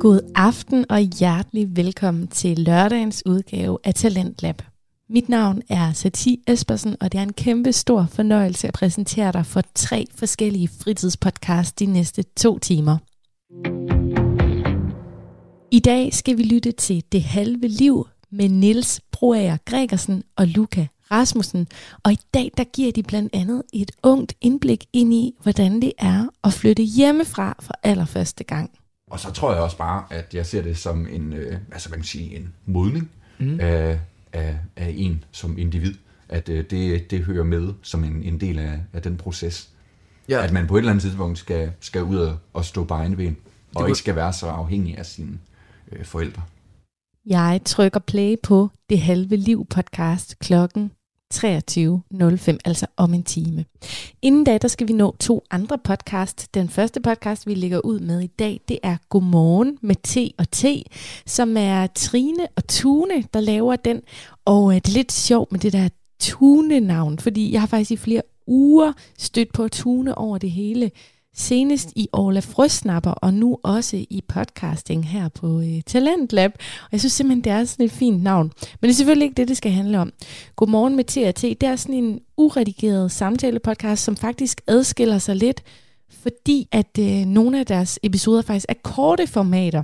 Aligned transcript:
God 0.00 0.20
aften 0.34 0.84
og 0.90 1.00
hjertelig 1.00 1.76
velkommen 1.76 2.28
til 2.28 2.58
lørdagens 2.58 3.22
udgave 3.26 3.78
af 3.84 3.94
Talentlab. 3.94 4.62
Mit 5.08 5.28
navn 5.28 5.62
er 5.68 5.92
Sati 5.92 6.42
Espersen, 6.46 6.96
og 7.00 7.12
det 7.12 7.18
er 7.18 7.22
en 7.22 7.32
kæmpe 7.32 7.72
stor 7.72 8.06
fornøjelse 8.10 8.68
at 8.68 8.74
præsentere 8.74 9.32
dig 9.32 9.46
for 9.46 9.62
tre 9.74 10.06
forskellige 10.14 10.68
fritidspodcasts 10.68 11.72
de 11.72 11.86
næste 11.86 12.22
to 12.22 12.58
timer. 12.58 12.96
I 15.70 15.78
dag 15.78 16.14
skal 16.14 16.38
vi 16.38 16.42
lytte 16.42 16.72
til 16.72 17.04
Det 17.12 17.22
Halve 17.22 17.68
Liv 17.68 18.06
med 18.30 18.48
Nils 18.48 19.00
Broager 19.12 19.56
Gregersen 19.64 20.22
og 20.36 20.46
Luca 20.46 20.86
Rasmussen. 21.10 21.66
Og 22.04 22.12
i 22.12 22.18
dag 22.34 22.50
der 22.56 22.64
giver 22.64 22.92
de 22.92 23.02
blandt 23.02 23.34
andet 23.34 23.62
et 23.72 23.90
ungt 24.02 24.34
indblik 24.40 24.84
ind 24.92 25.14
i, 25.14 25.34
hvordan 25.42 25.82
det 25.82 25.92
er 25.98 26.26
at 26.44 26.52
flytte 26.52 26.82
hjemmefra 26.82 27.56
for 27.60 27.74
allerførste 27.82 28.44
gang. 28.44 28.79
Og 29.10 29.20
så 29.20 29.32
tror 29.32 29.52
jeg 29.52 29.62
også 29.62 29.76
bare, 29.76 30.04
at 30.10 30.34
jeg 30.34 30.46
ser 30.46 30.62
det 30.62 30.78
som 30.78 31.06
en, 31.10 31.32
øh, 31.32 31.58
altså 31.72 31.88
hvad 31.88 31.96
kan 31.96 32.00
man 32.00 32.04
sige, 32.04 32.36
en 32.36 32.52
modning 32.66 33.10
mm. 33.38 33.60
af, 33.60 34.00
af, 34.32 34.58
af 34.76 34.94
en 34.96 35.24
som 35.32 35.58
individ. 35.58 35.94
At 36.28 36.48
øh, 36.48 36.64
det, 36.70 37.10
det 37.10 37.24
hører 37.24 37.44
med 37.44 37.72
som 37.82 38.04
en, 38.04 38.22
en 38.22 38.40
del 38.40 38.58
af, 38.58 38.80
af 38.92 39.02
den 39.02 39.16
proces. 39.16 39.70
Ja. 40.28 40.44
At 40.44 40.52
man 40.52 40.66
på 40.66 40.76
et 40.76 40.78
eller 40.78 40.90
andet 40.90 41.02
tidspunkt 41.02 41.38
skal, 41.38 41.72
skal 41.80 42.02
ud 42.02 42.16
og, 42.16 42.38
og 42.52 42.64
stå 42.64 42.84
på 42.84 42.94
egne 42.94 43.16
ben, 43.16 43.36
og 43.74 43.88
ikke 43.88 43.98
skal 43.98 44.16
være 44.16 44.32
så 44.32 44.46
afhængig 44.46 44.98
af 44.98 45.06
sine 45.06 45.38
øh, 45.92 46.04
forældre. 46.04 46.42
Jeg 47.26 47.60
trykker 47.64 48.00
play 48.00 48.36
på 48.42 48.70
Det 48.90 49.00
Halve 49.00 49.36
Liv 49.36 49.66
podcast 49.70 50.38
klokken 50.38 50.90
23.05, 51.34 52.58
altså 52.64 52.86
om 52.96 53.14
en 53.14 53.22
time. 53.22 53.64
Inden 54.22 54.44
da, 54.44 54.58
der 54.58 54.68
skal 54.68 54.88
vi 54.88 54.92
nå 54.92 55.16
to 55.20 55.44
andre 55.50 55.78
podcast. 55.78 56.54
Den 56.54 56.68
første 56.68 57.00
podcast, 57.00 57.46
vi 57.46 57.54
lægger 57.54 57.80
ud 57.80 58.00
med 58.00 58.20
i 58.20 58.26
dag, 58.26 58.60
det 58.68 58.78
er 58.82 58.96
Godmorgen 59.08 59.78
med 59.82 59.96
T 60.02 60.34
og 60.38 60.50
T, 60.50 60.64
som 61.26 61.56
er 61.56 61.86
Trine 61.86 62.46
og 62.56 62.66
Tune, 62.66 63.24
der 63.34 63.40
laver 63.40 63.76
den. 63.76 64.02
Og 64.44 64.70
øh, 64.70 64.74
det 64.74 64.88
er 64.88 64.92
lidt 64.92 65.12
sjovt 65.12 65.52
med 65.52 65.60
det 65.60 65.72
der 65.72 65.88
Tune-navn, 66.20 67.18
fordi 67.18 67.52
jeg 67.52 67.60
har 67.60 67.66
faktisk 67.66 67.90
i 67.90 67.96
flere 67.96 68.22
uger 68.46 68.92
stødt 69.18 69.52
på 69.52 69.68
Tune 69.68 70.18
over 70.18 70.38
det 70.38 70.50
hele. 70.50 70.90
Senest 71.34 71.92
i 71.96 72.08
Orla 72.12 72.40
Frøsnapper, 72.40 73.10
og 73.10 73.34
nu 73.34 73.58
også 73.62 73.96
i 73.96 74.22
podcasting 74.28 75.08
her 75.08 75.28
på 75.28 75.60
øh, 75.60 75.82
Talentlab. 75.86 76.52
Og 76.58 76.88
jeg 76.92 77.00
synes 77.00 77.12
simpelthen, 77.12 77.44
det 77.44 77.52
er 77.52 77.64
sådan 77.64 77.86
et 77.86 77.92
fint 77.92 78.22
navn. 78.22 78.52
Men 78.80 78.88
det 78.88 78.90
er 78.90 78.96
selvfølgelig 78.96 79.24
ikke 79.24 79.36
det, 79.36 79.48
det 79.48 79.56
skal 79.56 79.72
handle 79.72 79.98
om. 79.98 80.12
Godmorgen 80.56 80.96
med 80.96 81.04
TRT, 81.04 81.42
det 81.42 81.62
er 81.62 81.76
sådan 81.76 81.94
en 81.94 82.20
uredigeret 82.36 83.12
samtalepodcast, 83.12 84.04
som 84.04 84.16
faktisk 84.16 84.60
adskiller 84.66 85.18
sig 85.18 85.36
lidt, 85.36 85.62
fordi 86.10 86.68
at 86.72 86.98
øh, 86.98 87.24
nogle 87.26 87.60
af 87.60 87.66
deres 87.66 87.98
episoder 88.02 88.42
faktisk 88.42 88.66
er 88.68 88.74
korte 88.82 89.26
formater. 89.26 89.82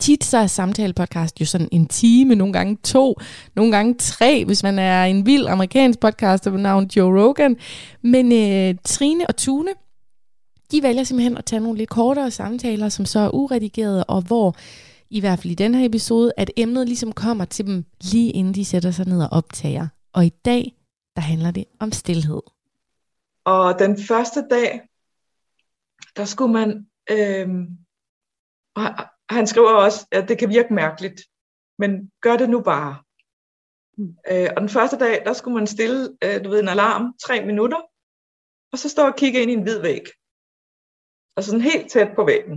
Tit 0.00 0.24
så 0.24 0.38
er 0.38 0.46
samtalepodcast 0.46 1.40
jo 1.40 1.46
sådan 1.46 1.68
en 1.72 1.86
time, 1.86 2.34
nogle 2.34 2.52
gange 2.52 2.78
to, 2.84 3.16
nogle 3.56 3.72
gange 3.72 3.94
tre, 3.98 4.44
hvis 4.44 4.62
man 4.62 4.78
er 4.78 5.04
en 5.04 5.26
vild 5.26 5.46
amerikansk 5.46 6.00
podcaster 6.00 6.50
ved 6.50 6.60
navn 6.60 6.90
Joe 6.96 7.22
Rogan. 7.22 7.56
Men 8.02 8.32
øh, 8.32 8.74
Trine 8.84 9.26
og 9.26 9.36
Tune, 9.36 9.70
de 10.70 10.82
vælger 10.82 11.04
simpelthen 11.04 11.36
at 11.36 11.44
tage 11.44 11.60
nogle 11.60 11.78
lidt 11.78 11.90
kortere 11.90 12.30
samtaler, 12.30 12.88
som 12.88 13.04
så 13.04 13.18
er 13.18 13.34
uredigerede, 13.34 14.04
og 14.04 14.22
hvor 14.22 14.56
i 15.10 15.20
hvert 15.20 15.38
fald 15.38 15.50
i 15.50 15.54
den 15.54 15.74
her 15.74 15.88
episode, 15.88 16.32
at 16.36 16.50
emnet 16.56 16.86
ligesom 16.86 17.12
kommer 17.12 17.44
til 17.44 17.66
dem 17.66 17.84
lige 18.00 18.30
inden 18.30 18.54
de 18.54 18.64
sætter 18.64 18.90
sig 18.90 19.06
ned 19.06 19.22
og 19.22 19.28
optager. 19.32 19.88
Og 20.12 20.26
i 20.26 20.28
dag, 20.28 20.76
der 21.16 21.22
handler 21.22 21.50
det 21.50 21.64
om 21.80 21.92
stillhed. 21.92 22.40
Og 23.44 23.78
den 23.78 24.02
første 24.08 24.46
dag, 24.50 24.80
der 26.16 26.24
skulle 26.24 26.52
man, 26.52 26.86
øh, 27.10 27.48
og 28.76 28.84
han 29.30 29.46
skriver 29.46 29.72
også, 29.72 30.06
at 30.12 30.28
det 30.28 30.38
kan 30.38 30.48
virke 30.48 30.74
mærkeligt, 30.74 31.20
men 31.78 32.10
gør 32.20 32.36
det 32.36 32.50
nu 32.50 32.60
bare. 32.60 32.96
Mm. 33.98 34.16
Øh, 34.30 34.48
og 34.56 34.60
den 34.60 34.68
første 34.68 34.98
dag, 34.98 35.22
der 35.24 35.32
skulle 35.32 35.54
man 35.54 35.66
stille 35.66 36.16
øh, 36.24 36.44
du 36.44 36.50
ved, 36.50 36.60
en 36.60 36.68
alarm 36.68 37.14
tre 37.26 37.46
minutter, 37.46 37.80
og 38.72 38.78
så 38.78 38.88
stå 38.88 39.06
og 39.06 39.16
kigge 39.16 39.42
ind 39.42 39.50
i 39.50 39.54
en 39.54 39.62
hvid 39.62 39.80
væg. 39.80 40.02
Altså 41.40 41.50
sådan 41.50 41.70
helt 41.72 41.90
tæt 41.92 42.10
på 42.16 42.24
væggen. 42.24 42.54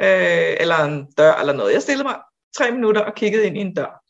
Øh, 0.00 0.54
eller 0.62 0.78
en 0.84 1.12
dør 1.18 1.34
eller 1.40 1.52
noget. 1.52 1.72
Jeg 1.72 1.82
stillede 1.82 2.08
mig 2.08 2.18
tre 2.56 2.70
minutter 2.70 3.00
og 3.00 3.14
kiggede 3.14 3.46
ind 3.46 3.56
i 3.56 3.60
en 3.60 3.74
dør. 3.74 4.05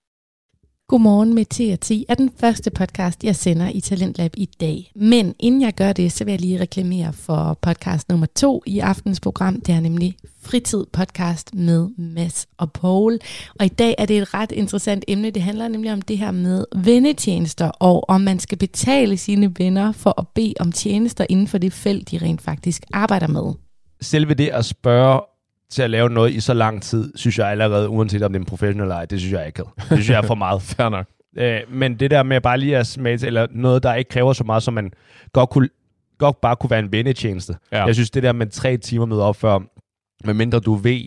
Godmorgen 0.88 1.34
med 1.34 1.44
TRT 1.44 1.90
er 2.08 2.14
den 2.14 2.30
første 2.40 2.70
podcast, 2.70 3.24
jeg 3.24 3.36
sender 3.36 3.68
i 3.68 3.80
Talentlab 3.80 4.32
i 4.36 4.48
dag. 4.60 4.92
Men 4.94 5.34
inden 5.38 5.62
jeg 5.62 5.74
gør 5.74 5.92
det, 5.92 6.12
så 6.12 6.24
vil 6.24 6.32
jeg 6.32 6.40
lige 6.40 6.60
reklamere 6.60 7.12
for 7.12 7.58
podcast 7.62 8.08
nummer 8.08 8.26
to 8.26 8.62
i 8.66 8.78
aftens 8.78 9.20
program. 9.20 9.60
Det 9.60 9.74
er 9.74 9.80
nemlig 9.80 10.16
Fritid 10.42 10.84
podcast 10.92 11.54
med 11.54 11.88
Mads 11.98 12.46
og 12.58 12.72
Paul. 12.72 13.18
Og 13.60 13.66
i 13.66 13.68
dag 13.68 13.94
er 13.98 14.06
det 14.06 14.18
et 14.18 14.34
ret 14.34 14.52
interessant 14.52 15.04
emne. 15.08 15.30
Det 15.30 15.42
handler 15.42 15.68
nemlig 15.68 15.92
om 15.92 16.02
det 16.02 16.18
her 16.18 16.30
med 16.30 16.64
vennetjenester, 16.76 17.68
og 17.68 18.08
om 18.08 18.20
man 18.20 18.38
skal 18.38 18.58
betale 18.58 19.16
sine 19.16 19.54
venner 19.58 19.92
for 19.92 20.20
at 20.20 20.28
bede 20.34 20.54
om 20.60 20.72
tjenester 20.72 21.26
inden 21.28 21.46
for 21.46 21.58
det 21.58 21.72
felt, 21.72 22.10
de 22.10 22.18
rent 22.18 22.42
faktisk 22.42 22.84
arbejder 22.92 23.26
med. 23.26 23.54
Selve 24.00 24.34
det 24.34 24.48
at 24.48 24.64
spørge 24.64 25.20
til 25.70 25.82
at 25.82 25.90
lave 25.90 26.10
noget 26.10 26.32
i 26.32 26.40
så 26.40 26.54
lang 26.54 26.82
tid, 26.82 27.12
synes 27.14 27.38
jeg 27.38 27.48
allerede, 27.48 27.88
uanset 27.88 28.22
om 28.22 28.32
det 28.32 28.38
er 28.38 28.40
en 28.40 28.46
professionel 28.46 28.82
eller 28.82 28.94
ej, 28.94 29.04
det 29.04 29.20
synes 29.20 29.32
jeg 29.32 29.46
ikke. 29.46 29.62
Det 29.76 29.84
synes 29.86 30.10
jeg 30.10 30.18
er 30.18 30.22
for 30.22 30.34
meget. 30.34 30.62
Fair 30.76 30.88
nok. 30.88 31.06
Øh, 31.36 31.60
men 31.68 32.00
det 32.00 32.10
der 32.10 32.22
med 32.22 32.40
bare 32.40 32.58
lige 32.58 32.76
at 32.76 32.86
smage 32.86 33.26
eller 33.26 33.46
noget, 33.50 33.82
der 33.82 33.94
ikke 33.94 34.08
kræver 34.08 34.32
så 34.32 34.44
meget, 34.44 34.62
som 34.62 34.74
man 34.74 34.92
godt, 35.32 35.50
kunne, 35.50 35.68
godt 36.18 36.40
bare 36.40 36.56
kunne 36.56 36.70
være 36.70 36.80
en 36.80 36.92
vennetjeneste. 36.92 37.56
Ja. 37.72 37.84
Jeg 37.84 37.94
synes, 37.94 38.10
det 38.10 38.22
der 38.22 38.32
med 38.32 38.46
tre 38.46 38.76
timer 38.76 39.06
med 39.06 39.18
op 39.18 39.36
før, 39.36 39.58
medmindre 40.24 40.60
du 40.60 40.74
ved, 40.74 41.06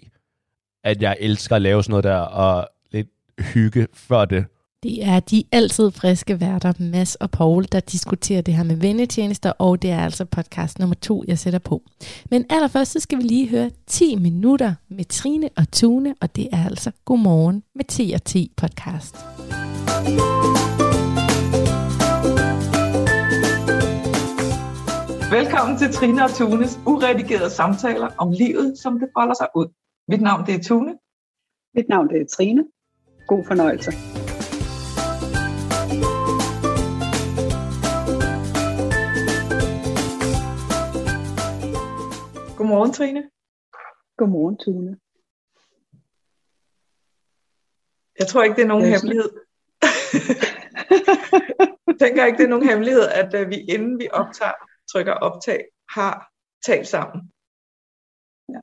at 0.84 1.02
jeg 1.02 1.18
elsker 1.20 1.56
at 1.56 1.62
lave 1.62 1.84
sådan 1.84 1.92
noget 1.92 2.04
der, 2.04 2.18
og 2.18 2.70
lidt 2.92 3.08
hygge 3.54 3.88
før 3.94 4.26
det, 4.26 4.46
det 4.84 5.06
er 5.06 5.20
de 5.20 5.44
altid 5.52 5.92
friske 5.92 6.40
værter, 6.40 6.74
Mads 6.80 7.16
og 7.16 7.32
Paul, 7.32 7.66
der 7.72 7.80
diskuterer 7.80 8.42
det 8.42 8.54
her 8.54 8.64
med 8.64 8.76
vennetjenester, 8.76 9.52
og 9.52 9.82
det 9.82 9.92
er 9.92 10.00
altså 10.00 10.26
podcast 10.26 10.80
nummer 10.80 10.96
to, 10.96 11.24
jeg 11.28 11.40
sætter 11.40 11.60
på. 11.60 11.82
Men 12.32 12.46
allerførst 12.50 12.92
så 12.92 13.00
skal 13.00 13.18
vi 13.18 13.24
lige 13.24 13.50
høre 13.50 13.72
10 13.88 14.16
minutter 14.16 14.74
med 14.90 15.06
Trine 15.06 15.50
og 15.58 15.72
Tune, 15.72 16.16
og 16.22 16.36
det 16.36 16.48
er 16.52 16.66
altså 16.66 16.92
Godmorgen 17.06 17.64
med 17.76 17.86
T&T 17.86 18.36
podcast. 18.58 19.16
Velkommen 25.32 25.78
til 25.78 25.94
Trine 25.94 26.24
og 26.24 26.32
Tunes 26.32 26.80
uredigerede 26.86 27.50
samtaler 27.50 28.08
om 28.18 28.32
livet, 28.32 28.78
som 28.78 29.00
det 29.00 29.10
folder 29.18 29.34
sig 29.34 29.48
ud. 29.56 29.68
Mit 30.08 30.22
navn 30.22 30.46
det 30.46 30.56
er 30.56 30.64
Tune. 30.64 30.94
Mit 31.76 31.90
navn 31.90 32.08
det 32.10 32.22
er 32.22 32.26
Trine. 32.36 32.64
God 33.28 33.44
fornøjelse. 33.48 34.19
Godmorgen, 42.70 42.94
Trine. 42.94 43.30
Godmorgen, 44.18 44.58
Tune. 44.58 44.92
Jeg 48.20 48.28
tror 48.28 48.44
ikke, 48.44 48.56
det 48.56 48.62
er 48.64 48.68
nogen 48.74 48.86
er 48.86 48.94
hemmelighed. 48.96 49.30
jeg 51.88 51.96
tænker 52.00 52.26
ikke, 52.26 52.38
det 52.38 52.44
er 52.44 52.54
nogen 52.54 52.70
hemmelighed, 52.70 53.06
at 53.22 53.42
uh, 53.42 53.50
vi 53.50 53.58
inden 53.76 54.00
vi 54.00 54.08
optager, 54.12 54.58
trykker 54.92 55.14
optag, 55.14 55.66
har 55.96 56.32
talt 56.66 56.88
sammen. 56.88 57.32
Ja. 58.54 58.62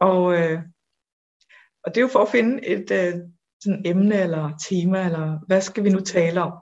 Og, 0.00 0.22
uh, 0.22 0.58
og 1.84 1.88
det 1.90 1.96
er 1.96 2.06
jo 2.06 2.14
for 2.16 2.22
at 2.22 2.34
finde 2.36 2.66
et 2.66 2.86
uh, 2.90 3.20
sådan 3.62 3.82
emne 3.86 4.16
eller 4.26 4.56
tema, 4.68 5.04
eller 5.04 5.46
hvad 5.46 5.60
skal 5.60 5.84
vi 5.84 5.90
nu 5.90 6.00
tale 6.00 6.42
om? 6.42 6.52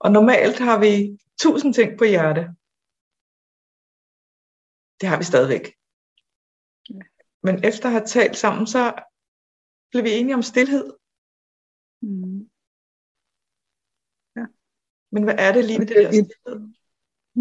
Og 0.00 0.12
normalt 0.12 0.58
har 0.58 0.78
vi 0.78 1.18
tusind 1.42 1.74
ting 1.74 1.98
på 1.98 2.04
hjerte. 2.04 2.54
Det 5.00 5.08
har 5.08 5.18
vi 5.18 5.24
stadigvæk. 5.24 5.74
Ja. 6.90 7.00
Men 7.42 7.64
efter 7.64 7.86
at 7.86 7.92
have 7.92 8.06
talt 8.06 8.36
sammen, 8.36 8.66
så 8.66 9.02
blev 9.90 10.04
vi 10.04 10.10
enige 10.10 10.34
om 10.34 10.42
stillhed. 10.42 10.92
Mm. 12.02 12.50
Ja. 14.36 14.46
Men 15.10 15.24
hvad 15.24 15.34
er 15.38 15.52
det 15.52 15.64
lige 15.64 15.78
med 15.78 15.86
det 15.86 15.96
der 15.96 16.10
stillhed? 16.10 16.68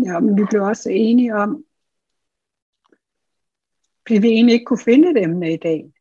Ja, 0.06 0.20
men 0.20 0.38
vi 0.38 0.44
blev 0.50 0.62
også 0.62 0.90
enige 0.90 1.36
om, 1.36 1.66
fordi 4.08 4.20
vi 4.22 4.28
egentlig 4.28 4.54
ikke 4.54 4.66
kunne 4.66 4.86
finde 4.90 5.10
et 5.10 5.24
emne 5.24 5.54
i 5.54 5.58
dag. 5.58 5.94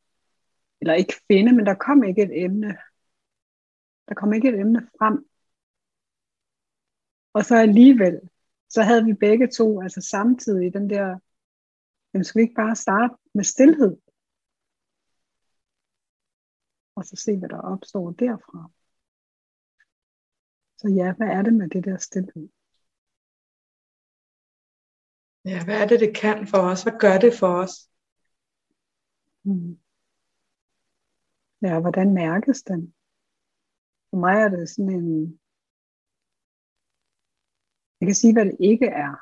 Eller 0.80 0.94
ikke 0.94 1.14
finde, 1.26 1.52
men 1.52 1.66
der 1.66 1.74
kom 1.74 2.04
ikke 2.04 2.22
et 2.22 2.44
emne. 2.44 2.78
Der 4.08 4.14
kom 4.14 4.32
ikke 4.32 4.48
et 4.48 4.60
emne 4.60 4.80
frem. 4.98 5.28
Og 7.32 7.44
så 7.44 7.56
alligevel, 7.56 8.20
så 8.68 8.82
havde 8.82 9.04
vi 9.04 9.12
begge 9.12 9.48
to, 9.48 9.82
altså 9.82 10.00
samtidig 10.00 10.74
den 10.74 10.90
der 10.90 11.18
Jamen 12.14 12.24
skal 12.24 12.38
vi 12.38 12.42
ikke 12.42 12.60
bare 12.64 12.76
starte 12.76 13.14
med 13.34 13.44
stillhed? 13.44 13.96
Og 16.96 17.04
så 17.04 17.16
se, 17.16 17.38
hvad 17.38 17.48
der 17.48 17.60
opstår 17.72 18.10
derfra. 18.10 18.70
Så 20.78 20.88
ja, 20.88 21.14
hvad 21.16 21.28
er 21.28 21.42
det 21.42 21.54
med 21.54 21.68
det 21.68 21.84
der 21.84 21.96
stillhed? 21.96 22.48
Ja, 25.44 25.64
hvad 25.64 25.82
er 25.82 25.86
det, 25.86 26.00
det 26.00 26.16
kan 26.16 26.46
for 26.46 26.58
os? 26.70 26.82
Hvad 26.82 26.96
gør 27.00 27.18
det 27.18 27.32
for 27.40 27.52
os? 27.62 27.74
Mm. 29.44 29.78
Ja, 31.62 31.80
hvordan 31.80 32.14
mærkes 32.14 32.62
den? 32.62 32.94
For 34.10 34.16
mig 34.16 34.36
er 34.44 34.48
det 34.48 34.68
sådan 34.68 34.90
en... 34.90 35.40
Jeg 38.00 38.06
kan 38.08 38.14
sige, 38.14 38.32
hvad 38.32 38.44
det 38.44 38.56
ikke 38.60 38.86
er. 38.86 39.14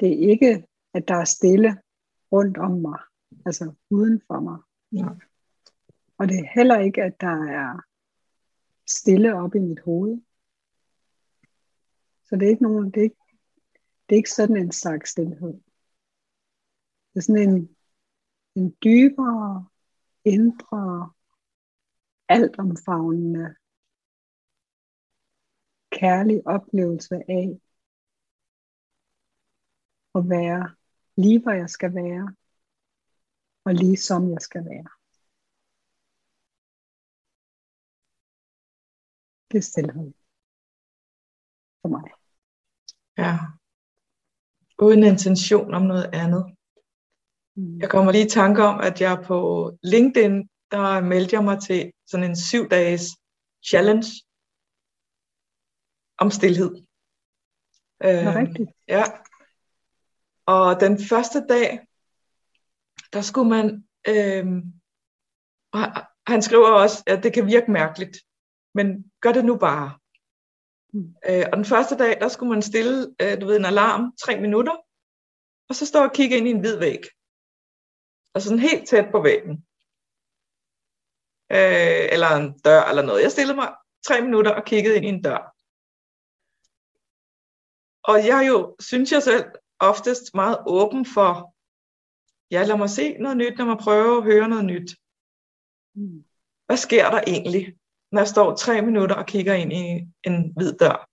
Det 0.00 0.08
er 0.08 0.30
ikke, 0.32 0.66
at 0.96 1.08
der 1.08 1.14
er 1.14 1.24
stille 1.24 1.82
rundt 2.32 2.58
om 2.58 2.70
mig, 2.70 2.98
altså 3.46 3.74
uden 3.90 4.22
for 4.26 4.40
mig. 4.40 4.58
Ja. 4.92 5.08
Og 6.18 6.28
det 6.28 6.38
er 6.38 6.52
heller 6.54 6.78
ikke, 6.78 7.02
at 7.02 7.20
der 7.20 7.36
er 7.62 7.80
stille 8.86 9.34
op 9.34 9.54
i 9.54 9.58
mit 9.58 9.80
hoved. 9.80 10.22
Så 12.24 12.36
det 12.36 12.42
er 12.42 12.50
ikke 12.50 12.62
nogen, 12.62 12.90
det 12.90 12.96
er 12.96 13.02
ikke, 13.02 13.22
det 14.08 14.14
er 14.14 14.16
ikke 14.16 14.30
sådan 14.30 14.56
en 14.56 14.72
slags 14.72 15.10
stillhed. 15.10 15.52
Det 17.10 17.16
er 17.16 17.20
sådan 17.20 17.48
en, 17.48 17.76
en 18.54 18.76
dybere, 18.84 19.66
indre, 20.24 21.12
altomfavnende, 22.28 23.54
kærlig 25.90 26.46
oplevelse 26.46 27.14
af 27.14 27.60
at 30.14 30.28
være 30.28 30.76
lige 31.16 31.42
hvor 31.42 31.52
jeg 31.52 31.70
skal 31.70 31.94
være, 31.94 32.34
og 33.64 33.74
lige 33.74 33.96
som 33.96 34.30
jeg 34.30 34.40
skal 34.40 34.64
være. 34.64 34.88
Det 39.50 39.58
er 39.58 39.62
stillhed 39.62 40.12
for 41.80 41.88
mig. 41.88 42.10
Ja. 43.18 43.38
Uden 44.82 45.04
intention 45.04 45.74
om 45.74 45.82
noget 45.82 46.10
andet. 46.12 46.56
Mm. 47.56 47.78
Jeg 47.78 47.90
kommer 47.90 48.12
lige 48.12 48.26
i 48.26 48.28
tanke 48.28 48.62
om, 48.62 48.80
at 48.80 49.00
jeg 49.00 49.24
på 49.26 49.38
LinkedIn, 49.82 50.48
der 50.70 51.00
meldte 51.00 51.36
jeg 51.36 51.44
mig 51.44 51.58
til 51.62 51.92
sådan 52.06 52.30
en 52.30 52.36
syv 52.36 52.68
dages 52.68 53.04
challenge 53.68 54.08
om 56.18 56.30
stillhed. 56.30 56.70
Det 58.00 58.10
er 58.10 58.38
rigtigt. 58.40 58.70
Ja. 58.88 59.02
Og 60.46 60.80
den 60.80 60.98
første 61.08 61.46
dag, 61.48 61.80
der 63.12 63.22
skulle 63.22 63.50
man, 63.50 63.88
øh, 64.08 64.46
og 65.72 65.80
han 66.26 66.42
skriver 66.42 66.70
også, 66.70 67.02
at 67.06 67.22
det 67.22 67.32
kan 67.32 67.46
virke 67.46 67.70
mærkeligt, 67.70 68.16
men 68.74 69.12
gør 69.20 69.32
det 69.32 69.44
nu 69.44 69.56
bare. 69.56 69.98
Mm. 70.92 71.14
Øh, 71.28 71.44
og 71.52 71.56
den 71.56 71.64
første 71.64 71.96
dag, 71.96 72.20
der 72.20 72.28
skulle 72.28 72.52
man 72.52 72.62
stille 72.62 73.14
øh, 73.22 73.40
du 73.40 73.46
ved, 73.46 73.56
en 73.56 73.64
alarm 73.64 74.16
tre 74.16 74.40
minutter, 74.40 74.76
og 75.68 75.74
så 75.74 75.86
stå 75.86 76.02
og 76.04 76.12
kigge 76.12 76.36
ind 76.36 76.48
i 76.48 76.50
en 76.50 76.60
hvid 76.60 76.78
væg. 76.78 77.02
Og 78.34 78.42
sådan 78.42 78.58
helt 78.58 78.88
tæt 78.88 79.08
på 79.10 79.22
væggen. 79.22 79.52
Øh, 81.52 82.06
eller 82.14 82.30
en 82.36 82.58
dør 82.58 82.82
eller 82.82 83.02
noget. 83.02 83.22
Jeg 83.22 83.32
stillede 83.32 83.56
mig 83.56 83.74
tre 84.06 84.20
minutter 84.20 84.50
og 84.54 84.64
kiggede 84.64 84.96
ind 84.96 85.04
i 85.04 85.08
en 85.08 85.22
dør. 85.22 85.52
Og 88.02 88.26
jeg 88.26 88.48
jo, 88.48 88.76
synes 88.80 89.12
jeg 89.12 89.22
selv, 89.22 89.44
oftest 89.80 90.34
meget 90.34 90.58
åben 90.66 91.06
for, 91.06 91.54
ja, 92.50 92.64
lad 92.64 92.76
mig 92.76 92.90
se 92.90 93.16
noget 93.18 93.36
nyt, 93.36 93.58
lad 93.58 93.66
mig 93.66 93.78
prøve 93.78 94.16
at 94.16 94.24
høre 94.24 94.48
noget 94.48 94.64
nyt. 94.64 94.96
Mm. 95.94 96.24
Hvad 96.66 96.76
sker 96.76 97.10
der 97.10 97.20
egentlig, 97.26 97.76
når 98.12 98.20
jeg 98.20 98.28
står 98.28 98.54
tre 98.54 98.82
minutter 98.82 99.16
og 99.16 99.26
kigger 99.26 99.54
ind 99.54 99.72
i 99.72 99.84
en 100.24 100.52
hvid 100.56 100.72
dør? 100.72 101.08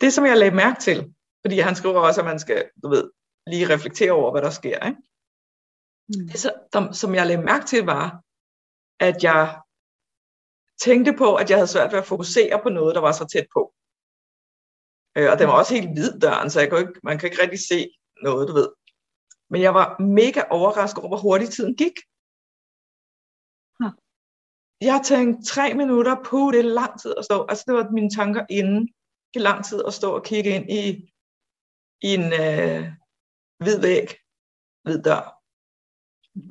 Det, 0.00 0.12
som 0.12 0.26
jeg 0.26 0.36
lagde 0.36 0.56
mærke 0.56 0.80
til, 0.80 1.14
fordi 1.44 1.58
han 1.58 1.76
skriver 1.76 2.00
også, 2.00 2.20
at 2.20 2.26
man 2.26 2.38
skal, 2.38 2.70
du 2.82 2.88
ved, 2.88 3.10
lige 3.46 3.74
reflektere 3.74 4.12
over, 4.12 4.30
hvad 4.30 4.42
der 4.42 4.50
sker. 4.50 4.86
Ikke? 4.86 5.02
Mm. 6.08 6.28
Det, 6.28 6.96
som 6.96 7.14
jeg 7.14 7.26
lagde 7.26 7.42
mærke 7.42 7.66
til, 7.66 7.84
var, 7.84 8.22
at 9.00 9.24
jeg 9.24 9.60
tænkte 10.80 11.12
på, 11.18 11.34
at 11.34 11.50
jeg 11.50 11.58
havde 11.58 11.68
svært 11.74 11.92
ved 11.92 11.98
at 11.98 12.06
fokusere 12.06 12.60
på 12.62 12.68
noget, 12.68 12.94
der 12.94 13.00
var 13.00 13.12
så 13.12 13.26
tæt 13.26 13.46
på. 13.52 13.74
Øh, 15.16 15.28
og 15.32 15.38
den 15.38 15.48
var 15.48 15.58
også 15.58 15.74
helt 15.74 15.90
hvid 15.96 16.12
døren, 16.20 16.50
så 16.50 16.60
jeg 16.60 16.70
kunne 16.70 16.80
ikke, 16.80 17.00
man 17.02 17.18
kan 17.18 17.26
ikke 17.28 17.42
rigtig 17.42 17.60
se 17.70 17.78
noget, 18.22 18.48
du 18.48 18.54
ved. 18.54 18.68
Men 19.50 19.60
jeg 19.62 19.74
var 19.74 19.86
mega 20.20 20.42
overrasket 20.50 20.98
over, 20.98 21.08
hvor 21.08 21.22
hurtigt 21.26 21.52
tiden 21.52 21.74
gik. 21.82 21.96
Huh. 23.80 23.92
Jeg 24.80 24.98
tænkte 25.04 25.44
tre 25.52 25.74
minutter 25.74 26.16
på, 26.30 26.50
det 26.52 26.60
er 26.60 26.74
lang 26.80 27.00
tid 27.02 27.14
at 27.18 27.24
stå. 27.24 27.46
Altså 27.50 27.64
det 27.66 27.74
var 27.74 27.90
mine 27.90 28.10
tanker 28.10 28.46
inden. 28.50 28.82
Det 29.30 29.38
er 29.40 29.48
lang 29.50 29.64
tid 29.64 29.80
at 29.86 29.94
stå 29.94 30.08
og 30.18 30.24
kigge 30.24 30.50
ind 30.56 30.66
i, 30.80 30.82
i 32.06 32.10
en 32.18 32.26
øh, 32.42 32.82
hvid 33.62 33.78
væg, 33.80 34.08
hvid 34.84 34.98
dør. 35.02 35.24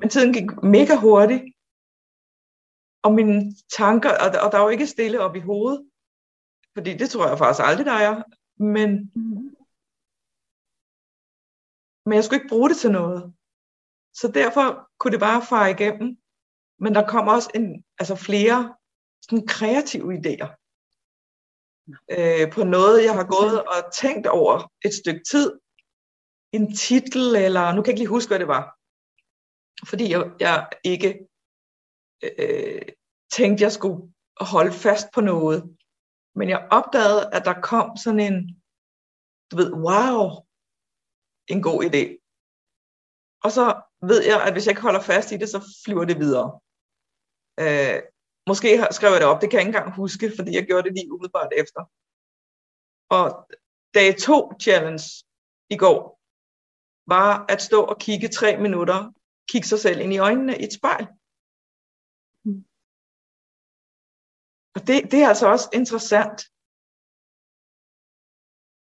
Men 0.00 0.08
tiden 0.08 0.32
gik 0.32 0.48
mega 0.62 0.94
hurtigt. 1.06 1.44
Og 3.04 3.12
mine 3.12 3.54
tanker, 3.78 4.10
og 4.24 4.28
der, 4.32 4.40
og 4.44 4.52
der 4.52 4.58
var 4.58 4.70
ikke 4.70 4.86
stille 4.86 5.20
op 5.20 5.36
i 5.36 5.46
hovedet. 5.50 5.90
Fordi 6.76 6.96
det 7.00 7.10
tror 7.10 7.28
jeg 7.28 7.38
faktisk 7.38 7.66
aldrig, 7.68 7.86
der 7.86 7.98
er. 8.08 8.14
Men, 8.56 9.12
mm. 9.14 9.56
men 12.06 12.14
jeg 12.14 12.24
skulle 12.24 12.40
ikke 12.40 12.54
bruge 12.54 12.68
det 12.68 12.76
til 12.76 12.90
noget. 12.90 13.34
Så 14.14 14.28
derfor 14.28 14.90
kunne 14.98 15.12
det 15.12 15.20
bare 15.20 15.46
fare 15.46 15.70
igennem. 15.70 16.18
Men 16.78 16.94
der 16.94 17.08
kom 17.08 17.28
også 17.28 17.50
en, 17.54 17.84
altså 17.98 18.16
flere 18.16 18.76
sådan 19.22 19.46
kreative 19.46 20.14
idéer 20.18 20.48
øh, 22.10 22.52
på 22.52 22.64
noget, 22.64 23.04
jeg 23.04 23.14
har 23.14 23.26
gået 23.36 23.64
og 23.64 23.92
tænkt 23.92 24.26
over 24.26 24.72
et 24.84 24.94
stykke 24.94 25.24
tid. 25.30 25.58
En 26.52 26.76
titel, 26.76 27.36
eller 27.36 27.72
nu 27.72 27.82
kan 27.82 27.86
jeg 27.86 27.92
ikke 27.92 28.00
lige 28.00 28.16
huske, 28.16 28.30
hvad 28.30 28.38
det 28.38 28.48
var. 28.48 28.64
Fordi 29.88 30.10
jeg, 30.10 30.32
jeg 30.40 30.68
ikke 30.84 31.28
øh, 32.22 32.82
tænkte, 33.32 33.64
jeg 33.64 33.72
skulle 33.72 34.12
holde 34.40 34.72
fast 34.72 35.06
på 35.14 35.20
noget. 35.20 35.75
Men 36.38 36.48
jeg 36.48 36.68
opdagede, 36.78 37.22
at 37.36 37.42
der 37.48 37.60
kom 37.70 37.96
sådan 38.04 38.24
en, 38.28 38.36
du 39.50 39.54
ved, 39.60 39.70
wow, 39.86 40.20
en 41.52 41.62
god 41.68 41.78
idé. 41.88 42.04
Og 43.44 43.50
så 43.56 43.64
ved 44.10 44.20
jeg, 44.30 44.38
at 44.46 44.52
hvis 44.52 44.66
jeg 44.66 44.72
ikke 44.72 44.88
holder 44.88 45.08
fast 45.12 45.32
i 45.32 45.36
det, 45.36 45.48
så 45.48 45.60
flyver 45.84 46.04
det 46.04 46.18
videre. 46.24 46.48
Øh, 47.62 47.98
måske 48.50 48.68
skrev 48.90 49.10
jeg 49.12 49.20
det 49.20 49.28
op, 49.32 49.40
det 49.40 49.50
kan 49.50 49.56
jeg 49.58 49.66
ikke 49.66 49.76
engang 49.76 50.00
huske, 50.02 50.32
fordi 50.36 50.50
jeg 50.54 50.66
gjorde 50.66 50.84
det 50.86 50.92
lige 50.96 51.12
umiddelbart 51.12 51.52
efter. 51.62 51.80
Og 53.16 53.24
dag 53.96 54.08
to 54.28 54.38
challenge 54.64 55.04
i 55.74 55.76
går, 55.84 56.00
var 57.14 57.44
at 57.48 57.62
stå 57.62 57.80
og 57.92 57.96
kigge 57.98 58.28
tre 58.28 58.50
minutter, 58.56 59.12
kigge 59.50 59.68
sig 59.68 59.78
selv 59.78 60.00
ind 60.00 60.12
i 60.12 60.18
øjnene 60.18 60.58
i 60.58 60.64
et 60.64 60.72
spejl. 60.72 61.06
Og 64.76 64.80
det, 64.88 64.98
det 65.12 65.18
er 65.22 65.28
altså 65.32 65.46
også 65.54 65.68
interessant. 65.80 66.38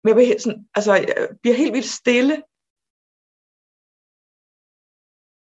Men 0.02 0.08
jeg 0.10 0.18
bliver, 0.18 0.40
sådan, 0.44 0.62
altså, 0.78 0.94
jeg 0.94 1.28
bliver 1.42 1.58
helt 1.62 1.76
vildt 1.78 1.98
stille 2.00 2.36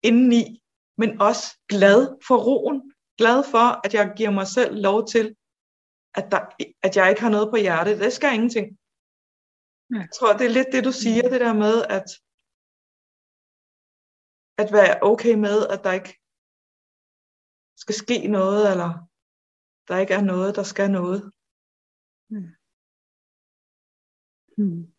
indeni, 0.09 0.45
men 1.00 1.11
også 1.28 1.47
glad 1.73 2.00
for 2.26 2.37
roen. 2.49 2.78
Glad 3.21 3.38
for, 3.52 3.66
at 3.87 3.92
jeg 3.99 4.07
giver 4.18 4.33
mig 4.38 4.47
selv 4.57 4.73
lov 4.87 4.99
til, 5.14 5.26
at, 6.18 6.26
der, 6.33 6.40
at 6.87 6.92
jeg 6.97 7.07
ikke 7.11 7.23
har 7.26 7.35
noget 7.37 7.49
på 7.50 7.57
hjertet. 7.64 8.00
Det 8.04 8.12
skal 8.12 8.35
ingenting. 8.35 8.66
Jeg 10.00 10.09
tror, 10.16 10.30
det 10.38 10.47
er 10.47 10.57
lidt 10.59 10.71
det, 10.75 10.83
du 10.88 10.92
siger, 11.02 11.23
det 11.33 11.40
der 11.47 11.54
med, 11.64 11.76
at, 11.99 12.09
at 14.62 14.68
være 14.78 14.95
okay 15.11 15.35
med, 15.47 15.59
at 15.75 15.80
der 15.85 15.92
ikke 15.99 16.12
skal 17.83 17.97
ske 18.04 18.18
noget, 18.38 18.62
eller 18.73 19.07
der 19.88 19.99
ikke 19.99 20.14
er 20.14 20.23
noget, 20.23 20.57
der 20.57 20.62
skal 20.62 20.90
noget. 20.90 21.33
Mm. 22.30 22.49
Hmm. 24.57 24.92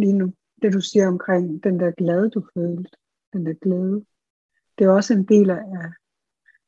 Lige 0.00 0.12
nu, 0.12 0.34
det 0.62 0.72
du 0.72 0.80
siger 0.80 1.08
omkring 1.08 1.64
den 1.64 1.80
der 1.80 1.90
glæde, 1.90 2.30
du 2.30 2.48
følte, 2.54 2.90
den 3.32 3.46
der 3.46 3.54
glæde, 3.54 4.06
det 4.78 4.84
er 4.84 4.90
også 4.90 5.14
en 5.14 5.24
del 5.24 5.50
af, 5.50 5.62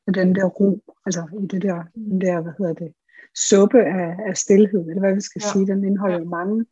af 0.07 0.13
den 0.13 0.35
der 0.35 0.45
ro, 0.45 0.95
altså 1.05 1.39
i 1.43 1.47
det 1.47 1.61
der, 1.61 1.83
den 1.95 2.21
der, 2.21 2.41
hvad 2.41 2.53
hedder 2.57 2.73
det, 2.73 2.93
suppe 3.35 3.79
af, 3.83 4.17
af 4.27 4.37
stillhed, 4.37 4.89
eller 4.89 4.99
hvad 4.99 5.15
vi 5.15 5.21
skal 5.21 5.41
ja. 5.45 5.51
sige, 5.51 5.67
den 5.67 5.83
indeholder 5.83 6.17
ja. 6.17 6.23
mange 6.23 6.65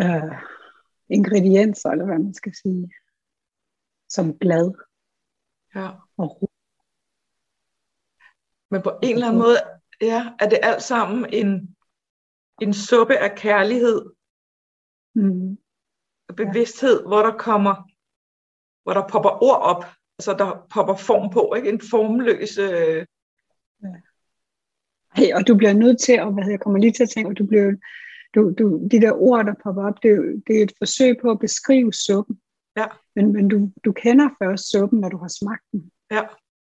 øh, 0.00 0.38
ingredienser, 1.08 1.90
eller 1.90 2.04
hvad 2.04 2.18
man 2.18 2.34
skal 2.34 2.54
sige, 2.54 2.90
som 4.08 4.38
glad 4.38 4.72
ja. 5.74 5.90
og 6.16 6.42
ro. 6.42 6.47
Men 8.70 8.82
på 8.82 8.92
en 9.02 9.14
eller 9.14 9.26
anden 9.26 9.42
måde, 9.42 9.56
ja, 10.00 10.32
er 10.40 10.48
det 10.48 10.58
alt 10.62 10.82
sammen 10.82 11.26
en, 11.32 11.76
en 12.60 12.74
suppe 12.74 13.16
af 13.16 13.36
kærlighed. 13.36 14.10
Mm. 15.14 15.58
Bevidsthed, 16.36 17.02
hvor 17.06 17.22
der 17.22 17.36
kommer, 17.38 17.74
hvor 18.82 18.92
der 18.92 19.08
popper 19.08 19.42
ord 19.42 19.60
op, 19.62 19.84
altså 20.18 20.34
der 20.38 20.66
popper 20.74 20.94
form 20.94 21.30
på, 21.30 21.54
ikke? 21.56 21.68
En 21.68 21.80
formløs... 21.90 22.58
Øh... 22.58 23.06
Ja. 23.82 23.88
Hey, 25.14 25.34
og 25.34 25.48
du 25.48 25.56
bliver 25.56 25.72
nødt 25.72 26.00
til, 26.00 26.20
og 26.20 26.32
hvad 26.32 26.48
jeg 26.50 26.60
kommer 26.60 26.78
lige 26.80 26.92
til 26.92 27.02
at 27.02 27.10
tænke, 27.10 27.30
at 27.30 27.38
du 27.38 27.46
bliver, 27.46 27.72
du, 28.34 28.54
du, 28.58 28.88
de 28.90 29.00
der 29.00 29.12
ord, 29.12 29.44
der 29.46 29.54
popper 29.64 29.84
op, 29.88 30.02
det 30.02 30.42
det 30.46 30.58
er 30.58 30.62
et 30.62 30.72
forsøg 30.78 31.16
på 31.22 31.30
at 31.30 31.38
beskrive 31.38 31.92
suppen. 31.92 32.40
Ja. 32.76 32.86
Men, 33.16 33.32
men 33.32 33.48
du, 33.48 33.72
du 33.84 33.92
kender 33.92 34.28
først 34.42 34.70
suppen, 34.70 35.00
når 35.00 35.08
du 35.08 35.16
har 35.16 35.28
smagt 35.28 35.64
den. 35.72 35.90
Ja. 36.10 36.22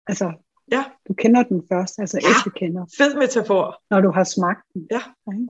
Altså, 0.07 0.33
Ja. 0.73 0.85
du 1.09 1.15
kender 1.15 1.43
den 1.43 1.63
først, 1.73 1.99
altså 1.99 2.19
Ja. 2.23 2.51
kender, 2.51 2.87
Fed 2.99 3.15
metafor. 3.19 3.83
når 3.91 4.01
du 4.01 4.11
har 4.11 4.25
smagt 4.25 4.65
den. 4.75 4.89
Ja. 4.91 5.03
Ikke? 5.33 5.49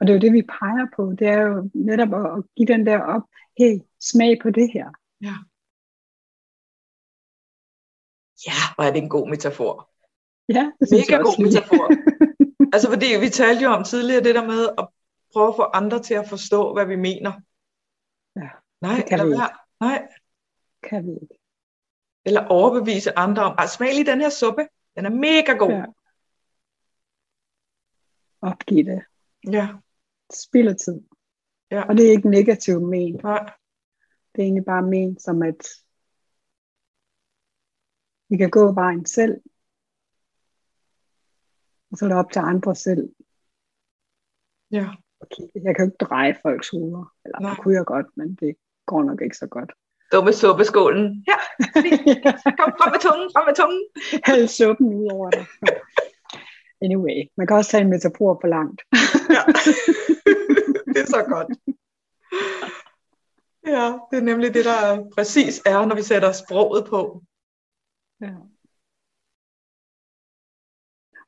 Og 0.00 0.06
det 0.06 0.10
er 0.12 0.14
jo 0.18 0.20
det, 0.20 0.32
vi 0.32 0.42
peger 0.42 0.86
på. 0.96 1.12
Det 1.18 1.26
er 1.28 1.40
jo 1.42 1.70
netop 1.74 2.14
at, 2.14 2.38
at 2.38 2.44
give 2.56 2.66
den 2.68 2.86
der 2.86 3.00
op, 3.00 3.22
hey, 3.58 3.78
smag 4.00 4.38
på 4.42 4.50
det 4.50 4.72
her. 4.72 4.86
Ja, 8.46 8.58
hvor 8.74 8.84
er 8.84 8.92
det 8.92 9.02
en 9.02 9.08
god 9.08 9.28
metafor. 9.30 9.90
Ja, 10.48 10.72
det 10.80 10.88
synes 10.88 11.00
Mega 11.08 11.12
jeg 11.18 11.26
også 11.26 11.36
god 11.36 11.44
lige. 11.44 11.54
metafor. 11.54 11.88
Altså 12.74 12.88
fordi 12.90 13.06
vi 13.20 13.28
talte 13.28 13.62
jo 13.64 13.70
om 13.70 13.84
tidligere 13.84 14.24
det 14.24 14.34
der 14.34 14.46
med 14.46 14.68
at 14.78 14.88
prøve 15.32 15.48
at 15.48 15.56
få 15.56 15.62
andre 15.62 16.02
til 16.02 16.14
at 16.14 16.28
forstå, 16.28 16.72
hvad 16.74 16.86
vi 16.86 16.96
mener. 16.96 17.32
Ja, 18.36 18.48
Nej, 18.80 18.96
det 18.96 19.06
kan 19.08 19.26
vi 19.26 19.30
være. 19.30 19.50
Nej. 19.80 20.08
kan 20.88 21.06
vi 21.06 21.12
ikke. 21.22 21.37
Eller 22.28 22.46
overbevise 22.46 23.18
andre 23.18 23.42
om, 23.42 23.54
at 23.58 23.70
smag 23.70 23.94
lige 23.94 24.06
den 24.06 24.20
her 24.20 24.28
suppe. 24.28 24.68
Den 24.96 25.06
er 25.06 25.10
mega 25.10 25.52
god. 25.52 25.70
Ja. 25.70 25.84
Opgiv 28.40 28.84
det. 28.84 29.02
Ja. 29.52 29.68
Spild 30.32 30.68
af 30.68 30.76
tid. 30.76 31.00
Ja. 31.70 31.88
Og 31.88 31.96
det 31.96 32.06
er 32.06 32.10
ikke 32.10 32.30
negativt 32.30 32.82
men. 32.82 33.20
Nej. 33.22 33.52
Det 34.32 34.42
er 34.42 34.46
egentlig 34.46 34.64
bare 34.64 34.82
ment 34.82 35.22
som, 35.22 35.42
at 35.42 35.68
vi 38.28 38.36
kan 38.36 38.50
gå 38.50 38.72
vejen 38.72 39.06
selv. 39.06 39.40
Og 41.90 41.98
så 41.98 42.04
er 42.04 42.08
det 42.08 42.18
op 42.18 42.32
til 42.32 42.40
andre 42.40 42.74
selv. 42.74 43.14
Ja. 44.70 44.86
Okay, 45.20 45.44
jeg 45.54 45.76
kan 45.76 45.84
jo 45.84 45.90
ikke 45.90 46.04
dreje 46.04 46.34
folks 46.42 46.68
hoveder. 46.68 47.14
Eller 47.24 47.40
Nej. 47.40 47.50
det 47.50 47.62
kunne 47.62 47.74
jeg 47.74 47.86
godt, 47.86 48.06
men 48.16 48.34
det 48.34 48.56
går 48.86 49.02
nok 49.02 49.22
ikke 49.22 49.36
så 49.36 49.46
godt. 49.46 49.72
Dumme 50.12 50.32
suppeskålen. 50.32 51.24
Ja, 51.26 51.38
kom 52.60 52.72
frem 52.78 52.90
med 52.94 53.00
tungen, 53.06 53.28
frem 53.34 53.46
med 53.48 53.56
tungen. 53.60 53.82
Hæld 54.26 54.48
suppen 54.48 54.94
ud 54.94 55.08
over 55.12 55.30
dig. 55.30 55.46
Anyway, 56.82 57.18
man 57.36 57.46
kan 57.46 57.56
også 57.56 57.70
tage 57.70 57.80
en 57.80 57.90
metafor 57.90 58.38
for 58.40 58.48
langt. 58.48 58.80
Ja. 59.36 59.42
det 60.92 61.00
er 61.04 61.06
så 61.16 61.22
godt. 61.34 61.48
Ja, 63.66 63.98
det 64.10 64.16
er 64.18 64.28
nemlig 64.30 64.54
det, 64.54 64.64
der 64.64 65.10
præcis 65.14 65.62
er, 65.66 65.86
når 65.86 65.96
vi 65.96 66.02
sætter 66.02 66.32
sproget 66.32 66.86
på. 66.88 67.24
Ja. 68.20 68.34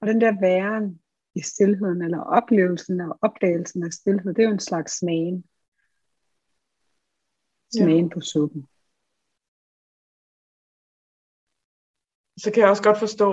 Og 0.01 0.07
den 0.07 0.21
der 0.21 0.41
væren 0.41 1.01
i 1.35 1.41
stillheden, 1.41 2.03
eller 2.03 2.21
oplevelsen 2.21 3.01
og 3.01 3.19
opdagelsen 3.23 3.85
af 3.85 3.93
stillhed, 3.93 4.35
det 4.35 4.43
er 4.43 4.47
jo 4.47 4.53
en 4.53 4.69
slags 4.71 4.99
smagen. 4.99 5.45
Smagen 7.77 8.07
ja. 8.07 8.15
på 8.15 8.21
suppen. 8.21 8.69
Så 12.43 12.47
kan 12.51 12.61
jeg 12.61 12.71
også 12.71 12.87
godt 12.89 12.99
forstå, 13.07 13.29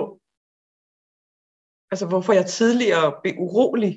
altså 1.92 2.06
hvorfor 2.10 2.32
jeg 2.38 2.46
tidligere 2.58 3.08
blev 3.22 3.34
urolig. 3.44 3.92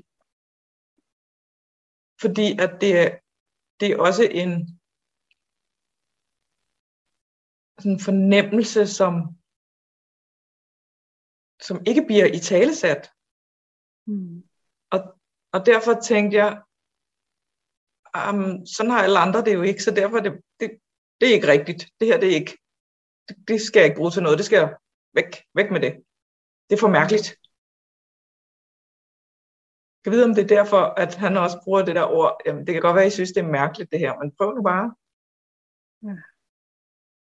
Fordi 2.23 2.47
at 2.63 2.71
det, 2.83 2.91
er- 3.03 3.15
det 3.79 3.87
er 3.91 3.97
også 4.07 4.23
en 4.43 4.51
sådan 7.79 7.91
en 7.97 8.05
fornemmelse, 8.09 8.81
som, 8.99 9.13
som 11.67 11.77
ikke 11.89 12.03
bliver 12.09 12.27
i 12.37 12.39
talesat. 12.51 13.03
Mm. 14.07 14.37
Og 15.55 15.59
derfor 15.65 15.93
tænkte 16.09 16.37
jeg, 16.43 16.51
um, 18.29 18.65
sådan 18.75 18.91
har 18.91 19.03
alle 19.03 19.19
andre 19.25 19.45
det 19.45 19.53
jo 19.53 19.61
ikke, 19.61 19.83
så 19.83 19.91
derfor 19.91 20.17
er 20.17 20.23
det, 20.27 20.33
det, 20.59 20.67
det 21.19 21.25
er 21.29 21.33
ikke 21.37 21.51
rigtigt. 21.55 21.81
Det 21.99 22.07
her 22.07 22.19
det 22.19 22.29
er 22.31 22.37
ikke, 22.41 22.57
det, 23.27 23.35
det 23.47 23.61
skal 23.61 23.79
jeg 23.79 23.87
ikke 23.87 23.99
bruge 23.99 24.11
til 24.13 24.23
noget. 24.23 24.37
Det 24.37 24.45
skal 24.45 24.57
jeg 24.63 24.71
væk, 25.13 25.29
væk 25.53 25.71
med 25.71 25.79
det. 25.81 25.93
Det 26.69 26.75
er 26.75 26.79
for 26.79 26.89
mærkeligt. 26.99 27.27
Jeg 29.95 30.03
kan 30.03 30.11
vide, 30.11 30.25
om 30.25 30.35
det 30.35 30.43
er 30.43 30.55
derfor, 30.57 30.81
at 31.03 31.15
han 31.15 31.37
også 31.37 31.57
bruger 31.63 31.85
det 31.85 31.95
der 31.95 32.05
ord. 32.05 32.41
Jamen, 32.45 32.65
det 32.67 32.73
kan 32.73 32.81
godt 32.81 32.95
være, 32.95 33.05
at 33.05 33.11
I 33.11 33.15
synes, 33.15 33.31
det 33.31 33.43
er 33.43 33.47
mærkeligt 33.59 33.91
det 33.91 33.99
her, 33.99 34.19
men 34.19 34.35
prøv 34.37 34.53
nu 34.55 34.61
bare. 34.63 34.95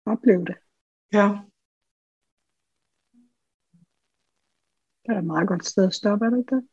Oplev 0.06 0.44
det. 0.46 0.56
Ja, 1.12 1.26
Det 5.06 5.14
er 5.14 5.18
et 5.18 5.24
meget 5.24 5.48
godt 5.48 5.66
sted 5.66 5.86
at 5.86 5.94
stoppe, 5.94 6.24
er 6.26 6.30
det 6.30 6.38
ikke 6.38 6.54
det? 6.56 6.68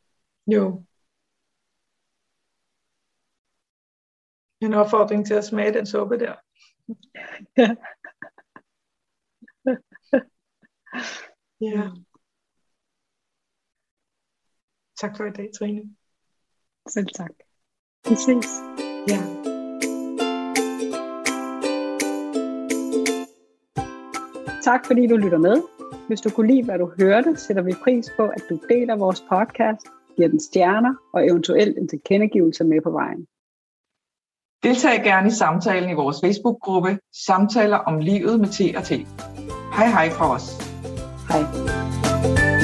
jo. 0.46 0.84
En 4.60 4.74
opfordring 4.74 5.26
til 5.26 5.34
at 5.34 5.44
smage 5.44 5.72
den 5.74 5.86
suppe 5.86 6.18
der. 6.18 6.34
Ja. 7.56 7.76
Ja. 11.60 11.90
Tak 15.00 15.16
for 15.16 15.24
i 15.24 15.30
dag, 15.30 15.48
Trine. 15.58 15.82
Selv 16.88 17.06
tak. 17.16 17.30
Vi 18.08 18.14
ses. 18.14 18.46
Ja. 19.08 19.20
Tak 24.64 24.86
fordi 24.86 25.06
du 25.06 25.16
lytter 25.16 25.38
med. 25.38 25.62
Hvis 26.08 26.20
du 26.20 26.30
kunne 26.30 26.46
lide, 26.46 26.64
hvad 26.64 26.78
du 26.78 26.92
hørte, 26.98 27.36
sætter 27.36 27.62
vi 27.62 27.74
pris 27.84 28.10
på, 28.16 28.22
at 28.26 28.42
du 28.48 28.58
deler 28.68 28.96
vores 28.96 29.20
podcast, 29.20 29.86
giver 30.16 30.28
den 30.28 30.40
stjerner 30.40 30.94
og 31.12 31.26
eventuelt 31.26 31.78
en 31.78 31.88
tilkendegivelse 31.88 32.64
med 32.64 32.80
på 32.80 32.90
vejen. 32.90 33.26
Deltag 34.62 35.04
gerne 35.04 35.26
i 35.26 35.30
samtalen 35.30 35.90
i 35.90 35.94
vores 35.94 36.20
Facebook-gruppe 36.24 36.98
Samtaler 37.12 37.76
om 37.76 37.98
livet 37.98 38.40
med 38.40 38.48
T 38.48 38.76
og 38.76 38.84
T. 38.84 38.90
Hej 39.76 39.88
hej 39.88 40.10
fra 40.10 40.34
os. 40.34 40.73
Hej. 41.28 42.54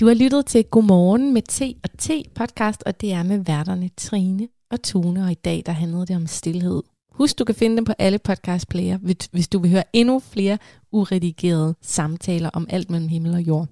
Du 0.00 0.06
har 0.06 0.14
lyttet 0.14 0.46
til 0.46 0.64
Godmorgen 0.64 1.34
med 1.34 1.42
T 1.42 1.62
og 1.84 1.98
T 1.98 2.10
podcast, 2.34 2.82
og 2.86 3.00
det 3.00 3.12
er 3.12 3.22
med 3.22 3.38
værterne 3.38 3.90
Trine 3.96 4.48
og 4.70 4.82
Tune, 4.82 5.24
og 5.24 5.30
i 5.30 5.34
dag 5.34 5.62
der 5.66 5.72
handlede 5.72 6.06
det 6.06 6.16
om 6.16 6.26
stillhed. 6.26 6.82
Husk, 7.12 7.38
du 7.38 7.44
kan 7.44 7.54
finde 7.54 7.76
dem 7.76 7.84
på 7.84 7.92
alle 7.98 8.18
podcastplayer, 8.18 8.98
hvis- 8.98 9.28
hvis 9.32 9.48
du 9.48 9.58
vil 9.58 9.70
høre 9.70 9.84
endnu 9.92 10.18
flere 10.18 10.58
uredigerede 10.92 11.74
samtaler 11.82 12.50
om 12.50 12.66
alt 12.70 12.90
mellem 12.90 13.08
himmel 13.08 13.34
og 13.34 13.40
jord. 13.40 13.68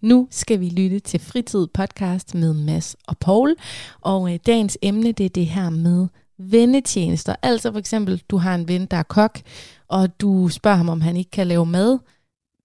Nu 0.00 0.28
skal 0.30 0.60
vi 0.60 0.68
lytte 0.68 0.98
til 1.00 1.20
Fritid 1.20 1.66
podcast 1.74 2.34
med 2.34 2.52
Mads 2.54 2.96
og 3.08 3.18
Paul, 3.18 3.56
og 4.00 4.32
øh, 4.34 4.38
dagens 4.46 4.78
emne 4.82 5.12
det 5.12 5.26
er 5.26 5.30
det 5.30 5.46
her 5.46 5.70
med 5.70 6.06
vennetjenester. 6.38 7.34
Altså 7.42 7.72
for 7.72 7.78
eksempel, 7.78 8.22
du 8.28 8.36
har 8.36 8.54
en 8.54 8.68
ven, 8.68 8.86
der 8.86 8.96
er 8.96 9.02
kok, 9.02 9.40
og 9.88 10.20
du 10.20 10.48
spørger 10.48 10.76
ham, 10.76 10.88
om 10.88 11.00
han 11.00 11.16
ikke 11.16 11.30
kan 11.30 11.46
lave 11.46 11.66
mad 11.66 11.98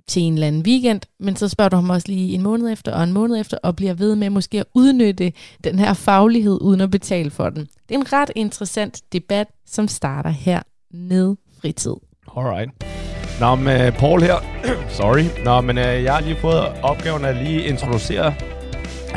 til 0.07 0.21
en 0.21 0.33
eller 0.33 0.47
anden 0.47 0.61
weekend, 0.61 1.01
men 1.19 1.35
så 1.35 1.47
spørger 1.47 1.69
du 1.69 1.75
ham 1.75 1.89
også 1.89 2.07
lige 2.07 2.33
en 2.33 2.41
måned 2.41 2.71
efter 2.71 2.93
og 2.93 3.03
en 3.03 3.13
måned 3.13 3.39
efter, 3.39 3.57
og 3.63 3.75
bliver 3.75 3.93
ved 3.93 4.15
med 4.15 4.29
måske 4.29 4.59
at 4.59 4.65
udnytte 4.73 5.33
den 5.63 5.79
her 5.79 5.93
faglighed 5.93 6.57
uden 6.61 6.81
at 6.81 6.91
betale 6.91 7.29
for 7.29 7.49
den. 7.49 7.67
Det 7.89 7.95
er 7.95 7.99
en 7.99 8.13
ret 8.13 8.31
interessant 8.35 9.01
debat, 9.13 9.47
som 9.65 9.87
starter 9.87 10.29
her 10.29 10.61
med 10.93 11.35
fritid. 11.61 11.95
Alright. 12.37 12.71
Nå, 13.39 13.55
men 13.55 13.81
øh, 13.81 13.97
Paul 13.97 14.21
her. 14.21 14.35
Sorry. 14.97 15.43
Nå, 15.45 15.61
men 15.61 15.77
øh, 15.77 16.03
jeg 16.03 16.13
har 16.13 16.21
lige 16.21 16.37
fået 16.41 16.65
opgaven 16.83 17.25
at 17.25 17.35
lige 17.35 17.63
introducere 17.63 18.33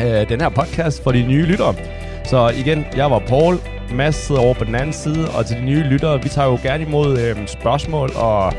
øh, 0.02 0.28
den 0.28 0.40
her 0.40 0.48
podcast 0.48 1.02
for 1.02 1.12
de 1.12 1.26
nye 1.26 1.46
lyttere. 1.46 1.74
Så 2.24 2.48
igen, 2.48 2.84
jeg 2.96 3.10
var 3.10 3.18
Paul. 3.18 3.73
Mads 3.92 4.14
sidder 4.14 4.40
over 4.40 4.54
på 4.54 4.64
den 4.64 4.74
anden 4.74 4.92
side, 4.92 5.30
og 5.30 5.46
til 5.46 5.56
de 5.56 5.64
nye 5.64 5.82
lyttere, 5.82 6.22
vi 6.22 6.28
tager 6.28 6.48
jo 6.48 6.58
gerne 6.62 6.84
imod 6.84 7.18
øh, 7.20 7.46
spørgsmål 7.46 8.10
og 8.16 8.52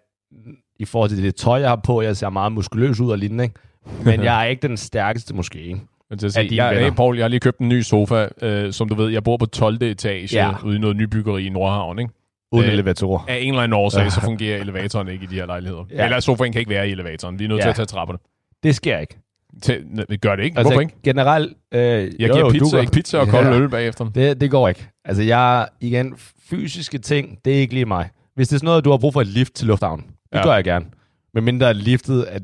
i 0.78 0.84
forhold 0.84 1.10
til 1.10 1.22
det 1.22 1.34
tøj, 1.34 1.58
jeg 1.58 1.68
har 1.68 1.80
på, 1.84 2.02
jeg 2.02 2.16
ser 2.16 2.30
meget 2.30 2.52
muskuløs 2.52 3.00
ud 3.00 3.10
og 3.10 3.18
lignende, 3.18 3.44
ikke? 3.44 3.60
men 4.04 4.22
jeg 4.28 4.40
er 4.40 4.44
ikke 4.44 4.68
den 4.68 4.76
stærkeste 4.76 5.34
måske, 5.34 5.60
ikke? 5.62 5.80
Men 6.10 6.18
til 6.18 6.26
at 6.26 6.32
sige, 6.32 6.64
jeg, 6.64 6.80
hey 6.80 6.90
Paul, 6.90 7.16
jeg 7.16 7.24
har 7.24 7.28
lige 7.28 7.40
købt 7.40 7.58
en 7.58 7.68
ny 7.68 7.82
sofa, 7.82 8.28
øh, 8.42 8.72
som 8.72 8.88
du 8.88 8.94
ved, 8.94 9.10
jeg 9.10 9.24
bor 9.24 9.36
på 9.36 9.46
12. 9.46 9.82
etage 9.82 10.28
ja. 10.32 10.54
ude 10.64 10.76
i 10.76 10.78
noget 10.78 10.96
nybyggeri 10.96 11.46
i 11.46 11.48
Nordhavn, 11.48 11.98
ikke? 11.98 12.12
Uden 12.52 12.66
øh, 12.66 12.72
elevator. 12.72 13.24
Af 13.28 13.38
en 13.38 13.48
eller 13.48 13.62
anden 13.62 13.78
årsag, 13.78 14.12
så 14.12 14.20
fungerer 14.20 14.60
elevatoren 14.60 15.08
ikke 15.08 15.24
i 15.24 15.26
de 15.26 15.34
her 15.34 15.46
lejligheder. 15.46 15.84
Ja. 15.90 16.04
Eller 16.04 16.20
sofaen 16.20 16.52
kan 16.52 16.58
ikke 16.58 16.70
være 16.70 16.88
i 16.88 16.92
elevatoren. 16.92 17.38
Vi 17.38 17.44
er 17.44 17.48
nødt 17.48 17.58
ja. 17.58 17.62
til 17.62 17.70
at 17.70 17.76
tage 17.76 17.86
trapperne. 17.86 18.18
Det 18.62 18.76
sker 18.76 18.98
ikke. 18.98 19.18
Til, 19.62 19.84
gør 20.20 20.36
det 20.36 20.44
ikke? 20.44 20.58
Altså, 20.58 20.70
Hvorfor 20.70 20.80
ikke? 20.80 20.94
Generelt... 21.04 21.56
Øh, 21.74 21.80
jeg 21.80 22.10
giver 22.18 22.38
jo, 22.38 22.48
pizza, 22.48 22.78
ikke 22.78 22.92
pizza 22.92 23.18
og 23.18 23.28
kold 23.28 23.46
ja. 23.46 23.52
øl 23.52 23.68
bagefter. 23.68 24.04
Det, 24.04 24.40
det 24.40 24.50
går 24.50 24.68
ikke. 24.68 24.88
Altså, 25.04 25.22
jeg... 25.22 25.68
Igen, 25.80 26.14
fysiske 26.50 26.98
ting, 26.98 27.38
det 27.44 27.56
er 27.56 27.58
ikke 27.58 27.74
lige 27.74 27.84
mig. 27.84 28.08
Hvis 28.34 28.48
det 28.48 28.54
er 28.54 28.58
sådan 28.58 28.66
noget, 28.66 28.84
du 28.84 28.90
har 28.90 28.98
brug 28.98 29.12
for 29.12 29.20
et 29.20 29.26
lift 29.26 29.54
til 29.54 29.66
lufthavnen, 29.66 30.06
det 30.32 30.38
ja. 30.38 30.42
gør 30.42 30.54
jeg 30.54 30.64
gerne. 30.64 30.86
Men 31.34 31.44
mindre 31.44 31.74
liftet, 31.74 32.24
at 32.24 32.42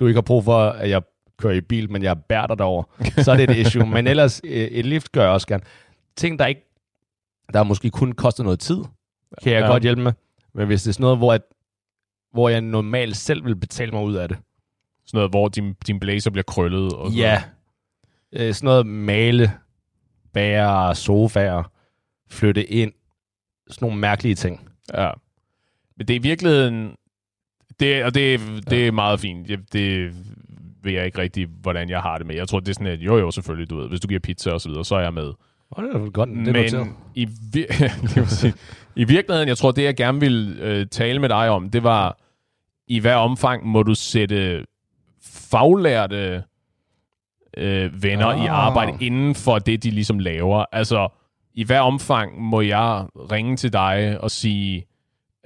du 0.00 0.06
ikke 0.06 0.16
har 0.16 0.22
brug 0.22 0.44
for, 0.44 0.60
at 0.60 0.90
jeg 0.90 1.02
kører 1.40 1.54
i 1.54 1.60
bil, 1.60 1.90
men 1.90 2.02
jeg 2.02 2.24
bærer 2.24 2.46
dig 2.46 2.58
derover, 2.58 2.82
så 3.24 3.32
er 3.32 3.36
det 3.36 3.50
et 3.50 3.56
issue. 3.56 3.86
Men 3.86 4.06
ellers, 4.06 4.40
øh, 4.44 4.50
et 4.52 4.86
lift 4.86 5.12
gør 5.12 5.22
jeg 5.22 5.30
også 5.30 5.46
gerne. 5.46 5.62
Ting, 6.16 6.38
der 6.38 6.46
ikke, 6.46 6.66
der 7.52 7.62
måske 7.62 7.90
kun 7.90 8.12
koster 8.12 8.44
noget 8.44 8.60
tid, 8.60 8.84
kan 9.42 9.52
jeg 9.52 9.60
ja. 9.60 9.66
godt 9.66 9.82
hjælpe 9.82 10.02
med. 10.02 10.12
Men 10.54 10.66
hvis 10.66 10.82
det 10.82 10.88
er 10.88 10.92
sådan 10.92 11.02
noget, 11.02 11.18
hvor, 11.18 11.32
jeg, 11.32 11.40
hvor 12.32 12.48
jeg 12.48 12.60
normalt 12.60 13.16
selv 13.16 13.44
vil 13.44 13.56
betale 13.56 13.92
mig 13.92 14.04
ud 14.04 14.14
af 14.14 14.28
det. 14.28 14.38
Sådan 15.06 15.18
noget, 15.18 15.30
hvor 15.30 15.48
din, 15.48 15.74
din 15.86 16.00
blazer 16.00 16.30
bliver 16.30 16.44
krøllet? 16.44 16.92
Og 16.92 17.10
ja. 17.10 17.42
Øh, 18.32 18.54
sådan 18.54 18.66
noget 18.66 18.86
male, 18.86 19.52
bære, 20.32 20.94
sofaer, 20.94 21.72
flytte 22.30 22.64
ind. 22.64 22.92
Sådan 23.70 23.86
nogle 23.86 24.00
mærkelige 24.00 24.34
ting. 24.34 24.68
Ja. 24.94 25.10
Men 25.96 26.08
det 26.08 26.14
er 26.14 26.18
i 26.18 26.22
virkeligheden... 26.22 26.96
Det, 27.80 28.04
og 28.04 28.14
det, 28.14 28.40
det 28.70 28.86
er 28.86 28.92
meget 28.92 29.20
fint. 29.20 29.48
Det, 29.48 29.72
det 29.72 30.14
ved 30.82 30.92
jeg 30.92 31.06
ikke 31.06 31.18
rigtig, 31.18 31.46
hvordan 31.62 31.90
jeg 31.90 32.00
har 32.00 32.18
det 32.18 32.26
med. 32.26 32.34
Jeg 32.34 32.48
tror, 32.48 32.60
det 32.60 32.68
er 32.68 32.72
sådan, 32.72 32.86
at 32.86 33.00
jo 33.00 33.18
jo, 33.18 33.30
selvfølgelig, 33.30 33.70
du 33.70 33.76
ved, 33.76 33.88
hvis 33.88 34.00
du 34.00 34.08
giver 34.08 34.20
pizza 34.20 34.50
og 34.50 34.60
så 34.60 34.68
videre, 34.68 34.84
så 34.84 34.94
er 34.94 35.00
jeg 35.00 35.14
med. 35.14 35.32
Oh, 35.70 35.84
det 35.84 35.94
er 35.94 36.10
godt, 36.10 36.28
det 36.28 36.74
er 36.74 36.84
Men 36.84 36.96
i, 37.14 37.24
vir- 37.24 38.52
i 39.02 39.04
virkeligheden, 39.04 39.48
jeg 39.48 39.58
tror, 39.58 39.70
det 39.70 39.84
jeg 39.84 39.96
gerne 39.96 40.20
vil 40.20 40.58
øh, 40.60 40.86
tale 40.86 41.18
med 41.18 41.28
dig 41.28 41.48
om, 41.48 41.70
det 41.70 41.82
var, 41.82 42.18
i 42.88 42.98
hvad 42.98 43.14
omfang 43.14 43.66
må 43.66 43.82
du 43.82 43.94
sætte 43.94 44.64
faglærte 45.22 46.42
øh, 47.56 48.02
venner 48.02 48.26
oh. 48.26 48.44
i 48.44 48.46
ah. 48.46 48.66
arbejde 48.66 48.92
inden 49.00 49.34
for 49.34 49.58
det, 49.58 49.82
de 49.82 49.90
ligesom 49.90 50.18
laver. 50.18 50.64
Altså, 50.72 51.08
i 51.54 51.64
hvad 51.64 51.78
omfang 51.78 52.42
må 52.42 52.60
jeg 52.60 53.06
ringe 53.14 53.56
til 53.56 53.72
dig 53.72 54.16
og 54.20 54.30
sige, 54.30 54.86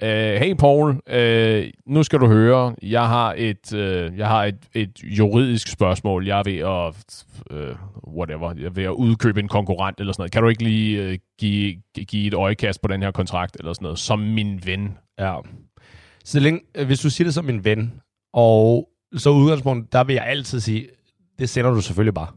Uh, 0.03 0.07
hey 0.09 0.53
Paul, 0.53 0.89
uh, 0.89 1.93
nu 1.93 2.03
skal 2.03 2.19
du 2.19 2.27
høre, 2.27 2.75
jeg 2.81 3.07
har 3.07 3.33
et, 3.37 3.73
uh, 3.73 4.17
jeg 4.17 4.27
har 4.27 4.43
et, 4.43 4.57
et 4.73 4.99
juridisk 5.03 5.67
spørgsmål. 5.67 6.27
Jeg 6.27 6.39
er 6.39 6.43
ved 6.43 6.57
at, 6.57 7.25
uh, 7.51 8.13
whatever, 8.17 8.53
jeg 8.57 8.65
er 8.65 8.69
ved 8.69 8.83
at 8.83 8.89
udkøbe 8.89 9.39
en 9.39 9.47
konkurrent 9.47 9.99
eller 9.99 10.13
sådan 10.13 10.21
noget. 10.21 10.31
Kan 10.31 10.41
du 10.41 10.49
ikke 10.49 10.63
lige 10.63 11.09
uh, 11.09 11.15
give, 11.39 11.75
give 12.07 12.27
et 12.27 12.33
øjekast 12.33 12.81
på 12.81 12.87
den 12.87 13.01
her 13.03 13.11
kontrakt 13.11 13.57
eller 13.59 13.73
sådan 13.73 13.83
noget, 13.83 13.99
som 13.99 14.19
min 14.19 14.61
ven? 14.65 14.97
Ja. 15.19 15.35
Så 16.25 16.39
længe, 16.39 16.61
hvis 16.85 16.99
du 16.99 17.09
siger 17.09 17.25
det 17.25 17.33
som 17.33 17.45
min 17.45 17.63
ven, 17.63 17.93
og 18.33 18.89
så 19.15 19.29
udgangspunkt, 19.29 19.93
der 19.93 20.03
vil 20.03 20.13
jeg 20.13 20.25
altid 20.25 20.59
sige, 20.59 20.87
det 21.39 21.49
sender 21.49 21.71
du 21.71 21.81
selvfølgelig 21.81 22.13
bare. 22.13 22.27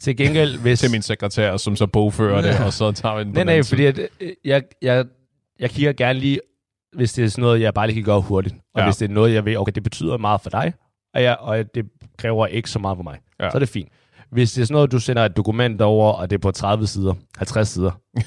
Til 0.00 0.16
gengæld, 0.16 0.58
hvis... 0.62 0.80
Til 0.80 0.90
min 0.90 1.02
sekretær, 1.02 1.56
som 1.56 1.76
så 1.76 1.86
bogfører 1.86 2.42
det, 2.42 2.64
og 2.66 2.72
så 2.72 2.92
tager 2.92 3.16
vi 3.16 3.24
den 3.24 3.32
på 3.32 3.34
Nej, 3.34 3.44
nej, 3.44 3.62
fordi 3.62 3.84
at, 3.84 4.00
jeg, 4.44 4.62
jeg, 4.82 5.04
jeg 5.60 5.70
kigger 5.70 5.92
gerne 5.92 6.18
lige 6.18 6.40
hvis 6.92 7.12
det 7.12 7.24
er 7.24 7.28
sådan 7.28 7.42
noget, 7.42 7.60
jeg 7.60 7.74
bare 7.74 7.86
lige 7.86 7.94
kan 7.94 8.04
gøre 8.04 8.20
hurtigt. 8.20 8.54
Og 8.74 8.80
ja. 8.80 8.86
hvis 8.86 8.96
det 8.96 9.10
er 9.10 9.14
noget, 9.14 9.34
jeg 9.34 9.44
ved, 9.44 9.56
okay, 9.56 9.72
det 9.74 9.82
betyder 9.82 10.16
meget 10.16 10.40
for 10.40 10.50
dig, 10.50 10.72
og, 11.14 11.22
jeg, 11.22 11.36
og 11.40 11.74
det 11.74 11.86
kræver 12.18 12.46
ikke 12.46 12.70
så 12.70 12.78
meget 12.78 12.96
for 12.96 13.02
mig, 13.02 13.18
ja. 13.40 13.50
så 13.50 13.56
er 13.56 13.58
det 13.58 13.68
fint. 13.68 13.88
Hvis 14.30 14.52
det 14.52 14.62
er 14.62 14.66
sådan 14.66 14.74
noget, 14.74 14.92
du 14.92 14.98
sender 14.98 15.24
et 15.24 15.36
dokument 15.36 15.80
over, 15.80 16.12
og 16.12 16.30
det 16.30 16.36
er 16.36 16.40
på 16.40 16.50
30 16.50 16.86
sider, 16.86 17.14
50 17.38 17.68
sider, 17.68 17.90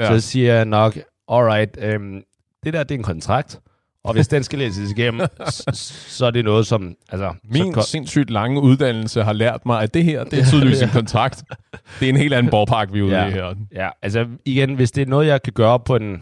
ja. 0.00 0.06
så 0.06 0.20
siger 0.20 0.54
jeg 0.54 0.64
nok, 0.64 0.98
alright, 1.28 1.78
øhm, 1.80 2.22
det 2.64 2.72
der, 2.72 2.82
det 2.82 2.94
er 2.94 2.98
en 2.98 3.04
kontrakt, 3.04 3.60
og 4.04 4.12
hvis 4.12 4.28
den 4.28 4.42
skal 4.42 4.58
læses 4.58 4.90
igennem, 4.90 5.26
så 5.72 6.26
er 6.26 6.30
det 6.30 6.44
noget, 6.44 6.66
som... 6.66 6.94
Altså, 7.08 7.34
Min 7.44 7.74
så, 7.74 7.82
sindssygt 7.82 8.30
lange 8.30 8.60
uddannelse 8.60 9.22
har 9.22 9.32
lært 9.32 9.66
mig, 9.66 9.82
at 9.82 9.94
det 9.94 10.04
her, 10.04 10.24
det 10.24 10.38
er 10.38 10.44
tydeligvis 10.50 10.82
en 10.82 10.88
kontrakt. 10.88 11.44
Det 12.00 12.06
er 12.06 12.10
en 12.10 12.16
helt 12.16 12.34
anden 12.34 12.50
borgpark, 12.50 12.92
vi 12.92 12.98
er 12.98 13.02
ude 13.02 13.20
ja. 13.20 13.26
i 13.26 13.30
her. 13.30 13.54
Ja, 13.74 13.88
altså 14.02 14.26
igen, 14.44 14.74
hvis 14.74 14.92
det 14.92 15.02
er 15.02 15.06
noget, 15.06 15.26
jeg 15.26 15.42
kan 15.42 15.52
gøre 15.52 15.80
på 15.80 15.96
en 15.96 16.20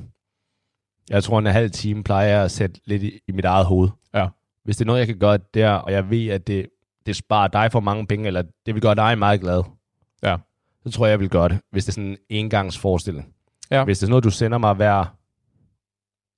jeg 1.11 1.25
tror, 1.25 1.38
en 1.38 1.47
halv 1.47 1.71
time 1.71 2.05
plejer 2.05 2.29
jeg 2.29 2.44
at 2.44 2.51
sætte 2.51 2.81
lidt 2.85 3.03
i, 3.03 3.21
i 3.29 3.33
mit 3.33 3.44
eget 3.44 3.66
hoved. 3.66 3.88
Ja. 4.14 4.29
Hvis 4.64 4.77
det 4.77 4.85
er 4.85 4.87
noget, 4.87 4.99
jeg 4.99 5.07
kan 5.07 5.18
gøre 5.18 5.38
der, 5.55 5.71
og 5.71 5.92
jeg 5.92 6.11
ved, 6.11 6.29
at 6.29 6.47
det, 6.47 6.66
det 7.07 7.16
sparer 7.16 7.49
dig 7.49 7.73
for 7.73 7.81
mange 7.81 8.07
penge, 8.07 8.27
eller 8.27 8.42
det 8.66 8.75
vil 8.75 8.83
gøre 8.83 8.94
dig 8.94 9.18
meget 9.18 9.40
glad, 9.40 9.62
ja. 10.23 10.37
så 10.87 10.90
tror 10.90 11.07
jeg, 11.07 11.11
jeg 11.11 11.21
vil 11.21 11.29
gøre 11.29 11.49
det, 11.49 11.59
hvis 11.71 11.85
det 11.85 11.90
er 11.90 11.94
sådan 11.94 12.09
en 12.09 12.16
engangsforestilling. 12.29 13.35
Ja. 13.71 13.85
Hvis 13.85 13.99
det 13.99 14.07
er 14.07 14.11
noget, 14.11 14.25
du 14.25 14.31
sender 14.31 14.59
mig 14.59 14.75
hver, 14.75 15.16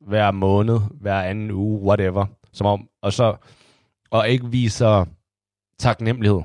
hver 0.09 0.31
måned, 0.31 0.81
hver 1.01 1.21
anden 1.21 1.51
uge, 1.51 1.81
whatever, 1.83 2.27
som 2.53 2.67
om, 2.67 2.89
og 3.03 3.13
så 3.13 3.37
og 4.11 4.29
ikke 4.29 4.51
viser 4.51 5.05
taknemmelighed. 5.79 6.41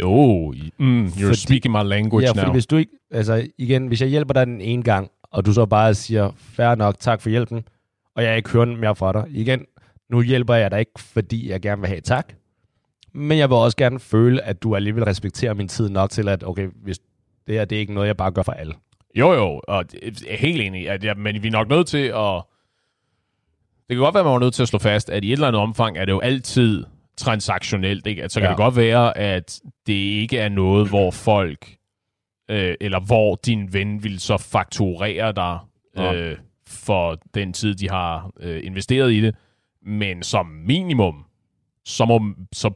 Jo, 0.00 0.54
mm, 0.78 1.06
you're 1.06 1.24
fordi, 1.24 1.36
speaking 1.36 1.72
my 1.72 1.82
language 1.82 2.26
ja, 2.36 2.42
now. 2.42 2.52
Hvis 2.52 2.66
du 2.66 2.76
ikke, 2.76 2.92
altså 3.10 3.48
igen, 3.58 3.86
hvis 3.86 4.00
jeg 4.00 4.08
hjælper 4.08 4.34
dig 4.34 4.46
den 4.46 4.60
ene 4.60 4.82
gang, 4.82 5.10
og 5.30 5.46
du 5.46 5.52
så 5.52 5.66
bare 5.66 5.94
siger, 5.94 6.30
fair 6.36 6.74
nok, 6.74 6.98
tak 6.98 7.20
for 7.20 7.30
hjælpen, 7.30 7.64
og 8.16 8.24
jeg 8.24 8.36
ikke 8.36 8.50
hører 8.50 8.66
mere 8.66 8.96
fra 8.96 9.12
dig. 9.12 9.24
Igen, 9.28 9.64
nu 10.10 10.22
hjælper 10.22 10.54
jeg 10.54 10.70
dig 10.70 10.80
ikke, 10.80 10.92
fordi 10.98 11.50
jeg 11.50 11.60
gerne 11.60 11.80
vil 11.80 11.88
have 11.88 12.00
tak, 12.00 12.32
men 13.12 13.38
jeg 13.38 13.50
vil 13.50 13.56
også 13.56 13.76
gerne 13.76 14.00
føle, 14.00 14.42
at 14.42 14.62
du 14.62 14.76
alligevel 14.76 15.04
respekterer 15.04 15.54
min 15.54 15.68
tid 15.68 15.88
nok 15.88 16.10
til, 16.10 16.28
at 16.28 16.44
okay, 16.44 16.68
hvis 16.82 16.98
det 17.46 17.54
her 17.54 17.64
det 17.64 17.76
er 17.76 17.80
ikke 17.80 17.94
noget, 17.94 18.06
jeg 18.06 18.16
bare 18.16 18.30
gør 18.30 18.42
for 18.42 18.52
alle. 18.52 18.74
Jo, 19.14 19.32
jo, 19.32 19.60
og 19.68 19.84
jeg 20.02 20.12
er 20.28 20.36
helt 20.36 20.60
enig, 20.60 20.90
at 20.90 21.04
ja, 21.04 21.14
men 21.14 21.42
vi 21.42 21.48
er 21.48 21.52
nok 21.52 21.68
nødt 21.68 21.86
til 21.86 22.06
at... 22.06 22.42
Det 23.88 23.96
kan 23.96 23.98
godt 23.98 24.14
være, 24.14 24.20
at 24.20 24.26
man 24.26 24.34
er 24.34 24.38
nødt 24.38 24.54
til 24.54 24.62
at 24.62 24.68
slå 24.68 24.78
fast, 24.78 25.10
at 25.10 25.24
i 25.24 25.28
et 25.28 25.32
eller 25.32 25.48
andet 25.48 25.62
omfang 25.62 25.98
er 25.98 26.04
det 26.04 26.12
jo 26.12 26.20
altid 26.20 26.84
transaktionelt. 27.16 28.06
Ikke? 28.06 28.28
Så 28.28 28.40
kan 28.40 28.46
ja. 28.46 28.48
det 28.48 28.56
godt 28.56 28.76
være, 28.76 29.18
at 29.18 29.60
det 29.86 29.92
ikke 29.92 30.38
er 30.38 30.48
noget, 30.48 30.88
hvor 30.88 31.10
folk 31.10 31.76
øh, 32.50 32.74
eller 32.80 33.00
hvor 33.00 33.40
din 33.46 33.72
ven 33.72 34.04
vil 34.04 34.20
så 34.20 34.36
fakturere 34.36 35.32
dig 35.32 35.58
ja. 35.96 36.14
øh, 36.14 36.38
for 36.66 37.18
den 37.34 37.52
tid, 37.52 37.74
de 37.74 37.90
har 37.90 38.30
øh, 38.40 38.60
investeret 38.64 39.12
i 39.12 39.20
det. 39.20 39.34
Men 39.82 40.22
som 40.22 40.46
minimum, 40.46 41.24
så, 41.84 42.04
må, 42.04 42.34
så 42.52 42.70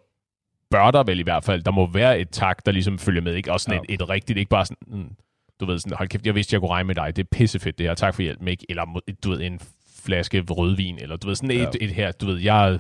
bør 0.70 0.90
der 0.90 1.02
vel 1.02 1.20
i 1.20 1.22
hvert 1.22 1.44
fald, 1.44 1.62
der 1.62 1.70
må 1.70 1.86
være 1.86 2.20
et 2.20 2.28
tak, 2.30 2.66
der 2.66 2.72
ligesom 2.72 2.98
følger 2.98 3.22
med, 3.22 3.34
ikke? 3.34 3.52
Også 3.52 3.64
sådan 3.64 3.84
ja. 3.88 3.94
et, 3.94 4.02
et 4.02 4.08
rigtigt, 4.08 4.38
ikke 4.38 4.48
bare 4.48 4.64
sådan, 4.64 4.98
mm, 4.98 5.10
du 5.60 5.66
ved 5.66 5.78
sådan, 5.78 5.96
hold 5.96 6.08
kæft, 6.08 6.26
jeg 6.26 6.34
vidste, 6.34 6.54
jeg 6.54 6.60
kunne 6.60 6.70
regne 6.70 6.86
med 6.86 6.94
dig, 6.94 7.16
det 7.16 7.22
er 7.22 7.28
pissefedt 7.32 7.78
det 7.78 7.86
her, 7.86 7.94
tak 7.94 8.14
for 8.14 8.22
hjælp, 8.22 8.48
ikke? 8.48 8.66
Eller 8.68 9.00
du 9.24 9.30
ved, 9.30 9.40
en 9.40 9.60
flaske 10.04 10.44
rødvin, 10.50 10.98
eller 10.98 11.16
du 11.16 11.26
ved, 11.26 11.34
sådan 11.34 11.50
ja. 11.50 11.68
et, 11.68 11.76
et 11.80 11.90
her, 11.90 12.12
du 12.12 12.26
ved, 12.26 12.38
jeg, 12.38 12.78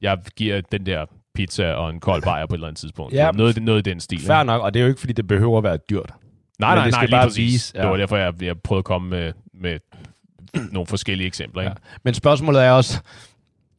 jeg 0.00 0.18
giver 0.36 0.60
den 0.60 0.86
der 0.86 1.06
pizza 1.34 1.72
og 1.72 1.90
en 1.90 2.00
kold 2.00 2.22
bajer 2.22 2.46
på 2.46 2.54
et 2.54 2.56
eller 2.56 2.66
andet 2.66 2.80
tidspunkt. 2.80 3.14
Ja, 3.14 3.30
noget, 3.30 3.62
noget 3.62 3.86
i 3.86 3.90
den 3.90 4.00
stil. 4.00 4.20
Fair 4.20 4.42
nok, 4.42 4.62
og 4.62 4.74
det 4.74 4.80
er 4.80 4.84
jo 4.84 4.88
ikke, 4.88 5.00
fordi 5.00 5.12
det 5.12 5.26
behøver 5.26 5.58
at 5.58 5.64
være 5.64 5.78
dyrt. 5.90 6.14
Nej, 6.58 6.74
nej, 6.74 6.84
det 6.84 6.94
skal 6.94 7.10
nej, 7.10 7.20
bare 7.20 7.30
vise. 7.36 7.72
Ja. 7.74 7.82
Det 7.82 7.90
var 7.90 7.96
derfor, 7.96 8.16
jeg, 8.16 8.42
jeg 8.42 8.60
prøvede 8.60 8.78
at 8.78 8.84
komme 8.84 9.08
med, 9.08 9.32
med 9.54 9.78
nogle 10.72 10.86
forskellige 10.86 11.26
eksempler. 11.26 11.62
Ikke? 11.62 11.70
Ja. 11.70 11.98
Men 12.02 12.14
spørgsmålet 12.14 12.64
er 12.64 12.70
også, 12.70 13.00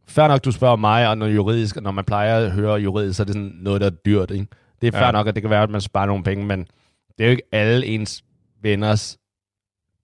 før 0.07 0.27
nok 0.27 0.45
du 0.45 0.51
spørger 0.51 0.75
mig, 0.75 1.07
og 1.07 1.17
når 1.17 1.27
juridisk, 1.27 1.81
når 1.81 1.91
man 1.91 2.05
plejer 2.05 2.37
at 2.37 2.51
høre 2.51 2.75
juridisk, 2.75 3.17
så 3.17 3.23
er 3.23 3.25
det 3.25 3.33
sådan 3.33 3.51
noget, 3.55 3.81
der 3.81 3.87
er 3.87 3.95
dyrt. 4.05 4.31
Ikke? 4.31 4.47
Det 4.81 4.87
er 4.87 4.91
fair 4.91 5.05
ja. 5.05 5.11
nok, 5.11 5.27
at 5.27 5.35
det 5.35 5.43
kan 5.43 5.49
være, 5.49 5.63
at 5.63 5.69
man 5.69 5.81
sparer 5.81 6.05
nogle 6.05 6.23
penge, 6.23 6.45
men 6.45 6.59
det 7.17 7.23
er 7.23 7.25
jo 7.25 7.31
ikke 7.31 7.43
alle 7.51 7.85
ens 7.85 8.23
venners, 8.61 9.17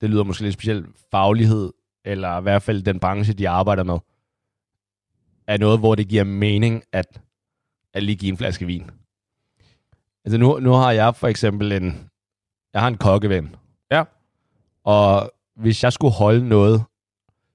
det 0.02 0.10
lyder 0.10 0.24
måske 0.24 0.44
lidt 0.44 0.54
specielt, 0.54 0.86
faglighed, 1.12 1.72
eller 2.06 2.40
i 2.40 2.42
hvert 2.42 2.62
fald 2.62 2.84
den 2.84 3.00
branche, 3.00 3.34
de 3.34 3.50
arbejder 3.50 3.84
med, 3.84 3.98
er 5.48 5.58
noget, 5.58 5.80
hvor 5.80 5.96
det 5.96 6.08
giver 6.08 6.24
mening 6.24 6.84
at, 6.92 7.22
at 7.94 8.04
lige 8.04 8.16
give 8.16 8.32
en 8.32 8.38
flaske 8.38 8.66
vin. 8.66 8.90
Altså 10.26 10.38
nu, 10.38 10.60
nu 10.60 10.72
har 10.72 10.92
jeg 10.92 11.16
for 11.16 11.28
eksempel 11.28 11.72
en, 11.72 12.10
jeg 12.76 12.82
har 12.84 12.88
en 12.88 12.98
kokkeven. 12.98 13.56
Ja. 13.92 14.04
Og 14.84 15.32
hvis 15.56 15.84
jeg 15.84 15.94
skulle 15.94 16.14
holde 16.14 16.48
noget, 16.50 16.84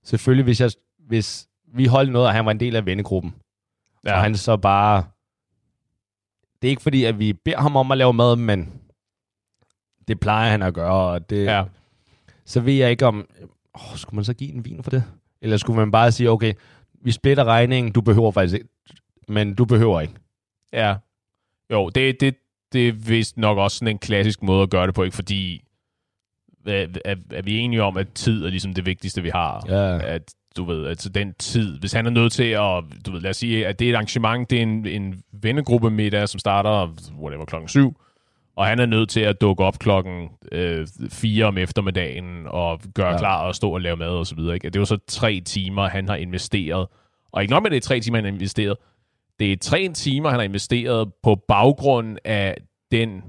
selvfølgelig 0.05 0.45
hvis, 0.45 0.61
jeg, 0.61 0.71
hvis 0.99 1.49
vi 1.75 1.87
holdt 1.87 2.13
noget, 2.13 2.29
og 2.29 2.35
han 2.35 2.45
var 2.45 2.51
en 2.51 2.61
del 2.61 2.77
af 2.77 2.87
vennegruppen, 2.87 3.35
ja. 4.05 4.15
og 4.15 4.21
han 4.21 4.37
så 4.37 4.57
bare, 4.57 5.05
det 6.63 6.69
er 6.69 6.71
ikke 6.71 6.83
fordi, 6.83 7.05
at 7.05 7.19
vi 7.19 7.33
beder 7.33 7.61
ham 7.61 7.77
om 7.77 7.93
at 7.93 7.99
lave 7.99 8.13
mad, 8.13 8.37
men 8.37 8.81
det 10.09 10.21
plejer 10.21 10.51
han 10.51 10.63
at 10.63 10.75
gøre, 10.75 10.93
og 11.13 11.31
det, 11.31 11.45
Ja. 11.45 11.65
så 12.45 12.61
ved 12.61 12.75
jeg 12.75 12.91
ikke 12.91 13.07
om, 13.07 13.29
åh, 13.75 13.97
skulle 13.97 14.17
man 14.17 14.25
så 14.25 14.35
give 14.35 14.53
en 14.53 14.65
vin 14.65 14.83
for 14.83 14.91
det? 14.91 15.05
Eller 15.41 15.57
skulle 15.57 15.77
man 15.79 15.91
bare 15.91 16.13
sige, 16.13 16.31
okay, 16.31 16.55
vi 17.03 17.11
splitter 17.13 17.45
regningen, 17.45 17.93
du 17.93 18.01
behøver 18.01 18.31
faktisk 18.31 18.55
ikke, 18.55 18.69
men 19.29 19.55
du 19.55 19.65
behøver 19.65 20.01
ikke. 20.01 20.15
Ja. 20.73 20.97
Jo, 21.73 21.89
det, 21.89 22.21
det, 22.21 22.35
det 22.73 22.89
er 22.89 22.93
vist 22.93 23.37
nok 23.39 23.59
også 23.59 23.77
sådan 23.77 23.95
en 23.95 23.99
klassisk 23.99 24.43
måde 24.43 24.63
at 24.63 24.71
gøre 24.71 24.87
det 24.87 24.95
på, 24.95 25.03
ikke? 25.03 25.15
Fordi 25.17 25.63
er, 26.67 26.87
er, 27.05 27.17
er 27.33 27.43
vi 27.43 27.59
enige 27.59 27.83
om, 27.83 27.97
at 27.97 28.07
tid 28.15 28.45
er 28.45 28.51
ligesom 28.51 28.75
det 28.75 28.87
vigtigste, 28.87 29.23
vi 29.23 29.29
har? 29.29 29.65
Ja. 29.69 29.99
At 30.15 30.23
du 30.57 30.65
ved, 30.65 30.87
altså 30.87 31.09
den 31.09 31.35
tid, 31.39 31.79
hvis 31.79 31.93
han 31.93 32.07
er 32.07 32.11
nødt 32.11 32.33
til 32.33 32.45
at, 32.45 32.85
du 33.07 33.13
ved, 33.13 33.21
lad 33.21 33.31
os 33.31 33.37
sige, 33.37 33.67
at 33.67 33.79
det 33.79 33.87
er 33.87 33.91
et 33.91 33.95
arrangement, 33.95 34.51
det 34.51 34.59
er 34.59 34.63
en, 34.63 34.87
en 34.87 35.23
vennegruppe 35.33 35.91
middag, 35.91 36.29
som 36.29 36.39
starter, 36.39 36.95
whatever, 37.21 37.45
klokken 37.45 37.69
syv, 37.69 37.97
og 38.57 38.67
han 38.67 38.79
er 38.79 38.87
nødt 38.87 39.09
til 39.11 39.21
at 39.21 39.41
dukke 39.41 39.65
op 39.65 39.79
klokken 39.79 40.29
øh, 40.53 40.87
4 41.11 41.45
om 41.45 41.59
eftermiddagen 41.59 42.47
og 42.47 42.81
gøre 42.95 43.13
Ja. 43.13 43.19
klar 43.19 43.43
og 43.47 43.55
stå 43.55 43.71
og 43.71 43.81
lave 43.81 43.97
mad 43.97 44.09
og 44.09 44.27
så 44.27 44.35
videre. 44.35 44.55
Ikke? 44.55 44.65
Det 44.71 44.77
er 44.77 44.81
jo 44.81 44.85
så 44.85 44.99
tre 45.07 45.41
timer, 45.45 45.89
han 45.89 46.09
har 46.09 46.17
investeret. 46.17 46.87
Og 47.33 47.43
ikke 47.43 47.53
nok 47.53 47.63
med, 47.63 47.71
det 47.71 47.77
er 47.77 47.81
tre 47.81 48.01
timer, 48.01 48.19
han 48.19 48.25
har 48.25 48.33
investeret. 48.33 48.77
Det 49.41 49.53
er 49.53 49.57
tre 49.57 49.89
timer, 49.95 50.29
han 50.31 50.39
har 50.39 50.45
investeret 50.45 51.13
på 51.23 51.35
baggrund 51.49 52.17
af 52.25 52.57
den 52.93 53.23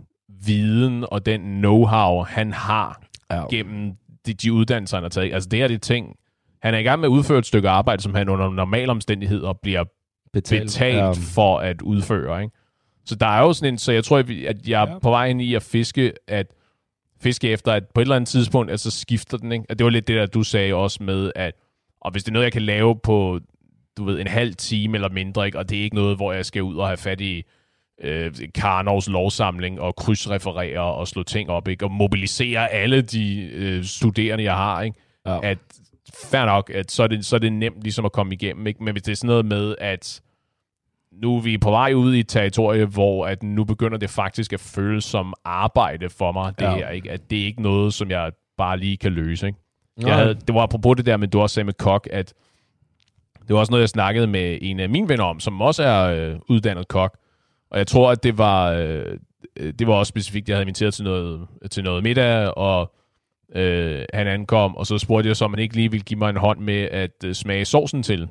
viden 0.45 1.05
og 1.11 1.25
den 1.25 1.65
know-how, 1.65 2.23
han 2.23 2.53
har 2.53 3.01
Ja. 3.31 3.47
gennem 3.47 3.91
de, 4.25 4.33
de 4.33 4.53
uddannelser, 4.53 4.97
han 4.97 5.03
har 5.03 5.09
taget. 5.09 5.33
Altså 5.33 5.49
det 5.49 5.59
her 5.59 5.67
det 5.67 5.75
er 5.75 5.79
ting, 5.79 6.15
han 6.61 6.73
er 6.73 6.77
i 6.77 6.83
gang 6.83 6.99
med 6.99 7.07
at 7.07 7.11
udføre 7.11 7.39
et 7.39 7.45
stykke 7.45 7.69
arbejde, 7.69 8.01
som 8.01 8.15
han 8.15 8.29
under 8.29 8.49
normale 8.49 8.91
omstændigheder 8.91 9.53
bliver 9.53 9.83
Betalt, 10.33 10.63
betalt 10.63 10.95
Ja. 10.97 11.11
for 11.11 11.57
at 11.59 11.81
udføre. 11.81 12.41
Ikke? 12.43 12.55
Så 13.05 13.15
der 13.15 13.27
er 13.27 13.39
jo 13.41 13.53
sådan 13.53 13.73
en, 13.73 13.77
så 13.77 13.91
jeg 13.91 14.03
tror, 14.03 14.17
at 14.17 14.29
jeg 14.67 14.83
er 14.83 14.89
Ja. 14.91 14.99
på 14.99 15.09
vej 15.09 15.27
ind 15.27 15.41
i 15.41 15.55
at 15.55 15.63
fiske, 15.63 16.13
at 16.27 16.47
fiske 17.21 17.49
efter, 17.49 17.71
at 17.71 17.83
på 17.95 18.01
et 18.01 18.05
eller 18.05 18.15
andet 18.15 18.27
tidspunkt, 18.27 18.71
altså 18.71 18.91
skifter 18.91 19.37
den, 19.37 19.51
ikke? 19.51 19.65
At 19.69 19.79
det 19.79 19.83
var 19.85 19.89
lidt 19.91 20.07
det 20.07 20.15
der, 20.15 20.25
du 20.25 20.43
sagde 20.43 20.73
også 20.73 21.03
med, 21.03 21.31
at 21.35 21.53
og 22.01 22.11
hvis 22.11 22.23
det 22.23 22.29
er 22.29 22.33
noget, 22.33 22.43
jeg 22.43 22.51
kan 22.53 22.61
lave 22.61 22.95
på, 23.03 23.39
du 23.97 24.03
ved, 24.03 24.19
en 24.19 24.27
halv 24.27 24.55
time 24.55 24.97
eller 24.97 25.09
mindre, 25.09 25.45
ikke? 25.45 25.57
og 25.57 25.69
det 25.69 25.79
er 25.79 25.83
ikke 25.83 25.95
noget, 25.95 26.15
hvor 26.15 26.33
jeg 26.33 26.45
skal 26.45 26.63
ud 26.63 26.75
og 26.75 26.87
have 26.87 26.97
fat 26.97 27.21
i 27.21 27.43
øh, 28.03 28.31
Karnovs 28.55 29.09
lovsamling 29.09 29.81
og 29.81 29.95
krydsreferere 29.95 30.79
og 30.93 31.07
slå 31.07 31.23
ting 31.23 31.49
op, 31.49 31.67
ikke? 31.67 31.85
og 31.85 31.91
mobilisere 31.91 32.69
alle 32.71 33.01
de 33.01 33.41
øh, 33.53 33.83
studerende, 33.83 34.43
jeg 34.43 34.55
har, 34.55 34.81
ikke? 34.81 34.97
Ja. 35.25 35.39
at 35.43 35.57
fair 36.31 36.45
nok, 36.45 36.69
at 36.73 36.91
så 36.91 37.03
er, 37.03 37.07
det, 37.07 37.25
så 37.25 37.35
er 37.35 37.39
det 37.39 37.53
nemt 37.53 37.81
ligesom 37.83 38.05
at 38.05 38.11
komme 38.11 38.33
igennem, 38.33 38.67
ikke? 38.67 38.83
men 38.83 38.91
hvis 38.91 39.03
det 39.03 39.11
er 39.11 39.15
sådan 39.15 39.27
noget 39.27 39.45
med, 39.45 39.75
at 39.79 40.21
nu 41.11 41.37
er 41.37 41.41
vi 41.41 41.57
på 41.57 41.69
vej 41.69 41.93
ud 41.93 42.13
i 42.15 42.19
et 42.19 42.27
territorie, 42.27 42.85
hvor 42.85 43.25
at 43.27 43.43
nu 43.43 43.63
begynder 43.63 43.97
det 43.97 44.09
faktisk 44.09 44.53
at 44.53 44.59
føles 44.59 45.03
som 45.03 45.33
arbejde 45.45 46.09
for 46.09 46.31
mig, 46.31 46.53
det 46.59 46.65
Ja. 46.65 46.75
her, 46.75 46.89
ikke? 46.89 47.11
at 47.11 47.29
det 47.29 47.41
er 47.41 47.45
ikke 47.45 47.61
noget, 47.61 47.93
som 47.93 48.09
jeg 48.09 48.31
bare 48.57 48.77
lige 48.79 48.97
kan 48.97 49.11
løse. 49.11 49.47
Ikke? 49.47 49.59
Jeg 49.97 50.15
havde, 50.15 50.33
det 50.33 50.55
var 50.55 50.61
apropos 50.61 50.95
det 50.97 51.05
der, 51.05 51.17
men 51.17 51.29
du 51.29 51.39
også 51.41 51.53
sagde 51.53 51.65
med 51.65 51.73
kok, 51.73 52.07
at 52.11 52.33
det 53.51 53.55
var 53.55 53.59
også 53.59 53.71
noget, 53.71 53.81
jeg 53.81 53.89
snakkede 53.89 54.27
med 54.27 54.57
en 54.61 54.79
af 54.79 54.89
mine 54.89 55.09
venner 55.09 55.23
om, 55.23 55.39
som 55.39 55.61
også 55.61 55.83
er 55.83 56.03
øh, 56.03 56.39
uddannet 56.49 56.87
kok. 56.87 57.17
Og 57.71 57.77
jeg 57.77 57.87
tror, 57.87 58.11
at 58.11 58.23
det 58.23 58.37
var, 58.37 58.71
øh, 58.71 59.17
det 59.79 59.87
var 59.87 59.93
også 59.93 60.09
specifikt, 60.09 60.49
jeg 60.49 60.55
havde 60.57 60.63
inviteret 60.63 60.93
til 60.93 61.03
noget, 61.03 61.47
til 61.71 61.83
noget 61.83 62.03
middag, 62.03 62.57
og 62.57 62.93
øh, 63.55 64.05
han 64.13 64.27
ankom, 64.27 64.75
og 64.75 64.87
så 64.87 64.97
spurgte 64.97 65.27
jeg 65.27 65.35
så, 65.35 65.45
om 65.45 65.53
han 65.53 65.59
ikke 65.59 65.75
lige 65.75 65.91
ville 65.91 66.03
give 66.03 66.17
mig 66.19 66.29
en 66.29 66.35
hånd 66.37 66.59
med 66.59 66.87
at 66.91 67.11
øh, 67.25 67.33
smage 67.33 67.65
sovsen 67.65 68.03
til. 68.03 68.27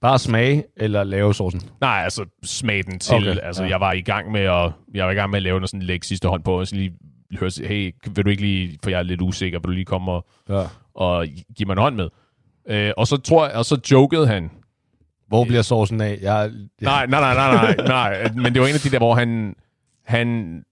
Bare 0.00 0.18
smage 0.18 0.64
eller 0.76 1.04
lave 1.04 1.34
sovsen. 1.34 1.60
Nej, 1.80 2.00
altså 2.04 2.24
smage 2.44 2.82
den 2.82 2.98
til. 2.98 3.14
Okay, 3.14 3.36
altså, 3.42 3.62
ja. 3.62 3.68
jeg 3.68 3.80
var 3.80 3.92
i 3.92 4.00
gang 4.02 4.32
med 4.32 4.40
at, 4.40 4.72
jeg 4.94 5.06
var 5.06 5.10
i 5.12 5.14
gang 5.14 5.30
med 5.30 5.36
at 5.36 5.42
lave 5.42 5.60
noget 5.60 5.70
sådan 5.70 5.82
lægge 5.82 6.06
sidste 6.06 6.28
hånd 6.28 6.42
på, 6.42 6.60
og 6.60 6.66
så 6.66 6.76
lige 6.76 6.92
høre, 7.38 7.50
hey, 7.68 7.94
vil 8.14 8.24
du 8.24 8.30
ikke 8.30 8.42
lige, 8.42 8.78
for 8.82 8.90
jeg 8.90 8.98
er 8.98 9.02
lidt 9.02 9.20
usikker, 9.22 9.58
vil 9.58 9.64
du 9.64 9.70
lige 9.72 9.84
komme 9.84 10.12
og, 10.12 10.26
Ja. 10.48 10.62
og 10.94 11.26
give 11.56 11.66
mig 11.66 11.72
en 11.72 11.78
hånd 11.78 11.96
med? 11.96 12.08
Øh, 12.68 12.92
og 12.96 13.06
så 13.06 13.16
tror 13.16 13.46
jeg, 13.46 13.54
og 13.54 13.64
så 13.64 13.80
jokede 13.90 14.26
han. 14.26 14.50
Hvor 15.28 15.44
bliver 15.44 15.62
sovsen 15.62 16.00
af? 16.00 16.18
Jeg, 16.22 16.50
Nej, 16.80 17.06
nej, 17.06 17.20
nej, 17.20 17.34
nej, 17.34 17.74
nej, 17.76 17.86
nej. 17.86 18.30
Men 18.34 18.52
det 18.54 18.62
var 18.62 18.68
en 18.68 18.74
af 18.74 18.80
de 18.80 18.90
der, 18.90 18.98
hvor 18.98 19.14
han, 19.14 19.54
han 20.04 20.62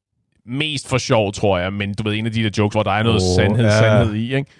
mest 0.46 0.88
for 0.88 0.98
sjov, 0.98 1.33
tror 1.33 1.59
jeg, 1.59 1.72
men 1.72 1.94
du 1.94 2.03
ved, 2.03 2.14
en 2.14 2.26
af 2.26 2.33
de 2.33 2.42
der 2.42 2.50
jokes, 2.59 2.74
hvor 2.74 2.83
der 2.83 2.90
er 2.90 3.03
noget 3.03 3.22
oh, 3.22 3.37
sandhed, 3.37 3.64
ja. 3.64 3.79
sandhed 3.79 4.14
i, 4.14 4.35
ikke? 4.37 4.50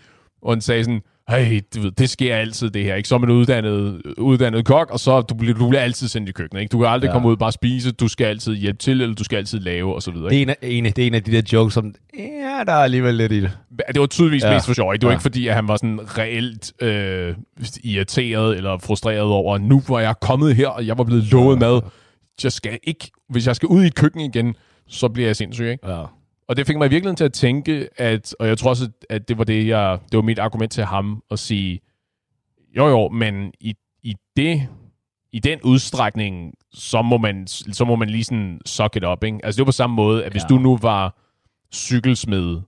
Og 0.43 0.53
han 0.53 0.61
sagde 0.61 0.85
sådan, 0.85 1.03
hey, 1.31 1.61
du 1.75 1.81
ved, 1.81 1.91
det 1.93 2.11
sker 2.11 2.37
altid 2.37 2.71
det 2.71 2.85
her, 2.85 2.95
ikke? 2.95 3.15
Er 3.15 3.19
man 3.19 3.31
uddannet, 3.31 4.03
uddannet 4.19 4.65
kok, 4.65 4.91
og 4.91 5.01
så 5.01 5.21
du, 5.21 5.35
bliver- 5.35 5.55
du 5.55 5.69
bliver 5.69 5.83
altid 5.83 6.09
sendt 6.09 6.29
i 6.29 6.33
køkkenet, 6.33 6.61
ikke? 6.63 6.73
Du 6.73 6.79
kan 6.79 6.87
aldrig 6.89 7.07
Ja. 7.09 7.11
ja. 7.11 7.15
komme 7.15 7.29
ud 7.29 7.33
og 7.33 7.39
bare 7.39 7.53
spise, 7.53 7.93
du 7.93 8.09
skal 8.09 8.25
altid 8.27 8.55
hjælpe 8.57 8.79
til, 8.79 9.01
eller 9.01 9.15
du 9.15 9.25
skal 9.25 9.37
altid 9.37 9.61
lave, 9.61 9.95
og 9.95 10.03
så 10.03 10.11
videre, 10.11 10.29
Det 10.31 10.37
er, 10.37 10.41
ikke? 10.41 10.53
en 10.79 10.87
af, 10.87 10.89
en, 10.89 10.93
det 10.97 11.03
er 11.03 11.07
en 11.07 11.15
af 11.15 11.23
de 11.23 11.33
der 11.33 11.43
jokes, 11.53 11.75
som... 11.75 11.95
Ja, 12.19 12.63
der 12.67 12.73
er 12.73 12.83
alligevel 12.85 13.15
lidt 13.15 13.33
i 13.33 13.41
det. 13.41 13.51
Det 13.93 14.01
var 14.01 14.07
tydeligvis 14.07 14.43
Ja. 14.43 14.49
ja. 14.49 14.55
mest 14.55 14.67
for 14.67 14.75
sjov, 14.75 14.93
ikke? 14.95 15.01
Det 15.01 15.07
var 15.07 15.11
Ja. 15.11 15.15
ja. 15.15 15.17
ikke 15.19 15.23
fordi, 15.23 15.47
at 15.49 15.55
han 15.55 15.69
var 15.69 15.77
sådan 15.77 16.01
reelt 16.19 16.73
øh, 16.83 17.35
irriteret 17.85 18.57
eller 18.57 18.79
frustreret 18.79 19.21
over, 19.21 19.59
nu 19.59 19.83
var 19.89 20.01
jeg 20.01 20.15
kommet 20.21 20.57
her, 20.57 20.69
og 20.69 20.87
jeg 20.87 20.99
var 20.99 21.05
blevet 21.05 21.25
lovet 21.33 21.59
mad. 21.59 21.81
Jeg 22.45 22.53
skal 22.53 22.79
ikke, 22.85 23.11
hvis 23.29 23.47
jeg 23.47 23.57
skal 23.57 23.67
ud 23.67 23.83
i 23.85 23.87
et 23.87 23.95
køkken 23.95 24.21
igen, 24.21 24.55
så 24.89 25.09
bliver 25.09 25.29
jeg 25.29 25.37
sindssyg, 25.37 25.65
ikke? 25.71 25.89
Ja. 25.91 26.03
Og 26.51 26.57
det 26.57 26.67
fik 26.67 26.77
mig 26.77 26.87
i 26.87 26.91
virkeligheden 26.91 27.17
til 27.17 27.25
at 27.25 27.33
tænke, 27.33 27.89
at, 27.97 28.35
og 28.39 28.49
jeg 28.49 28.59
tror 28.59 28.71
også, 28.71 28.91
at 29.11 29.29
det 29.29 29.39
var, 29.39 29.45
det, 29.45 29.67
jeg, 29.67 29.99
det 30.13 30.17
var 30.17 30.23
mit 30.23 30.39
argument 30.39 30.73
til 30.73 30.85
ham 30.85 31.23
at 31.31 31.39
sige, 31.39 31.81
jo 32.77 32.89
jo, 32.89 33.09
men 33.09 33.53
i, 33.61 33.75
i, 34.03 34.15
det, 34.37 34.69
i 35.33 35.39
den 35.39 35.61
udstrækning, 35.65 36.55
så 36.73 37.03
må 37.03 37.19
man, 37.19 37.47
så 37.47 37.85
må 37.85 37.97
man 37.97 38.11
lige 38.11 38.25
sådan 38.25 38.61
suck 38.67 38.97
it 38.97 39.05
up, 39.05 39.25
ikke? 39.25 39.39
Altså 39.45 39.57
det 39.57 39.63
var 39.63 39.69
på 39.69 39.73
samme 39.73 39.97
måde, 39.97 40.25
at 40.25 40.33
hvis 40.33 40.43
Ja. 40.43 40.49
du 40.49 40.59
nu 40.59 40.77
var 40.77 41.19
cykelsmed, 41.73 42.61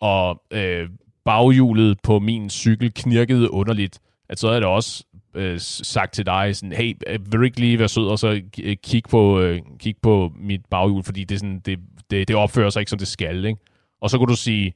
og 0.00 0.42
øh, 0.50 0.88
baghjulet 1.24 1.98
på 2.02 2.18
min 2.18 2.50
cykel 2.50 2.92
knirkede 2.94 3.50
underligt, 3.52 3.98
at 4.28 4.38
så 4.38 4.48
havde 4.48 4.60
det 4.60 4.68
også 4.68 5.04
øh, 5.36 5.60
sagt 5.60 6.14
til 6.14 6.26
dig 6.26 6.56
sådan, 6.56 6.72
hey, 6.72 6.94
øh, 7.06 7.18
vil 7.32 7.32
du 7.40 7.42
ikke 7.42 7.60
lige 7.60 7.78
være 7.78 7.88
sød 7.88 8.06
og 8.06 8.18
så 8.18 8.40
øh, 8.62 8.76
kigge 8.84 9.08
på, 9.08 9.40
øh, 9.40 9.60
kig 9.78 9.96
på 10.02 10.32
mit 10.36 10.60
baghjul, 10.70 11.02
fordi 11.02 11.24
det, 11.24 11.34
er 11.34 11.38
sådan, 11.38 11.60
det, 11.60 11.78
det, 12.10 12.28
det 12.28 12.36
opfører 12.36 12.70
sig 12.70 12.80
ikke, 12.80 12.90
som 12.90 12.98
det 12.98 13.08
skal, 13.08 13.44
ikke? 13.44 13.60
Og 14.00 14.10
så 14.10 14.18
kunne 14.18 14.28
du 14.28 14.36
sige, 14.36 14.72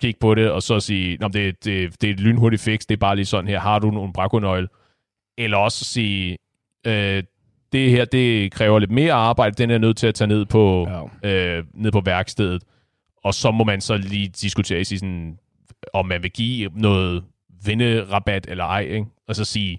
kig 0.00 0.14
på 0.20 0.34
det, 0.34 0.50
og 0.50 0.62
så 0.62 0.80
sige, 0.80 1.16
Nå, 1.20 1.28
det, 1.28 1.64
det, 1.64 2.02
det 2.02 2.10
er 2.10 2.14
et 2.14 2.20
lynhurtigt 2.20 2.62
fix, 2.62 2.80
det 2.80 2.94
er 2.94 2.96
bare 2.98 3.16
lige 3.16 3.26
sådan 3.26 3.48
her, 3.48 3.60
har 3.60 3.78
du 3.78 3.90
nogle 3.90 4.12
brakonøgle? 4.12 4.68
Eller 5.38 5.56
også 5.56 5.84
sige, 5.84 6.38
øh, 6.86 7.22
det 7.72 7.90
her, 7.90 8.04
det 8.04 8.52
kræver 8.52 8.78
lidt 8.78 8.90
mere 8.90 9.12
arbejde, 9.12 9.54
den 9.62 9.70
er 9.70 9.78
nødt 9.78 9.96
til 9.96 10.06
at 10.06 10.14
tage 10.14 10.28
ned 10.28 10.44
på, 10.46 10.88
Ja. 11.22 11.56
øh, 11.58 11.64
ned 11.74 11.92
på 11.92 12.00
værkstedet. 12.04 12.62
Og 13.24 13.34
så 13.34 13.50
må 13.50 13.64
man 13.64 13.80
så 13.80 13.96
lige 13.96 14.28
diskutere, 14.28 14.84
sige 14.84 14.98
sådan, 14.98 15.38
om 15.94 16.06
man 16.06 16.22
vil 16.22 16.30
give 16.30 16.70
noget 16.74 17.24
vinderabat 17.64 18.46
eller 18.48 18.64
ej, 18.64 18.80
ikke? 18.80 19.06
og 19.28 19.36
så 19.36 19.44
sige, 19.44 19.78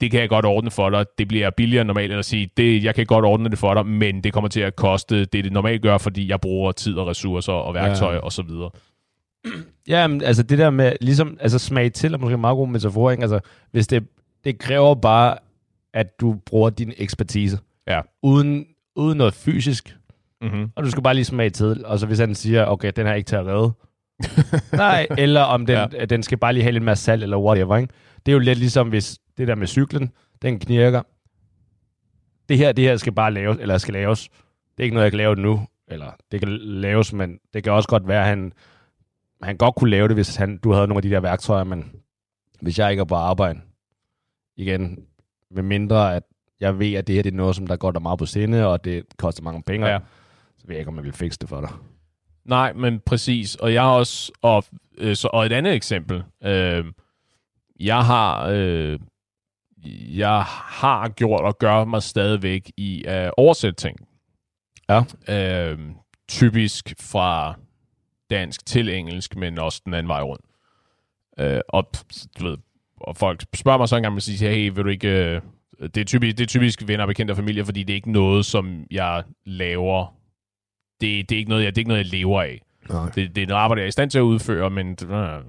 det 0.00 0.10
kan 0.10 0.20
jeg 0.20 0.28
godt 0.28 0.44
ordne 0.44 0.70
for 0.70 0.90
dig, 0.90 1.06
det 1.18 1.28
bliver 1.28 1.50
billigere 1.50 1.80
end 1.80 1.86
normalt, 1.86 2.12
eller 2.12 2.22
sige, 2.22 2.50
det, 2.56 2.84
jeg 2.84 2.94
kan 2.94 3.06
godt 3.06 3.24
ordne 3.24 3.48
det 3.48 3.58
for 3.58 3.74
dig, 3.74 3.86
men 3.86 4.24
det 4.24 4.32
kommer 4.32 4.48
til 4.48 4.60
at 4.60 4.76
koste 4.76 5.24
det, 5.24 5.32
det 5.32 5.52
normalt 5.52 5.82
gør, 5.82 5.98
fordi 5.98 6.28
jeg 6.28 6.40
bruger 6.40 6.72
tid 6.72 6.94
og 6.94 7.06
ressourcer 7.06 7.52
og 7.52 7.74
værktøj 7.74 8.08
Ja. 8.08 8.14
ja. 8.14 8.20
og 8.20 8.32
så 8.32 8.42
videre. 8.42 8.70
Ja, 9.88 10.06
men 10.06 10.22
altså 10.22 10.42
det 10.42 10.58
der 10.58 10.70
med, 10.70 10.92
ligesom, 11.00 11.38
altså 11.40 11.58
smag 11.58 11.92
til 11.92 12.14
er 12.14 12.18
måske 12.18 12.34
en 12.34 12.40
meget 12.40 12.56
god 12.56 12.68
metafor, 12.68 13.10
ikke? 13.10 13.22
Altså, 13.22 13.40
hvis 13.70 13.86
det, 13.86 14.06
det 14.44 14.58
kræver 14.58 14.94
bare, 14.94 15.36
at 15.94 16.20
du 16.20 16.36
bruger 16.46 16.70
din 16.70 16.92
ekspertise. 16.96 17.58
Ja. 17.86 18.00
Uden, 18.22 18.66
uden 18.96 19.18
noget 19.18 19.34
fysisk. 19.34 19.96
Mm-hmm. 20.42 20.70
Og 20.76 20.84
du 20.84 20.90
skal 20.90 21.02
bare 21.02 21.14
lige 21.14 21.24
smage 21.24 21.50
til. 21.50 21.84
Og 21.86 21.98
så 21.98 22.06
hvis 22.06 22.18
han 22.18 22.34
siger, 22.34 22.64
okay, 22.66 22.92
den 22.96 23.06
her 23.06 23.12
er 23.12 23.16
ikke 23.16 23.26
til 23.28 23.36
at 23.36 23.46
redde. 23.46 23.72
Nej, 24.72 25.06
eller 25.18 25.40
om 25.40 25.66
den, 25.66 25.92
ja. 25.92 26.04
den 26.04 26.22
skal 26.22 26.38
bare 26.38 26.52
lige 26.52 26.62
have 26.62 26.72
lidt 26.72 26.84
mere 26.84 26.96
salt, 26.96 27.22
eller 27.22 27.38
whatever, 27.38 27.76
ikke? 27.76 27.92
Det 28.26 28.32
er 28.32 28.34
jo 28.34 28.38
lidt 28.38 28.58
ligesom, 28.58 28.88
hvis 28.88 29.18
det 29.36 29.48
der 29.48 29.54
med 29.54 29.66
cyklen, 29.66 30.12
den 30.42 30.58
knirker. 30.58 31.02
Det 32.48 32.58
her, 32.58 32.72
det 32.72 32.84
her 32.84 32.96
skal 32.96 33.12
bare 33.12 33.32
laves, 33.32 33.58
eller 33.60 33.78
skal 33.78 33.94
laves. 33.94 34.28
Det 34.28 34.82
er 34.82 34.82
ikke 34.82 34.94
noget, 34.94 35.04
jeg 35.04 35.12
kan 35.12 35.18
lave 35.18 35.36
nu. 35.36 35.66
Eller 35.88 36.12
det 36.32 36.40
kan 36.40 36.58
laves, 36.58 37.12
men 37.12 37.38
det 37.54 37.64
kan 37.64 37.72
også 37.72 37.88
godt 37.88 38.08
være, 38.08 38.20
at 38.20 38.28
han, 38.28 38.52
han 39.42 39.56
godt 39.56 39.74
kunne 39.74 39.90
lave 39.90 40.08
det, 40.08 40.16
hvis 40.16 40.36
han, 40.36 40.58
du 40.58 40.72
havde 40.72 40.86
nogle 40.86 40.98
af 40.98 41.02
de 41.02 41.10
der 41.10 41.20
værktøjer, 41.20 41.64
men 41.64 41.92
hvis 42.60 42.78
jeg 42.78 42.90
ikke 42.90 43.00
er 43.00 43.04
på 43.04 43.14
arbejde, 43.14 43.60
igen, 44.56 44.98
med 45.50 45.62
mindre 45.62 46.16
at 46.16 46.22
jeg 46.60 46.78
ved, 46.78 46.94
at 46.94 47.06
det 47.06 47.14
her 47.14 47.22
det 47.22 47.32
er 47.32 47.36
noget, 47.36 47.56
som 47.56 47.66
der 47.66 47.76
går 47.76 47.90
der 47.90 48.00
meget 48.00 48.18
på 48.18 48.26
sinde, 48.26 48.66
og 48.66 48.84
det 48.84 49.04
koster 49.16 49.42
mange 49.42 49.62
penge. 49.62 49.86
Ja. 49.86 49.98
Så 50.58 50.66
ved 50.66 50.74
jeg 50.74 50.78
ikke, 50.78 50.88
om 50.88 50.96
jeg 50.96 51.04
vil 51.04 51.12
fikse 51.12 51.38
det 51.38 51.48
for 51.48 51.60
dig. 51.60 51.70
Nej, 52.48 52.72
men 52.72 53.00
præcis. 53.00 53.54
Og 53.54 53.74
jeg 53.74 53.82
har 53.82 53.90
også... 53.90 54.32
Og, 54.42 54.64
øh, 54.98 55.16
så, 55.16 55.28
og 55.32 55.46
et 55.46 55.52
andet 55.52 55.74
eksempel. 55.74 56.22
Øh, 56.44 56.84
jeg 57.80 58.04
har... 58.04 58.46
Øh, 58.46 58.98
jeg 60.16 60.42
har 60.46 61.08
gjort 61.08 61.40
og 61.40 61.58
gør 61.58 61.84
mig 61.84 62.02
stadigvæk 62.02 62.70
i 62.76 63.04
at 63.06 63.30
oversætte 63.36 63.76
ting. 63.76 63.96
Ja. 64.88 65.02
Øh, 65.28 65.78
typisk 66.28 66.94
fra 67.00 67.54
dansk 68.30 68.66
til 68.66 68.88
engelsk, 68.88 69.36
men 69.36 69.58
også 69.58 69.82
den 69.84 69.94
anden 69.94 70.08
vej 70.08 70.22
rundt. 70.22 70.44
Øh, 71.38 71.60
og, 71.68 71.90
du 72.38 72.44
ved, 72.48 72.56
og 73.00 73.16
folk 73.16 73.44
spørger 73.54 73.78
mig 73.78 73.88
så 73.88 73.96
engang, 73.96 74.14
og 74.14 74.22
siger, 74.22 74.50
hey, 74.50 74.70
vil 74.74 74.84
du 74.84 74.88
ikke... 74.88 75.08
Øh, 75.08 75.40
det, 75.80 75.96
er 75.96 76.04
typisk, 76.04 76.38
det 76.38 76.44
er 76.44 76.48
typisk 76.48 76.82
venner, 76.86 77.06
bekendte 77.06 77.32
og 77.32 77.36
familie, 77.36 77.64
fordi 77.64 77.82
det 77.82 77.92
er 77.92 77.96
ikke 77.96 78.12
noget, 78.12 78.46
som 78.46 78.84
jeg 78.90 79.22
laver. 79.46 80.17
Det, 81.00 81.28
det, 81.28 81.34
er, 81.34 81.38
ikke 81.38 81.50
noget, 81.50 81.64
jeg, 81.64 81.76
det 81.76 81.78
er 81.78 81.80
ikke 81.80 81.88
noget, 81.88 82.04
jeg 82.04 82.12
lever 82.12 82.42
af. 82.42 82.60
Nej. 82.90 83.10
Det, 83.14 83.36
det 83.36 83.42
er 83.42 83.46
noget 83.46 83.60
arbejde, 83.60 83.80
jeg 83.80 83.84
er 83.84 83.88
i 83.88 83.92
stand 83.92 84.10
til 84.10 84.18
at 84.18 84.22
udføre, 84.22 84.70
men... 84.70 84.96
Øh. 85.10 85.40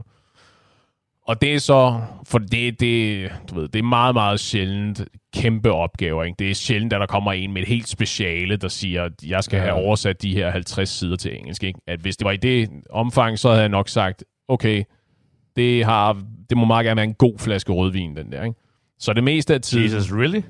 Og 1.29 1.41
det 1.41 1.53
er 1.53 1.59
så... 1.59 2.01
For 2.25 2.37
det, 2.39 2.79
det, 2.79 3.31
du 3.49 3.55
ved, 3.55 3.67
det 3.67 3.79
er 3.79 3.83
meget, 3.83 4.15
meget 4.15 4.39
sjældent 4.39 5.01
kæmpe 5.33 5.71
opgaver. 5.71 6.23
Ikke? 6.23 6.35
Det 6.39 6.49
er 6.49 6.55
sjældent, 6.55 6.93
at 6.93 6.99
der 6.99 7.05
kommer 7.05 7.33
en 7.33 7.53
med 7.53 7.61
et 7.61 7.67
helt 7.67 7.87
speciale, 7.87 8.57
der 8.57 8.67
siger, 8.67 9.03
at 9.03 9.11
jeg 9.27 9.43
skal 9.43 9.57
ja. 9.57 9.63
have 9.63 9.75
oversat 9.75 10.21
de 10.21 10.33
her 10.33 10.51
50 10.51 10.89
sider 10.89 11.15
til 11.15 11.37
engelsk. 11.37 11.63
Ikke? 11.63 11.79
At 11.87 11.99
hvis 11.99 12.17
det 12.17 12.25
var 12.25 12.31
i 12.31 12.37
det 12.37 12.69
omfang, 12.89 13.39
så 13.39 13.49
havde 13.49 13.61
jeg 13.61 13.69
nok 13.69 13.89
sagt, 13.89 14.23
okay, 14.47 14.83
det, 15.55 15.85
har, 15.85 16.21
det 16.49 16.57
må 16.57 16.65
meget 16.65 16.85
gerne 16.85 16.97
være 16.97 17.05
en 17.05 17.13
god 17.13 17.39
flaske 17.39 17.71
rødvin, 17.71 18.15
den 18.15 18.31
der. 18.31 18.43
Ikke? 18.43 18.59
Så 18.99 19.13
det 19.13 19.23
meste 19.23 19.53
af 19.53 19.61
tiden... 19.61 19.85
Jesus, 19.85 20.11
really? 20.11 20.41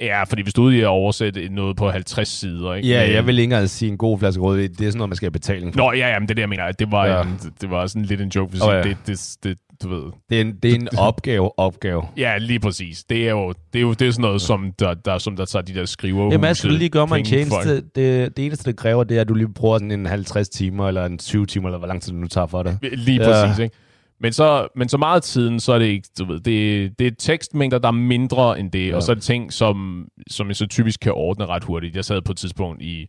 Ja, 0.00 0.22
fordi 0.24 0.42
hvis 0.42 0.54
du 0.54 0.62
er 0.62 0.66
ude 0.66 0.76
i 0.76 0.80
at 0.80 0.86
oversætte 0.86 1.48
noget 1.48 1.76
på 1.76 1.90
50 1.90 2.28
sider, 2.28 2.74
ikke? 2.74 2.88
Ja, 2.88 3.04
Men- 3.06 3.14
jeg 3.14 3.26
vil 3.26 3.38
ikke 3.38 3.44
engang 3.44 3.68
sige 3.70 3.90
en 3.90 3.98
god 3.98 4.18
flaske 4.18 4.42
rødvin. 4.42 4.70
Det 4.70 4.80
er 4.80 4.84
sådan 4.90 4.98
noget, 4.98 5.08
man 5.08 5.16
skal 5.16 5.26
have 5.26 5.32
betaling 5.32 5.74
for. 5.74 5.78
Nå, 5.80 5.92
ja, 5.92 6.08
ja, 6.08 6.18
men 6.18 6.28
det 6.28 6.30
er 6.30 6.34
det, 6.34 6.40
jeg 6.42 6.48
mener. 6.48 6.72
Det 6.72 6.92
var, 6.92 7.06
Ja. 7.06 7.16
ja. 7.16 7.22
en, 7.22 7.38
det 7.60 7.70
var 7.70 7.86
sådan 7.86 8.02
lidt 8.02 8.20
en 8.20 8.28
joke, 8.28 8.50
hvis 8.50 8.60
oh, 8.62 8.68
ja. 8.72 8.76
ja. 8.76 8.82
det, 8.82 8.96
det, 9.06 9.36
det, 9.42 9.58
du 9.82 9.88
ved. 9.88 10.02
Det 10.30 10.36
er 10.36 10.40
en, 10.40 10.56
det 10.62 10.70
er 10.70 10.74
en 10.74 10.88
opgave, 10.98 11.58
opgave. 11.58 12.02
Ja, 12.16 12.38
lige 12.38 12.60
præcis. 12.60 13.04
Det 13.04 13.26
er 13.26 13.30
jo, 13.30 13.52
det 13.72 13.78
er 13.78 13.82
jo 13.82 13.92
det 13.92 14.08
er 14.08 14.10
sådan 14.12 14.22
noget, 14.22 14.42
som 14.42 14.72
der, 14.78 14.94
der, 14.94 15.18
som 15.18 15.36
der 15.36 15.44
tager 15.44 15.62
de 15.62 15.74
der 15.74 15.84
skriver. 15.84 16.30
Jamen, 16.32 16.44
jeg 16.46 16.56
skulle 16.56 16.78
lige 16.78 16.88
gøre 16.88 17.06
mig 17.06 17.18
en 17.18 17.24
tjeneste. 17.24 17.74
Det, 17.76 18.36
det 18.36 18.46
eneste, 18.46 18.70
det 18.70 18.76
kræver, 18.78 19.04
det 19.04 19.16
er, 19.16 19.20
at 19.20 19.28
du 19.28 19.34
lige 19.34 19.52
bruger 19.54 19.78
sådan 19.78 19.90
en 19.90 20.06
50 20.06 20.48
timer, 20.48 20.88
eller 20.88 21.04
en 21.06 21.18
20 21.18 21.46
timer, 21.46 21.68
eller 21.68 21.78
hvor 21.78 21.88
lang 21.88 22.02
tid 22.02 22.12
det 22.12 22.20
nu 22.20 22.26
tager 22.26 22.46
for 22.46 22.62
dig. 22.62 22.78
Lige 22.82 23.22
Ja. 23.22 23.30
præcis, 23.46 23.58
ikke? 23.58 23.76
Men 24.20 24.32
så, 24.32 24.68
men 24.76 24.88
så 24.88 24.98
meget 24.98 25.22
tiden, 25.22 25.60
så 25.60 25.72
er 25.72 25.78
det 25.78 25.86
ikke, 25.86 26.08
du 26.18 26.24
ved, 26.24 26.40
det, 26.40 26.98
det 26.98 27.06
er 27.06 27.10
tekstmængder, 27.18 27.78
der 27.78 27.88
er 27.88 27.92
mindre 27.92 28.60
end 28.60 28.70
det, 28.70 28.88
Ja. 28.88 28.96
og 28.96 29.02
så 29.02 29.12
er 29.12 29.14
det 29.14 29.22
ting, 29.24 29.52
som, 29.52 30.08
som 30.30 30.48
jeg 30.48 30.56
så 30.56 30.66
typisk 30.66 31.00
kan 31.00 31.12
ordne 31.12 31.46
ret 31.46 31.64
hurtigt. 31.64 31.96
Jeg 31.96 32.04
sad 32.04 32.22
på 32.22 32.32
et 32.32 32.38
tidspunkt 32.38 32.82
i, 32.82 33.06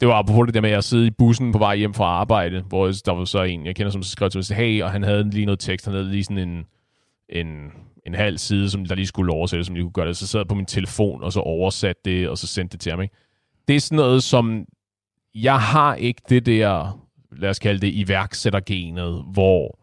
det 0.00 0.08
var 0.08 0.14
apropos 0.14 0.46
det 0.46 0.54
der 0.54 0.60
med 0.60 0.70
at 0.70 0.84
sidde 0.84 1.06
i 1.06 1.10
bussen 1.10 1.52
på 1.52 1.58
vej 1.58 1.76
hjem 1.76 1.94
fra 1.94 2.04
arbejde, 2.04 2.64
hvor 2.68 2.86
der 3.06 3.12
var 3.12 3.24
så 3.24 3.42
en, 3.42 3.66
jeg 3.66 3.76
kender, 3.76 3.90
som 3.90 4.02
skrev 4.02 4.30
til 4.30 4.44
mig, 4.50 4.56
hey, 4.56 4.82
og 4.82 4.90
han 4.90 5.02
havde 5.02 5.30
lige 5.30 5.46
noget 5.46 5.58
tekst, 5.58 5.86
han 5.86 5.94
havde 5.94 6.10
lige 6.10 6.24
sådan 6.24 6.48
en, 6.48 6.64
en, 7.28 7.46
en 8.06 8.14
halv 8.14 8.38
side, 8.38 8.70
som 8.70 8.84
der 8.84 8.94
lige 8.94 9.06
skulle 9.06 9.32
oversætte, 9.32 9.64
som 9.64 9.74
lige 9.74 9.84
kunne 9.84 9.92
gøre 9.92 10.08
det. 10.08 10.16
Så 10.16 10.26
sad 10.26 10.40
jeg 10.40 10.48
på 10.48 10.54
min 10.54 10.66
telefon, 10.66 11.22
og 11.22 11.32
så 11.32 11.40
oversatte 11.40 12.02
det, 12.04 12.28
og 12.28 12.38
så 12.38 12.46
sendte 12.46 12.72
det 12.72 12.80
til 12.80 12.90
ham. 12.92 13.00
Ikke? 13.02 13.14
Det 13.68 13.76
er 13.76 13.80
sådan 13.80 13.96
noget, 13.96 14.22
som 14.22 14.64
jeg 15.34 15.60
har 15.60 15.94
ikke 15.94 16.22
det 16.28 16.46
der, 16.46 17.00
lad 17.36 17.50
os 17.50 17.58
kalde 17.58 17.80
det 17.80 17.92
iværksættergenet, 17.94 19.24
hvor 19.32 19.78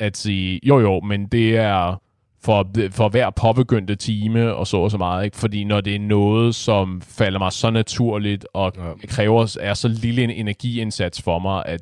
at 0.00 0.16
sige, 0.16 0.60
jo 0.62 0.80
jo, 0.80 1.00
men 1.00 1.26
det 1.26 1.56
er 1.56 2.00
for, 2.42 2.70
for 2.90 3.08
hver 3.08 3.30
påbegyndte 3.30 3.94
time 3.94 4.54
og 4.54 4.66
så 4.66 4.76
og 4.76 4.90
så 4.90 4.98
meget, 4.98 5.24
ikke? 5.24 5.36
fordi 5.36 5.64
når 5.64 5.80
det 5.80 5.94
er 5.94 5.98
noget, 5.98 6.54
som 6.54 7.02
falder 7.04 7.38
mig 7.38 7.52
så 7.52 7.70
naturligt 7.70 8.46
og 8.54 8.72
Ja. 8.76 8.86
ja. 8.86 8.92
kræver 9.08 9.56
er 9.60 9.74
så 9.74 9.88
lille 9.88 10.24
en 10.24 10.30
energiindsats 10.30 11.22
for 11.22 11.38
mig, 11.38 11.62
at 11.66 11.80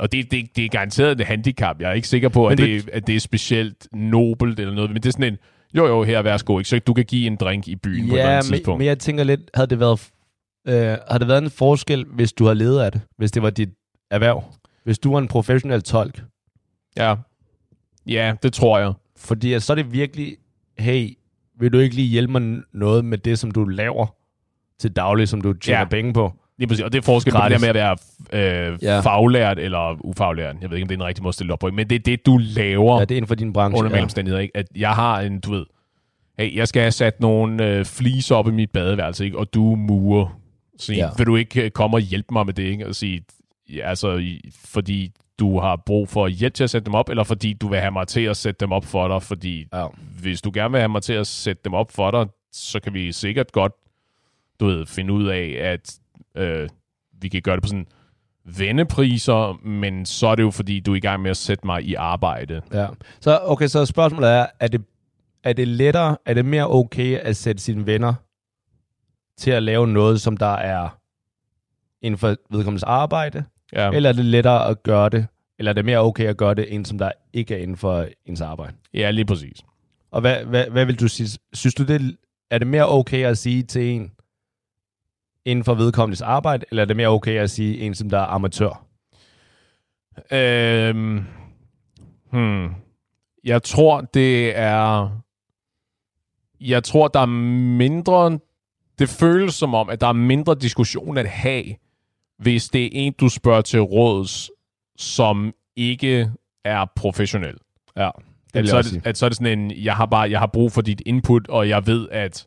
og 0.00 0.12
det, 0.12 0.30
det, 0.30 0.56
det 0.56 0.64
er 0.64 0.68
garanteret 0.68 1.20
et 1.20 1.26
handicap. 1.26 1.80
Jeg 1.80 1.90
er 1.90 1.94
ikke 1.94 2.08
sikker 2.08 2.28
på, 2.28 2.46
at 2.46 2.58
Men 2.58 2.68
det, 2.68 2.88
at 2.92 3.06
det 3.06 3.16
er 3.16 3.20
specielt 3.20 3.88
nobelt 3.92 4.60
eller 4.60 4.74
noget, 4.74 4.90
men 4.90 5.02
det 5.02 5.08
er 5.08 5.12
sådan 5.12 5.32
en, 5.32 5.38
jo 5.74 5.86
jo, 5.86 6.02
her 6.02 6.22
værsgo, 6.22 6.58
ikke? 6.58 6.68
så 6.68 6.78
du 6.78 6.94
kan 6.94 7.04
give 7.04 7.26
en 7.26 7.36
drink 7.36 7.68
i 7.68 7.76
byen 7.76 8.08
på 8.08 8.14
et 8.14 8.18
eller 8.18 8.30
Ja, 8.30 8.36
andet 8.36 8.50
men, 8.50 8.56
tidspunkt. 8.58 8.78
men 8.78 8.86
jeg 8.86 8.98
tænker 8.98 9.24
lidt, 9.24 9.40
havde 9.54 9.66
det 9.70 9.80
været, 9.80 10.08
øh, 10.68 10.74
havde 10.74 11.18
det 11.18 11.28
været 11.28 11.42
en 11.42 11.50
forskel, 11.50 12.04
hvis 12.14 12.32
du 12.32 12.44
har 12.46 12.54
levet 12.54 12.80
af 12.80 12.92
det? 12.92 13.00
Hvis 13.16 13.30
det 13.32 13.42
var 13.42 13.50
dit 13.50 13.68
erhverv? 14.10 14.44
Hvis 14.84 14.98
du 14.98 15.12
var 15.12 15.18
en 15.18 15.28
professionel 15.28 15.82
tolk? 15.82 16.22
Ja. 16.98 17.14
ja, 18.06 18.34
det 18.42 18.52
tror 18.52 18.78
jeg. 18.78 18.92
Fordi 19.16 19.52
at 19.52 19.62
så 19.62 19.72
er 19.72 19.74
det 19.74 19.92
virkelig, 19.92 20.36
hey, 20.78 21.10
vil 21.58 21.72
du 21.72 21.78
ikke 21.78 21.94
lige 21.94 22.08
hjælpe 22.08 22.32
mig 22.32 22.62
noget 22.72 23.04
med 23.04 23.18
det, 23.18 23.38
som 23.38 23.50
du 23.50 23.64
laver 23.64 24.06
til 24.78 24.92
daglig, 24.92 25.28
som 25.28 25.40
du 25.40 25.52
tjener 25.52 25.78
Ja. 25.78 25.84
penge 25.84 26.12
på? 26.12 26.32
Lige 26.58 26.68
præcis. 26.68 26.84
Og 26.84 26.92
det 26.92 26.98
er 26.98 27.02
forskel 27.02 27.32
på 27.32 27.38
det 27.42 27.50
der 27.50 27.58
med 27.58 27.68
at 27.68 27.74
være 27.74 27.96
øh, 28.32 28.78
Ja. 28.82 28.94
ja. 28.94 29.00
faglært 29.00 29.58
eller 29.58 29.96
ufaglært. 30.06 30.56
Jeg 30.60 30.70
ved 30.70 30.76
ikke, 30.76 30.84
om 30.84 30.88
det 30.88 30.94
er 30.94 30.98
en 31.00 31.04
rigtig 31.06 31.22
måde 31.22 31.30
at 31.30 31.34
stille 31.34 31.48
det 31.48 31.52
op 31.52 31.58
på. 31.58 31.70
Men 31.70 31.90
det 31.90 31.96
er 31.96 32.00
det, 32.00 32.26
du 32.26 32.36
laver 32.38 32.94
Ja, 32.98 33.00
det 33.04 33.10
er 33.10 33.16
inden 33.16 33.28
for 33.28 33.34
din 33.34 33.52
branche. 33.52 33.78
under 33.84 33.96
ja. 33.96 34.02
omstændigheder. 34.02 34.42
Ikke? 34.42 34.56
At 34.56 34.66
jeg 34.76 34.90
har 34.90 35.20
en, 35.20 35.40
du 35.40 35.50
ved, 35.52 35.66
hey, 36.38 36.56
jeg 36.56 36.68
skal 36.68 36.82
have 36.82 36.90
sat 36.92 37.20
nogle 37.20 37.66
øh, 37.66 37.84
fliser 37.84 38.34
op 38.36 38.48
i 38.48 38.50
mit 38.50 38.70
badeværelse, 38.70 39.24
ikke? 39.24 39.38
og 39.38 39.54
du 39.54 39.60
murer. 39.76 40.40
Så 40.78 40.92
Ja. 40.92 40.98
ja. 40.98 41.08
vil 41.16 41.26
du 41.26 41.36
ikke 41.36 41.64
øh, 41.64 41.70
komme 41.70 41.96
og 41.96 42.00
hjælpe 42.00 42.28
mig 42.32 42.46
med 42.46 42.54
det? 42.54 42.62
Ikke? 42.62 42.86
Og 42.86 42.94
sige, 42.94 43.22
ja, 43.74 43.88
altså, 43.88 44.24
fordi 44.64 45.12
du 45.38 45.60
har 45.60 45.76
brug 45.86 46.08
for 46.08 46.28
hjælp 46.28 46.54
til 46.54 46.64
at 46.64 46.70
sætte 46.70 46.86
dem 46.86 46.94
op, 46.94 47.08
eller 47.08 47.24
fordi 47.24 47.52
du 47.52 47.68
vil 47.68 47.78
have 47.80 47.90
mig 47.90 48.06
til 48.08 48.20
at 48.20 48.36
sætte 48.36 48.60
dem 48.60 48.72
op 48.72 48.84
for 48.84 49.08
dig, 49.08 49.22
fordi 49.22 49.66
Ja. 49.72 49.86
hvis 50.20 50.42
du 50.42 50.50
gerne 50.54 50.70
vil 50.70 50.80
have 50.80 50.88
mig 50.88 51.02
til 51.02 51.12
at 51.12 51.26
sætte 51.26 51.62
dem 51.64 51.74
op 51.74 51.92
for 51.92 52.10
dig, 52.10 52.26
så 52.52 52.80
kan 52.80 52.94
vi 52.94 53.12
sikkert 53.12 53.52
godt, 53.52 53.72
du 54.60 54.66
ved, 54.66 54.86
finde 54.86 55.12
ud 55.12 55.26
af, 55.26 55.56
at 55.60 55.98
øh, 56.34 56.68
vi 57.20 57.28
kan 57.28 57.42
gøre 57.42 57.56
det 57.56 57.62
på 57.62 57.68
sådan 57.68 57.86
vennepriser, 58.44 59.66
men 59.66 60.06
så 60.06 60.26
er 60.26 60.34
det 60.34 60.42
jo 60.42 60.50
fordi, 60.50 60.80
du 60.80 60.92
er 60.92 60.96
i 60.96 61.00
gang 61.00 61.22
med 61.22 61.30
at 61.30 61.36
sætte 61.36 61.66
mig 61.66 61.82
i 61.84 61.94
arbejde. 61.94 62.62
Ja. 62.72 62.86
Så, 63.20 63.40
okay, 63.42 63.66
så 63.66 63.86
spørgsmålet 63.86 64.30
er, 64.30 64.46
er 64.60 64.68
det, 64.68 64.84
er 65.44 65.52
det 65.52 65.68
lettere, 65.68 66.16
er 66.26 66.34
det 66.34 66.44
mere 66.44 66.70
okay 66.70 67.18
at 67.18 67.36
sætte 67.36 67.62
sine 67.62 67.86
venner 67.86 68.14
til 69.36 69.50
at 69.50 69.62
lave 69.62 69.86
noget, 69.86 70.20
som 70.20 70.36
der 70.36 70.54
er 70.54 70.88
inden 72.02 72.18
for 72.18 72.36
vedkommendes 72.50 72.82
arbejde. 72.82 73.44
Ja. 73.72 73.90
eller 73.90 74.08
er 74.08 74.12
det 74.12 74.24
lettere 74.24 74.68
at 74.68 74.82
gøre 74.82 75.08
det, 75.08 75.26
eller 75.58 75.72
er 75.72 75.74
det 75.74 75.84
mere 75.84 75.98
okay 75.98 76.24
at 76.24 76.36
gøre 76.36 76.54
det, 76.54 76.74
end 76.74 76.84
som 76.84 76.98
der 76.98 77.12
ikke 77.32 77.54
er 77.54 77.58
inden 77.58 77.76
for 77.76 78.06
ens 78.26 78.40
arbejde? 78.40 78.72
ja, 78.94 79.10
lige 79.10 79.24
præcis. 79.24 79.60
Og 80.10 80.20
hvad, 80.20 80.44
hvad, 80.44 80.66
hvad 80.70 80.84
vil 80.84 81.00
du 81.00 81.08
sige? 81.08 81.38
Synes 81.52 81.74
du, 81.74 81.84
det, 81.84 82.16
er 82.50 82.58
det 82.58 82.66
mere 82.66 82.88
okay 82.88 83.24
at 83.24 83.38
sige 83.38 83.62
til 83.62 83.82
en 83.82 84.12
inden 85.44 85.64
for 85.64 85.74
vedkommendes 85.74 86.22
arbejde, 86.22 86.66
eller 86.70 86.82
er 86.82 86.86
det 86.86 86.96
mere 86.96 87.08
okay 87.08 87.38
at 87.38 87.50
sige 87.50 87.78
en, 87.80 87.94
som 87.94 88.10
der 88.10 88.18
er 88.18 88.26
amatør? 88.26 88.84
Øhm, 90.32 91.24
hmm. 92.32 92.68
Jeg 93.44 93.62
tror, 93.62 94.00
det 94.00 94.58
er... 94.58 95.10
Jeg 96.60 96.84
tror, 96.84 97.08
der 97.08 97.20
er 97.20 97.26
mindre... 97.76 98.38
Det 98.98 99.08
føles 99.08 99.54
som 99.54 99.74
om, 99.74 99.90
at 99.90 100.00
der 100.00 100.06
er 100.06 100.12
mindre 100.12 100.54
diskussion 100.54 101.18
at 101.18 101.28
have, 101.28 101.64
hvis 102.38 102.68
det 102.68 102.84
er 102.84 102.88
en, 102.92 103.12
du 103.20 103.28
spørger 103.28 103.60
til 103.62 103.80
råds, 103.80 104.50
som 104.96 105.52
ikke 105.76 106.30
er 106.64 106.86
professionel. 106.96 107.54
Ja, 107.96 108.10
det 108.54 108.60
At 108.60 108.68
så, 108.68 108.76
er 108.76 108.82
det, 108.82 109.00
at 109.06 109.18
så 109.18 109.24
er 109.24 109.28
det 109.28 109.36
sådan 109.38 109.58
en, 109.58 109.72
jeg 109.84 109.96
har 109.96 110.06
bare, 110.06 110.30
jeg 110.30 110.38
har 110.38 110.46
brug 110.46 110.72
for 110.72 110.80
dit 110.82 111.02
input, 111.06 111.48
og 111.48 111.68
jeg 111.68 111.86
ved, 111.86 112.08
at 112.10 112.46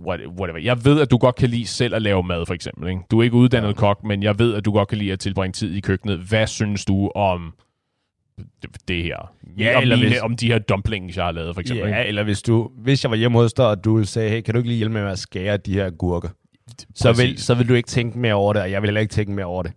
what- 0.00 0.28
whatever. 0.40 0.58
Jeg 0.62 0.84
ved, 0.84 1.00
at 1.00 1.10
du 1.10 1.18
godt 1.18 1.36
kan 1.36 1.48
lide 1.48 1.66
selv 1.66 1.94
at 1.94 2.02
lave 2.02 2.22
mad, 2.22 2.46
for 2.46 2.54
eksempel. 2.54 2.88
Ikke? 2.88 3.02
Du 3.10 3.18
er 3.18 3.22
ikke 3.22 3.36
uddannet 3.36 3.68
ja. 3.68 3.72
kok, 3.72 4.04
men 4.04 4.22
jeg 4.22 4.38
ved, 4.38 4.54
at 4.54 4.64
du 4.64 4.72
godt 4.72 4.88
kan 4.88 4.98
lide 4.98 5.12
at 5.12 5.20
tilbringe 5.20 5.52
tid 5.52 5.74
i 5.74 5.80
køkkenet. 5.80 6.18
Hvad 6.18 6.46
synes 6.46 6.84
du 6.84 7.10
om 7.14 7.54
det, 8.62 8.70
det 8.88 9.02
her? 9.02 9.32
Ja, 9.58 9.76
om, 9.76 9.82
eller 9.82 9.96
mine, 9.96 10.08
hvis- 10.08 10.20
om 10.20 10.36
de 10.36 10.46
her 10.46 10.58
dumplings, 10.58 11.16
jeg 11.16 11.24
har 11.24 11.32
lavet, 11.32 11.54
for 11.54 11.60
eksempel. 11.60 11.88
Ja, 11.88 11.98
ikke? 11.98 12.08
eller 12.08 12.22
hvis, 12.22 12.42
du, 12.42 12.70
hvis 12.78 13.04
jeg 13.04 13.10
var 13.10 13.16
hjemme 13.16 13.38
hos 13.38 13.52
dig, 13.52 13.66
og 13.66 13.84
du 13.84 14.04
sagde, 14.04 14.30
hey, 14.30 14.40
kan 14.40 14.54
du 14.54 14.58
ikke 14.58 14.68
lige 14.68 14.78
hjælpe 14.78 14.92
med 14.92 15.02
at 15.02 15.18
skære 15.18 15.56
de 15.56 15.72
her 15.72 15.90
gurker? 15.90 16.28
Så 16.94 17.12
vil, 17.12 17.38
så 17.38 17.54
vil 17.54 17.68
du 17.68 17.74
ikke 17.74 17.86
tænke 17.86 18.18
mere 18.18 18.34
over 18.34 18.52
det, 18.52 18.62
og 18.62 18.70
jeg 18.70 18.82
vil 18.82 18.88
heller 18.88 19.00
ikke 19.00 19.12
tænke 19.12 19.32
mere 19.32 19.46
over 19.46 19.62
det. 19.62 19.72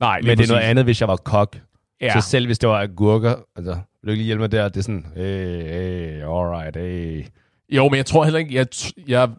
Nej, 0.00 0.20
Men 0.20 0.38
det 0.38 0.44
er 0.44 0.52
noget 0.52 0.64
andet, 0.64 0.84
hvis 0.84 1.00
jeg 1.00 1.08
var 1.08 1.16
kok. 1.16 1.56
Ja. 2.00 2.20
Så 2.20 2.30
selv 2.30 2.46
hvis 2.46 2.58
det 2.58 2.68
var 2.68 2.80
agurker, 2.80 3.34
altså, 3.56 3.72
vil 3.72 4.06
du 4.06 4.10
ikke 4.10 4.20
lige 4.20 4.26
hjælpe 4.26 4.40
mig 4.40 4.52
der? 4.52 4.68
Det 4.68 4.76
er 4.76 4.82
sådan, 4.82 5.06
hey, 5.16 5.62
hey, 5.62 6.22
alright, 6.22 6.76
hey. 6.76 7.26
Jo, 7.70 7.88
men 7.88 7.96
jeg 7.96 8.06
tror 8.06 8.24
heller 8.24 8.38
ikke, 8.38 8.54
jeg, 8.54 8.66
jeg 9.08 9.30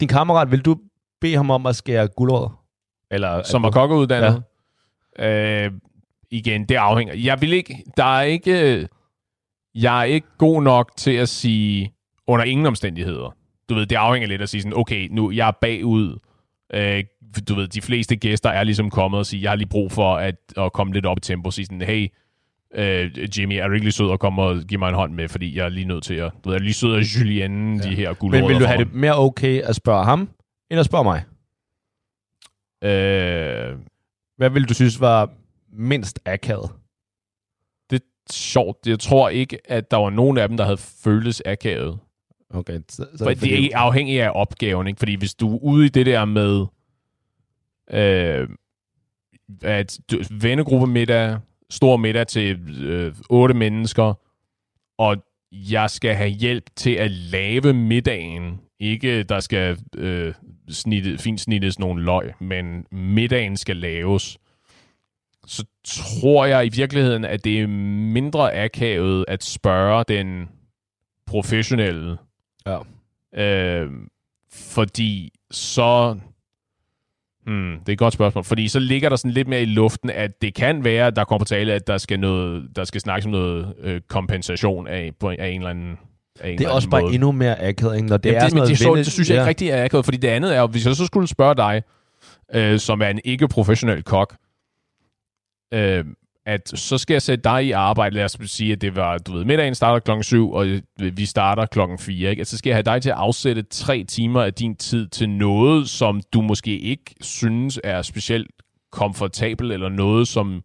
Din 0.00 0.08
kammerat, 0.08 0.50
vil 0.50 0.60
du 0.60 0.76
bede 1.20 1.36
ham 1.36 1.50
om 1.50 1.66
at 1.66 1.76
skære 1.76 2.08
guldrødder? 2.08 2.64
Eller, 3.10 3.42
som 3.42 3.64
er 3.64 3.70
kokkeuddannet. 3.70 4.42
Ja. 5.18 5.64
Øh, 5.64 5.72
igen, 6.30 6.64
det 6.64 6.74
afhænger. 6.74 7.14
Jeg 7.14 7.40
vil 7.40 7.52
ikke, 7.52 7.84
der 7.96 8.04
er 8.04 8.22
ikke, 8.22 8.88
jeg 9.74 10.00
er 10.00 10.04
ikke 10.04 10.26
god 10.38 10.62
nok 10.62 10.92
til 10.96 11.10
at 11.12 11.28
sige, 11.28 11.92
under 12.26 12.44
ingen 12.44 12.66
omstændigheder. 12.66 13.36
Du 13.68 13.74
ved, 13.74 13.86
det 13.86 13.96
afhænger 13.96 14.28
lidt 14.28 14.42
at 14.42 14.48
sige 14.48 14.62
sådan, 14.62 14.76
okay, 14.76 15.08
nu 15.10 15.30
jeg 15.30 15.48
er 15.48 15.52
bagud. 15.60 16.18
Øh, 16.74 17.04
du 17.48 17.54
ved, 17.54 17.68
de 17.68 17.80
fleste 17.82 18.16
gæster 18.16 18.50
er 18.50 18.64
ligesom 18.64 18.90
kommet 18.90 19.18
og 19.18 19.26
sige, 19.26 19.42
jeg 19.42 19.50
har 19.50 19.56
lige 19.56 19.68
brug 19.68 19.92
for 19.92 20.16
at, 20.16 20.36
at 20.56 20.72
komme 20.72 20.92
lidt 20.92 21.06
op 21.06 21.18
i 21.18 21.20
tempo 21.20 21.46
og 21.46 21.52
sige 21.52 21.64
sådan, 21.66 21.82
hey, 21.82 22.08
øh, 22.74 23.38
Jimmy, 23.38 23.52
er 23.54 23.68
du 23.68 23.74
ikke 23.74 23.84
lige 23.84 23.92
sød 23.92 24.12
at 24.12 24.20
komme 24.20 24.42
og 24.42 24.60
give 24.60 24.78
mig 24.78 24.88
en 24.88 24.94
hånd 24.94 25.14
med, 25.14 25.28
fordi 25.28 25.56
jeg 25.56 25.64
er 25.64 25.68
lige 25.68 25.86
nødt 25.86 26.04
til 26.04 26.14
at, 26.14 26.32
du 26.44 26.48
ved, 26.48 26.56
jeg 26.56 26.60
er 26.60 26.64
lige 26.64 26.74
sød 26.74 26.94
af 26.94 27.00
Julianne, 27.00 27.80
ja. 27.84 27.90
de 27.90 27.94
her 27.94 28.14
guldråder. 28.14 28.42
Men 28.42 28.48
vil 28.54 28.60
du 28.60 28.66
have 28.66 28.84
det 28.84 28.94
mere 28.94 29.18
okay 29.18 29.62
at 29.62 29.76
spørge 29.76 30.04
ham, 30.04 30.28
end 30.70 30.80
at 30.80 30.86
spørge 30.86 31.04
mig? 31.04 31.24
Øh, 32.84 33.78
Hvad 34.36 34.50
vil 34.50 34.68
du 34.68 34.74
synes 34.74 35.00
var 35.00 35.30
mindst 35.72 36.20
akavet? 36.26 36.70
det 37.90 38.00
er 38.00 38.32
sjovt. 38.32 38.86
Jeg 38.86 38.98
tror 38.98 39.28
ikke, 39.28 39.58
at 39.64 39.90
der 39.90 39.96
var 39.96 40.10
nogen 40.10 40.38
af 40.38 40.48
dem, 40.48 40.56
der 40.56 40.64
havde 40.64 40.76
føltes 40.76 41.42
akavet. 41.46 41.98
Okay, 42.54 42.80
så, 42.88 43.06
så 43.16 43.24
For 43.24 43.34
det 43.34 43.64
er 43.64 43.78
afhængigt 43.78 44.22
af 44.22 44.30
opgaven, 44.34 44.86
ikke? 44.86 44.98
Fordi 44.98 45.14
hvis 45.14 45.34
du 45.34 45.54
er 45.54 45.58
ude 45.62 45.86
i 45.86 45.88
det 45.88 46.06
der 46.06 46.24
med 46.24 46.66
øh, 47.90 48.48
at 49.62 49.98
vennegruppe 50.30 50.86
middag, 50.86 51.38
stor 51.70 51.96
middag 51.96 52.26
til 52.26 52.84
øh, 52.84 53.14
otte 53.30 53.54
mennesker, 53.54 54.14
og 54.98 55.16
jeg 55.52 55.90
skal 55.90 56.14
have 56.14 56.30
hjælp 56.30 56.64
til 56.76 56.90
at 56.90 57.10
lave 57.10 57.72
middagen. 57.72 58.60
Ikke, 58.80 59.22
der 59.22 59.40
skal 59.40 59.78
øh, 59.96 60.34
snitte, 60.68 61.18
fint 61.18 61.40
snittes 61.40 61.78
nogle 61.78 62.04
løg, 62.04 62.32
men 62.40 62.86
middagen 62.90 63.56
skal 63.56 63.76
laves. 63.76 64.38
Så 65.46 65.64
tror 65.84 66.44
jeg 66.44 66.66
i 66.66 66.68
virkeligheden, 66.68 67.24
at 67.24 67.44
det 67.44 67.60
er 67.60 67.66
mindre 67.66 68.54
akavet 68.54 69.24
at 69.28 69.44
spørge 69.44 70.04
den 70.08 70.48
professionelle 71.26 72.16
Ja. 72.66 72.78
Øh, 73.44 73.90
fordi 74.52 75.32
så... 75.50 76.18
Hmm, 77.46 77.76
det 77.80 77.88
er 77.88 77.92
et 77.92 77.98
godt 77.98 78.14
spørgsmål. 78.14 78.44
Fordi 78.44 78.68
så 78.68 78.78
ligger 78.78 79.08
der 79.08 79.16
sådan 79.16 79.30
lidt 79.30 79.48
mere 79.48 79.62
i 79.62 79.64
luften, 79.64 80.10
at 80.10 80.42
det 80.42 80.54
kan 80.54 80.84
være, 80.84 81.06
at 81.06 81.16
der 81.16 81.24
kommer 81.24 81.38
på 81.38 81.44
tale, 81.48 81.72
at 81.72 81.86
der 81.86 81.98
skal, 81.98 82.20
noget, 82.20 82.76
der 82.76 82.84
skal 82.84 83.00
snakkes 83.00 83.26
om 83.26 83.32
noget 83.32 83.74
øh, 83.78 84.00
kompensation 84.08 84.86
af, 84.86 85.10
på, 85.20 85.28
af 85.30 85.48
en 85.48 85.60
eller 85.60 85.70
anden 85.70 85.98
Det 86.42 86.60
er 86.60 86.68
også 86.70 86.90
bare 86.90 87.02
måde. 87.02 87.14
endnu 87.14 87.32
mere 87.32 87.62
akavet, 87.62 87.96
ikke? 87.96 88.08
Når 88.08 88.16
det 88.16 88.28
Jamen, 88.28 88.42
er 88.42 88.46
det, 88.46 88.54
noget 88.54 88.68
det, 88.78 88.86
venne- 88.86 88.98
det 88.98 89.12
synes 89.12 89.30
jeg 89.30 89.34
ja. 89.34 89.40
ikke 89.42 89.48
rigtig 89.48 89.68
er 89.68 89.84
akavet, 89.84 90.04
fordi 90.04 90.16
det 90.18 90.28
andet 90.28 90.56
er 90.56 90.66
hvis 90.66 90.86
jeg 90.86 90.96
så 90.96 91.06
skulle 91.06 91.26
spørge 91.28 91.54
dig, 91.54 91.82
øh, 92.54 92.78
som 92.78 93.02
er 93.02 93.08
en 93.08 93.20
ikke-professionel 93.24 94.02
kok, 94.02 94.36
øh, 95.74 96.04
at 96.46 96.72
så 96.74 96.98
skal 96.98 97.14
jeg 97.14 97.22
sætte 97.22 97.44
dig 97.44 97.64
i 97.66 97.70
arbejde, 97.70 98.14
lad 98.14 98.24
os 98.24 98.38
sige, 98.46 98.72
at 98.72 98.80
det 98.80 98.96
var, 98.96 99.18
du 99.18 99.32
ved, 99.32 99.44
middagen 99.44 99.74
starter 99.74 99.98
klokken 100.00 100.24
7, 100.24 100.52
og 100.52 100.66
vi 100.98 101.26
starter 101.26 101.66
klokken 101.66 101.98
4, 101.98 102.30
ikke? 102.30 102.44
Så 102.44 102.58
skal 102.58 102.70
jeg 102.70 102.76
have 102.76 102.82
dig 102.82 103.02
til 103.02 103.10
at 103.10 103.16
afsætte 103.16 103.62
tre 103.62 104.04
timer 104.04 104.42
af 104.42 104.54
din 104.54 104.76
tid 104.76 105.08
til 105.08 105.30
noget, 105.30 105.88
som 105.88 106.20
du 106.32 106.40
måske 106.42 106.78
ikke 106.78 107.14
synes 107.20 107.80
er 107.84 108.02
specielt 108.02 108.50
komfortabel, 108.92 109.70
eller 109.72 109.88
noget, 109.88 110.28
som 110.28 110.62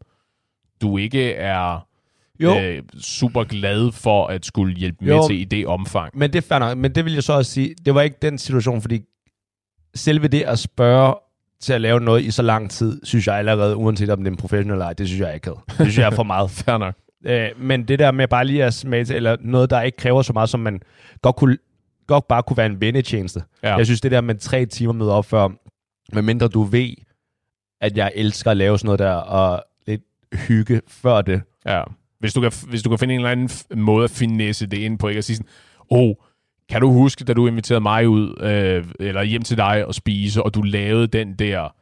du 0.82 0.98
ikke 0.98 1.34
er 1.34 1.88
Jo. 2.40 2.60
øh, 2.60 2.84
super 3.02 3.44
glad 3.44 3.92
for 3.92 4.28
at 4.28 4.46
skulle 4.46 4.76
hjælpe 4.76 5.06
med 5.06 5.16
Jo. 5.16 5.28
til 5.28 5.40
i 5.40 5.44
det 5.44 5.68
omfang. 5.68 6.18
Men 6.18 6.34
det 6.34 6.44
nok. 6.60 6.78
Men 6.78 6.96
det 6.96 7.06
vil 7.06 7.14
jeg 7.14 7.24
så 7.24 7.34
også 7.34 7.52
sige, 7.52 7.76
det 7.86 7.96
var 7.96 8.02
ikke 8.02 8.18
den 8.22 8.38
situation, 8.38 8.82
fordi 8.82 9.02
selve 9.96 10.28
det 10.28 10.42
at 10.42 10.60
spørge 10.60 11.16
til 11.62 11.74
at 11.74 11.82
lave 11.82 12.00
noget 12.00 12.24
i 12.24 12.32
så 12.32 12.42
lang 12.42 12.72
tid, 12.72 13.02
synes 13.04 13.28
jeg 13.28 13.36
allerede, 13.36 13.76
uanset 13.76 14.10
om 14.10 14.18
det 14.18 14.28
er 14.28 14.32
en 14.32 14.38
professionel 14.38 14.72
eller 14.72 14.86
ej, 14.86 14.94
det 14.94 15.08
synes 15.08 15.22
jeg 15.22 15.34
ikke 15.34 15.50
Det 15.50 15.76
synes 15.80 15.98
jeg 15.98 16.06
er 16.06 16.16
for 16.16 16.24
meget. 16.24 16.52
Fair 16.66 16.78
nok. 16.78 16.96
Øh, 17.26 17.50
men 17.58 17.88
det 17.88 18.00
der 18.00 18.12
med 18.12 18.28
bare 18.28 18.46
lige 18.46 18.64
at 18.64 18.74
smage 18.74 19.06
til, 19.06 19.16
eller 19.16 19.38
noget, 19.42 19.70
der 19.70 19.82
ikke 19.82 19.98
kræver 19.98 20.22
så 20.22 20.34
meget, 20.34 20.50
som 20.50 20.60
man 20.60 20.82
godt, 21.22 21.36
kunne, 21.36 21.58
godt 22.08 22.28
bare 22.28 22.44
kunne 22.44 22.58
være 22.58 22.66
en 22.66 22.82
vennetjeneste. 22.82 23.44
Ja. 23.64 23.76
Jeg 23.76 23.86
synes, 23.86 24.02
det 24.02 24.12
der 24.12 24.22
med 24.22 24.36
tre 24.36 24.66
timer 24.66 24.94
med 24.94 25.10
op 25.10 25.26
før, 25.26 25.50
medmindre 26.14 26.48
du 26.48 26.64
ved, 26.64 26.90
at 27.82 27.98
jeg 27.98 28.12
elsker 28.16 28.52
at 28.52 28.58
lave 28.58 28.78
sådan 28.78 28.88
noget 28.88 29.00
der, 29.00 29.12
og 29.14 29.64
lidt 29.88 30.02
hygge 30.34 30.82
før 30.88 31.22
det. 31.22 31.42
Ja. 31.66 31.84
Hvis 32.20 32.34
du, 32.34 32.42
kan, 32.42 32.52
hvis 32.68 32.84
du 32.84 32.90
kan 32.90 33.00
finde 33.00 33.14
en 33.14 33.20
eller 33.20 33.32
anden 33.32 33.50
måde 33.76 34.04
at 34.04 34.12
finesse 34.12 34.66
det 34.66 34.78
ind 34.78 35.00
på, 35.00 35.08
ikke 35.08 35.18
at 35.18 35.24
sige 35.24 35.36
sådan, 35.36 35.50
oh, 35.90 36.14
kan 36.70 36.82
du 36.82 36.92
huske, 36.92 37.24
da 37.24 37.34
du 37.34 37.48
inviterede 37.48 37.82
mig 37.82 38.10
ud, 38.10 38.44
øh, 38.44 38.86
eller 39.00 39.24
hjem 39.24 39.42
til 39.42 39.58
dig 39.58 39.86
og 39.86 39.96
spise, 39.96 40.44
og 40.44 40.54
du 40.54 40.62
lavede 40.62 41.08
den 41.08 41.34
der, 41.34 41.74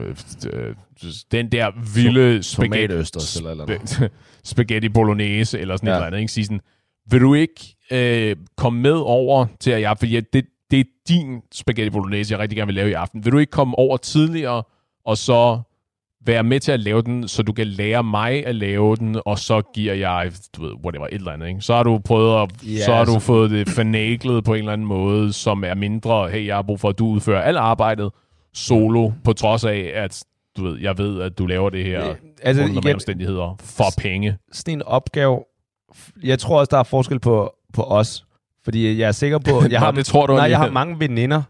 øh, 0.00 0.74
den 1.32 1.52
der 1.52 1.94
vilde 1.94 2.42
spaghetti, 2.42 2.94
eller 3.36 3.50
eller 3.50 4.08
spaghetti 4.44 4.88
bolognese, 4.88 5.60
eller 5.60 5.76
sådan 5.76 5.88
ja. 5.88 5.92
Et 5.92 5.96
eller 5.96 6.06
andet, 6.06 6.18
ikke? 6.18 6.32
Sige 6.32 6.44
sådan, 6.44 6.60
vil 7.10 7.20
du 7.20 7.34
ikke 7.34 7.76
øh, 7.90 8.36
komme 8.56 8.80
med 8.80 8.92
over 8.92 9.46
til 9.60 9.70
at 9.70 9.80
jeg, 9.80 9.98
fordi 9.98 10.20
det, 10.20 10.46
det 10.70 10.80
er 10.80 10.84
din 11.08 11.42
spaghetti 11.52 11.90
bolognese, 11.90 12.32
jeg 12.32 12.40
rigtig 12.40 12.56
gerne 12.56 12.66
vil 12.66 12.74
lave 12.74 12.90
i 12.90 12.92
aften. 12.92 13.24
Vil 13.24 13.32
du 13.32 13.38
ikke 13.38 13.50
komme 13.50 13.78
over 13.78 13.96
tidligere, 13.96 14.62
og 15.04 15.18
så 15.18 15.60
være 16.26 16.42
med 16.42 16.60
til 16.60 16.72
at 16.72 16.80
lave 16.80 17.02
den, 17.02 17.28
så 17.28 17.42
du 17.42 17.52
kan 17.52 17.66
lære 17.66 18.04
mig 18.04 18.46
at 18.46 18.54
lave 18.54 18.96
den, 18.96 19.20
og 19.24 19.38
så 19.38 19.62
giver 19.74 19.94
jeg, 19.94 20.32
du 20.56 20.62
ved, 20.62 20.72
whatever, 20.84 21.06
et 21.06 21.14
eller 21.14 21.30
andet, 21.32 21.48
ikke? 21.48 21.60
Så 21.60 21.74
har 21.74 21.82
du 21.82 21.98
prøvet 21.98 22.42
at, 22.42 22.50
Ja, 22.66 22.84
så 22.84 22.94
har 22.94 23.04
du 23.04 23.12
altså- 23.12 23.26
fået 23.26 23.50
det 23.50 23.68
fornæglet 23.68 24.44
på 24.44 24.52
en 24.54 24.58
eller 24.58 24.72
anden 24.72 24.86
måde, 24.86 25.32
som 25.32 25.64
er 25.64 25.74
mindre, 25.74 26.28
hey, 26.28 26.46
jeg 26.46 26.54
har 26.54 26.62
brug 26.62 26.80
for, 26.80 26.88
at 26.88 26.98
du 26.98 27.06
udfører 27.06 27.42
alt 27.42 27.56
arbejdet 27.56 28.10
solo, 28.54 29.10
på 29.24 29.32
trods 29.32 29.64
af, 29.64 29.90
at 29.94 30.24
du 30.56 30.64
ved, 30.64 30.78
jeg 30.80 30.98
ved, 30.98 31.20
at 31.22 31.38
du 31.38 31.46
laver 31.46 31.70
det 31.70 31.84
her 31.84 32.08
Øh, 32.10 32.14
altså, 32.42 32.62
under 32.64 32.80
igen, 32.82 32.94
omstændigheder 32.94 33.56
for 33.60 33.84
penge. 33.98 34.36
sådan 34.52 34.78
en 34.78 34.82
opgave, 34.82 35.40
jeg 36.24 36.38
tror 36.38 36.58
også, 36.60 36.70
der 36.70 36.78
er 36.78 36.82
forskel 36.82 37.18
på, 37.18 37.52
på 37.74 37.82
os. 37.82 38.24
Fordi 38.64 38.98
jeg 38.98 39.08
er 39.08 39.12
sikker 39.12 39.38
på, 39.38 39.50
jeg 39.62 39.68
Nå, 39.70 39.76
har, 39.78 39.90
det 39.90 40.06
tror 40.06 40.26
du 40.26 40.34
nej, 40.34 40.44
jeg 40.50 40.58
har 40.58 40.70
mange 40.70 41.00
veninder, 41.00 41.42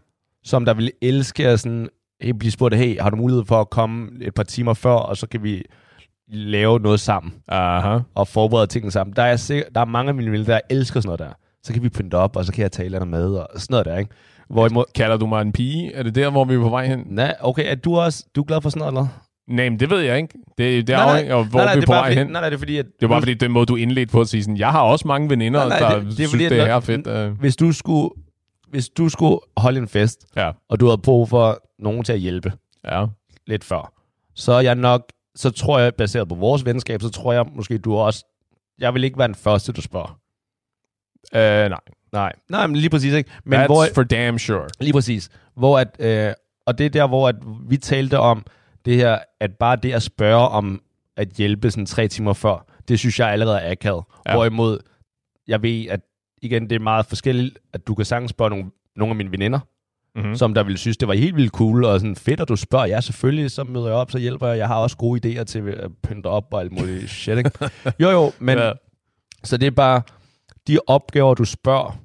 som 0.43 0.65
der 0.65 0.73
vil 0.73 0.91
elske 1.01 1.47
at 1.47 1.59
sådan, 1.59 1.89
blive 2.39 2.51
spurgt, 2.51 2.75
hey, 2.75 2.99
har 3.01 3.09
du 3.09 3.15
mulighed 3.15 3.45
for 3.45 3.61
at 3.61 3.69
komme 3.69 4.07
et 4.21 4.33
par 4.33 4.43
timer 4.43 4.73
før, 4.73 4.91
og 4.93 5.17
så 5.17 5.27
kan 5.27 5.43
vi 5.43 5.63
lave 6.29 6.79
noget 6.79 6.99
sammen, 6.99 7.33
Aha. 7.47 7.99
og 8.15 8.27
forberede 8.27 8.67
tingene 8.67 8.91
sammen. 8.91 9.15
Der 9.15 9.23
er, 9.23 9.35
sikker, 9.35 9.63
der 9.75 9.81
er 9.81 9.85
mange 9.85 10.09
af 10.09 10.15
mine 10.15 10.31
venner, 10.31 10.45
der 10.45 10.59
elsker 10.69 10.99
sådan 11.01 11.07
noget 11.07 11.19
der. 11.19 11.29
Så 11.63 11.73
kan 11.73 11.83
vi 11.83 11.89
pynte 11.89 12.15
op, 12.15 12.35
og 12.35 12.45
så 12.45 12.53
kan 12.53 12.61
jeg 12.61 12.71
tale 12.71 13.05
med, 13.05 13.29
og 13.35 13.47
sådan 13.55 13.65
noget 13.73 13.85
der, 13.85 13.97
ikke? 13.97 14.11
Hvorimod, 14.49 14.83
Kalder 14.95 15.17
du 15.17 15.27
mig 15.27 15.41
en 15.41 15.51
pige? 15.51 15.93
Er 15.93 16.03
det 16.03 16.15
der, 16.15 16.29
hvor 16.29 16.45
vi 16.45 16.53
er 16.55 16.59
på 16.59 16.69
vej 16.69 16.87
hen? 16.87 17.03
nej, 17.09 17.35
okay, 17.41 17.71
er 17.71 17.75
du 17.75 17.97
også, 17.97 18.25
du 18.35 18.41
er 18.41 18.45
glad 18.45 18.61
for 18.61 18.69
sådan 18.69 18.79
noget, 18.79 18.91
eller? 18.91 19.07
Nej, 19.55 19.69
men 19.69 19.79
det 19.79 19.89
ved 19.89 19.99
jeg 19.99 20.17
ikke. 20.17 20.33
Det, 20.57 20.87
det 20.87 20.93
er 20.93 20.97
Nej, 20.97 21.05
afhængigt 21.09 21.33
af, 21.33 21.45
hvor 21.45 21.59
nej, 21.59 21.65
nej, 21.65 21.75
vi 21.75 21.81
er 21.81 21.85
på 21.85 21.91
vej 21.91 22.03
fordi, 22.03 22.15
hen. 22.17 22.27
Nej, 22.27 22.41
nej, 22.41 22.49
det 22.49 22.55
er 22.55 22.59
fordi, 22.59 22.77
at... 22.77 22.85
Det 22.85 23.09
var 23.09 23.15
bare 23.15 23.21
fordi, 23.21 23.33
den 23.33 23.51
måde, 23.51 23.65
du 23.65 23.75
indledte 23.75 24.11
på 24.11 24.21
at 24.21 24.27
sige 24.27 24.43
sådan, 24.43 24.57
jeg 24.57 24.71
har 24.71 24.81
også 24.81 25.07
mange 25.07 25.29
veninder, 25.29 25.59
Nej, 25.67 25.79
nej, 25.79 25.89
der 25.89 25.95
det- 25.99 26.03
det 26.05 26.11
er 26.11 26.15
synes, 26.15 26.31
fordi, 26.31 26.43
det 26.49 26.59
er 26.69 26.79
fedt. 26.79 27.31
Uh, 27.31 27.39
Hvis 27.39 27.55
du 27.55 27.71
skulle, 27.71 28.09
hvis 28.69 28.89
du 28.89 29.09
skulle 29.09 29.39
holde 29.57 29.79
en 29.79 29.87
fest, 29.87 30.25
ja, 30.35 30.51
og 30.69 30.79
du 30.79 30.85
havde 30.85 30.97
brug 30.97 31.29
for 31.29 31.59
nogen 31.79 32.03
til 32.03 32.13
at 32.13 32.19
hjælpe, 32.19 32.53
ja. 32.85 33.05
lidt 33.47 33.63
før. 33.63 33.93
Så 34.35 34.51
er 34.51 34.61
jeg 34.61 34.75
nok, 34.75 35.11
så 35.35 35.49
tror 35.49 35.79
jeg, 35.79 35.95
baseret 35.95 36.29
på 36.29 36.35
vores 36.35 36.65
venskab, 36.65 37.01
så 37.01 37.09
tror 37.09 37.33
jeg 37.33 37.45
måske, 37.55 37.77
du 37.77 37.95
også, 37.95 38.25
jeg 38.79 38.93
vil 38.93 39.03
ikke 39.03 39.17
være 39.17 39.27
den 39.27 39.35
første, 39.35 39.71
du 39.71 39.81
spørger. 39.81 40.19
Uh, 41.33 41.69
nej, 41.69 41.79
Nej, 42.11 42.33
nej, 42.49 42.67
men 42.67 42.75
lige 42.75 42.89
præcis, 42.89 43.13
ikke? 43.13 43.31
Men 43.43 43.59
That's 43.59 43.65
hvor, 43.65 43.85
for 43.95 44.03
damn 44.03 44.39
sure. 44.39 44.67
lige 44.79 44.93
præcis, 44.93 45.29
hvor 45.55 45.79
at, 45.79 45.95
øh, 45.99 46.33
og 46.65 46.77
det 46.77 46.85
er 46.85 46.89
der, 46.89 47.07
hvor 47.07 47.29
at 47.29 47.35
vi 47.69 47.77
talte 47.77 48.19
om 48.19 48.45
det 48.85 48.95
her, 48.95 49.19
at 49.39 49.51
bare 49.55 49.75
det 49.75 49.93
at 49.93 50.03
spørge 50.03 50.47
om 50.49 50.81
at 51.17 51.27
hjælpe 51.27 51.71
sådan 51.71 51.85
tre 51.85 52.07
timer 52.07 52.33
før, 52.33 52.65
det 52.87 52.99
synes 52.99 53.19
jeg 53.19 53.29
allerede 53.29 53.59
er 53.59 53.71
akavet. 53.71 54.03
Ja. 54.27 54.33
Hvorimod, 54.33 54.79
jeg 55.47 55.61
ved, 55.61 55.85
at 55.87 55.99
igen, 56.41 56.69
det 56.69 56.75
er 56.75 56.79
meget 56.79 57.05
forskelligt, 57.05 57.59
at 57.73 57.87
du 57.87 57.95
kan 57.95 58.05
sagtens 58.05 58.31
spørge 58.31 58.49
nogle, 58.49 58.65
nogle 58.95 59.11
af 59.11 59.15
mine 59.15 59.31
veninder, 59.31 59.59
Mm-hmm. 60.17 60.29
mm. 60.29 60.35
som 60.35 60.53
der 60.53 60.63
ville 60.63 60.77
synes, 60.77 60.97
det 60.97 61.07
var 61.07 61.13
helt 61.13 61.35
vildt 61.35 61.51
cool, 61.51 61.85
og 61.85 61.99
sådan 61.99 62.15
fedt, 62.15 62.39
at 62.39 62.49
du 62.49 62.55
spørger. 62.55 62.85
Ja, 62.85 63.01
selvfølgelig, 63.01 63.51
så 63.51 63.63
møder 63.63 63.85
jeg 63.87 63.95
op, 63.95 64.11
så 64.11 64.17
hjælper 64.17 64.47
jeg. 64.47 64.57
Jeg 64.57 64.67
har 64.67 64.75
også 64.75 64.97
gode 64.97 65.39
idéer 65.39 65.43
til 65.43 65.59
at 65.59 65.91
pynte 66.03 66.27
op 66.27 66.53
og 66.53 66.59
alt 66.61 66.71
muligt 66.71 67.09
shit, 67.21 67.37
ikke? 67.37 67.51
Jo, 67.99 68.09
jo, 68.09 68.31
men 68.39 68.57
Ja. 68.57 68.71
så 69.43 69.57
det 69.57 69.67
er 69.67 69.71
bare 69.71 70.01
de 70.67 70.79
opgaver, 70.87 71.33
du 71.33 71.45
spørger, 71.45 71.99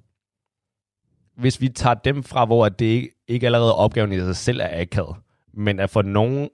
hvis 1.40 1.60
vi 1.60 1.68
tager 1.68 1.94
dem 1.94 2.22
fra, 2.22 2.44
hvor 2.44 2.68
det 2.68 2.84
ikke, 2.86 3.08
ikke 3.28 3.46
allerede 3.46 3.74
opgaven 3.74 4.12
i 4.12 4.18
sig 4.18 4.36
selv 4.36 4.60
er 4.60 4.80
akavet, 4.80 5.16
men 5.54 5.80
at 5.80 5.90
for 5.90 6.02
nogen, 6.02 6.48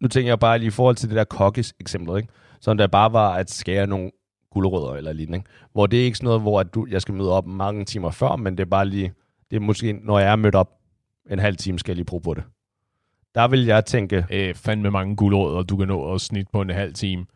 nu 0.00 0.08
tænker 0.08 0.30
jeg 0.30 0.38
bare 0.38 0.58
lige 0.58 0.66
i 0.68 0.70
forhold 0.70 0.96
til 0.96 1.08
det 1.08 1.16
der 1.16 1.24
kokkes 1.24 1.74
eksempel, 1.80 2.16
ikke? 2.16 2.28
som 2.60 2.76
der 2.76 2.86
bare 2.86 3.12
var 3.12 3.34
at 3.34 3.50
skære 3.50 3.86
nogle 3.86 4.10
gulerødder 4.50 4.94
eller 4.94 5.12
lignende, 5.12 5.38
ikke? 5.38 5.50
hvor 5.72 5.86
det 5.86 6.00
er 6.00 6.04
ikke 6.04 6.18
sådan 6.18 6.26
noget, 6.26 6.40
hvor 6.40 6.60
at 6.60 6.74
du, 6.74 6.86
jeg 6.90 7.02
skal 7.02 7.14
møde 7.14 7.32
op 7.32 7.46
mange 7.46 7.84
timer 7.84 8.10
før, 8.10 8.36
men 8.36 8.56
det 8.58 8.64
er 8.64 8.70
bare 8.70 8.86
lige, 8.88 9.12
det 9.52 9.58
er 9.58 9.60
måske, 9.60 9.92
når 9.92 10.18
jeg 10.18 10.32
er 10.32 10.36
mødt 10.36 10.54
op 10.54 10.70
en 11.30 11.38
halv 11.38 11.56
time, 11.56 11.78
skal 11.78 11.92
jeg 11.92 11.96
lige 11.96 12.04
bruge 12.04 12.22
på 12.22 12.34
det. 12.34 12.44
Der 13.34 13.48
vil 13.48 13.64
jeg 13.64 13.84
tænke, 13.84 14.26
Øh, 14.30 14.54
fandme 14.54 14.90
mange 14.90 15.16
guldråd, 15.16 15.64
du 15.64 15.76
kan 15.76 15.88
nå 15.88 16.14
at 16.14 16.20
snit 16.20 16.46
på 16.52 16.60
en 16.60 16.70
halv 16.70 16.94
time. 16.94 17.26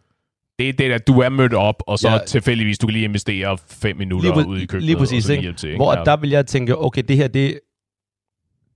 Det 0.59 0.69
er 0.69 0.73
det, 0.73 0.93
at 0.93 1.07
du 1.07 1.21
er 1.21 1.29
mødt 1.29 1.55
op, 1.55 1.83
og 1.87 1.99
så 1.99 2.11
ja. 2.11 2.19
Tilfældigvis, 2.27 2.79
du 2.79 2.87
kan 2.87 2.93
lige 2.93 3.05
investere 3.05 3.59
fem 3.59 3.97
minutter 3.97 4.35
Lige 4.37 4.47
ude 4.49 4.63
i 4.63 4.67
køkkenet. 4.67 4.83
lige 4.85 4.97
præcis, 4.97 5.29
og 5.31 5.37
ikke? 5.37 5.53
til, 5.53 5.69
ikke? 5.69 5.79
Hvor 5.79 5.95
Ja. 5.99 6.05
der 6.05 6.17
vil 6.17 6.31
jeg 6.31 6.47
tænke, 6.47 6.79
okay, 6.79 7.03
det 7.09 7.17
her, 7.17 7.29
det, 7.29 7.61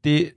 det, 0.05 0.33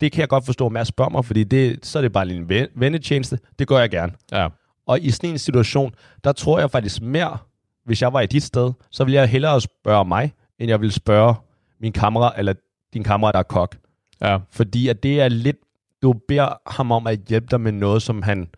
det 0.00 0.12
kan 0.12 0.20
jeg 0.20 0.28
godt 0.28 0.44
forstå 0.46 0.66
at 0.76 0.86
spørge 0.86 1.10
mig, 1.10 1.24
fordi 1.24 1.44
det, 1.44 1.86
så 1.86 1.98
er 1.98 2.02
det 2.02 2.12
bare 2.12 2.26
lige 2.26 2.38
en 2.38 2.48
ven- 2.48 2.68
vennetjeneste. 2.76 3.38
Det 3.58 3.68
gør 3.68 3.78
jeg 3.78 3.90
gerne. 3.90 4.12
Ja. 4.32 4.48
Og 4.86 5.00
i 5.00 5.10
sådan 5.10 5.30
en 5.30 5.38
situation, 5.38 5.94
der 6.24 6.32
tror 6.32 6.58
jeg 6.58 6.70
faktisk 6.70 7.02
mere, 7.02 7.38
hvis 7.84 8.02
jeg 8.02 8.12
var 8.12 8.20
i 8.20 8.26
dit 8.26 8.42
sted, 8.42 8.72
så 8.90 9.04
ville 9.04 9.20
jeg 9.20 9.28
hellere 9.28 9.60
spørge 9.60 10.04
mig, 10.04 10.32
end 10.58 10.68
jeg 10.68 10.80
ville 10.80 10.92
spørge 10.92 11.34
min 11.80 11.92
kammerat, 11.92 12.32
eller 12.38 12.52
din 12.94 13.04
kammerat, 13.04 13.34
der 13.34 13.38
er 13.38 13.44
kok. 13.44 13.76
Ja. 14.20 14.38
Fordi 14.50 14.88
at 14.88 15.02
det 15.02 15.20
er 15.20 15.28
lidt, 15.28 15.56
du 16.02 16.12
beder 16.28 16.70
ham 16.70 16.92
om 16.92 17.06
at 17.06 17.18
hjælpe 17.28 17.46
dig 17.50 17.60
med 17.60 17.72
noget, 17.72 18.02
som 18.02 18.22
han 18.22 18.48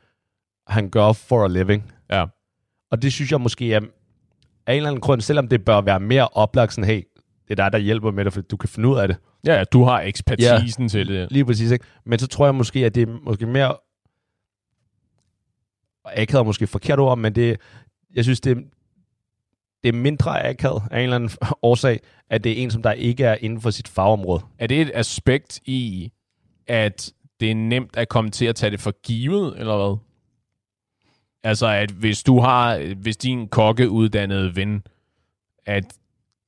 han 0.69 0.91
gør 0.91 1.13
for 1.13 1.45
a 1.45 1.49
living. 1.49 1.93
Ja. 2.11 2.27
Og 2.91 3.03
det 3.03 3.13
synes 3.13 3.33
jeg 3.33 3.41
måske 3.41 3.75
er 3.75 3.81
af 4.67 4.73
en 4.73 4.77
eller 4.77 4.89
anden 4.89 5.01
grund, 5.01 5.21
selvom 5.21 5.49
det 5.49 5.65
bør 5.65 5.81
være 5.81 6.01
mere 6.01 6.29
oplagt, 6.29 6.73
sådan, 6.73 6.91
hey, 6.91 7.03
det 7.49 7.51
er 7.51 7.65
dig, 7.65 7.73
der 7.73 7.79
hjælper 7.79 8.11
med 8.11 8.25
det, 8.25 8.33
for 8.33 8.41
du 8.41 8.57
kan 8.57 8.69
finde 8.69 8.89
ud 8.89 8.99
af 8.99 9.09
det. 9.09 9.17
Ja, 9.47 9.65
du 9.65 9.85
har 9.85 10.01
ekspertisen 10.01 10.85
ja, 10.85 10.89
til 10.89 11.09
det. 11.09 11.33
Lige 11.33 11.45
præcis, 11.45 11.71
ikke? 11.71 11.85
Men 12.05 12.19
så 12.19 12.27
tror 12.27 12.47
jeg 12.47 12.55
måske, 12.55 12.87
at 12.87 12.95
det 12.95 13.09
er 13.09 13.19
måske 13.23 13.47
mere... 13.47 13.77
Akavet 16.05 16.47
måske 16.47 16.67
forkert 16.67 16.99
ord, 16.99 17.19
men 17.19 17.35
det, 17.35 17.61
jeg 18.15 18.25
synes, 18.25 18.41
det, 18.41 18.59
det 19.83 19.89
er 19.89 19.93
mindre 19.93 20.47
akavet 20.47 20.83
af 20.91 20.99
en 20.99 21.03
eller 21.03 21.17
anden 21.17 21.31
årsag, 21.63 22.01
at 22.31 22.45
det 22.45 22.53
er 22.53 22.63
en, 22.63 22.71
som 22.71 22.83
der 22.83 22.93
ikke 22.93 23.25
er 23.25 23.37
inden 23.41 23.61
for 23.61 23.71
sit 23.71 23.89
fagområde. 23.89 24.45
Er 24.59 24.67
det 24.67 24.81
et 24.81 24.91
aspekt 24.95 25.61
i, 25.65 26.13
at 26.67 27.13
det 27.41 27.51
er 27.51 27.55
nemt 27.55 27.97
at 27.97 28.09
komme 28.09 28.31
til 28.31 28.47
at 28.47 28.57
tage 28.57 28.71
det 28.71 28.81
for 28.81 28.95
givet, 29.03 29.59
eller 29.59 29.77
hvad? 29.77 29.97
Altså, 31.43 31.67
at 31.67 31.91
hvis 31.91 32.23
du 32.23 32.41
har, 32.41 32.95
hvis 32.95 33.17
din 33.17 33.49
kokkeuddannede 33.49 34.57
ven, 34.57 34.83
at 35.67 35.85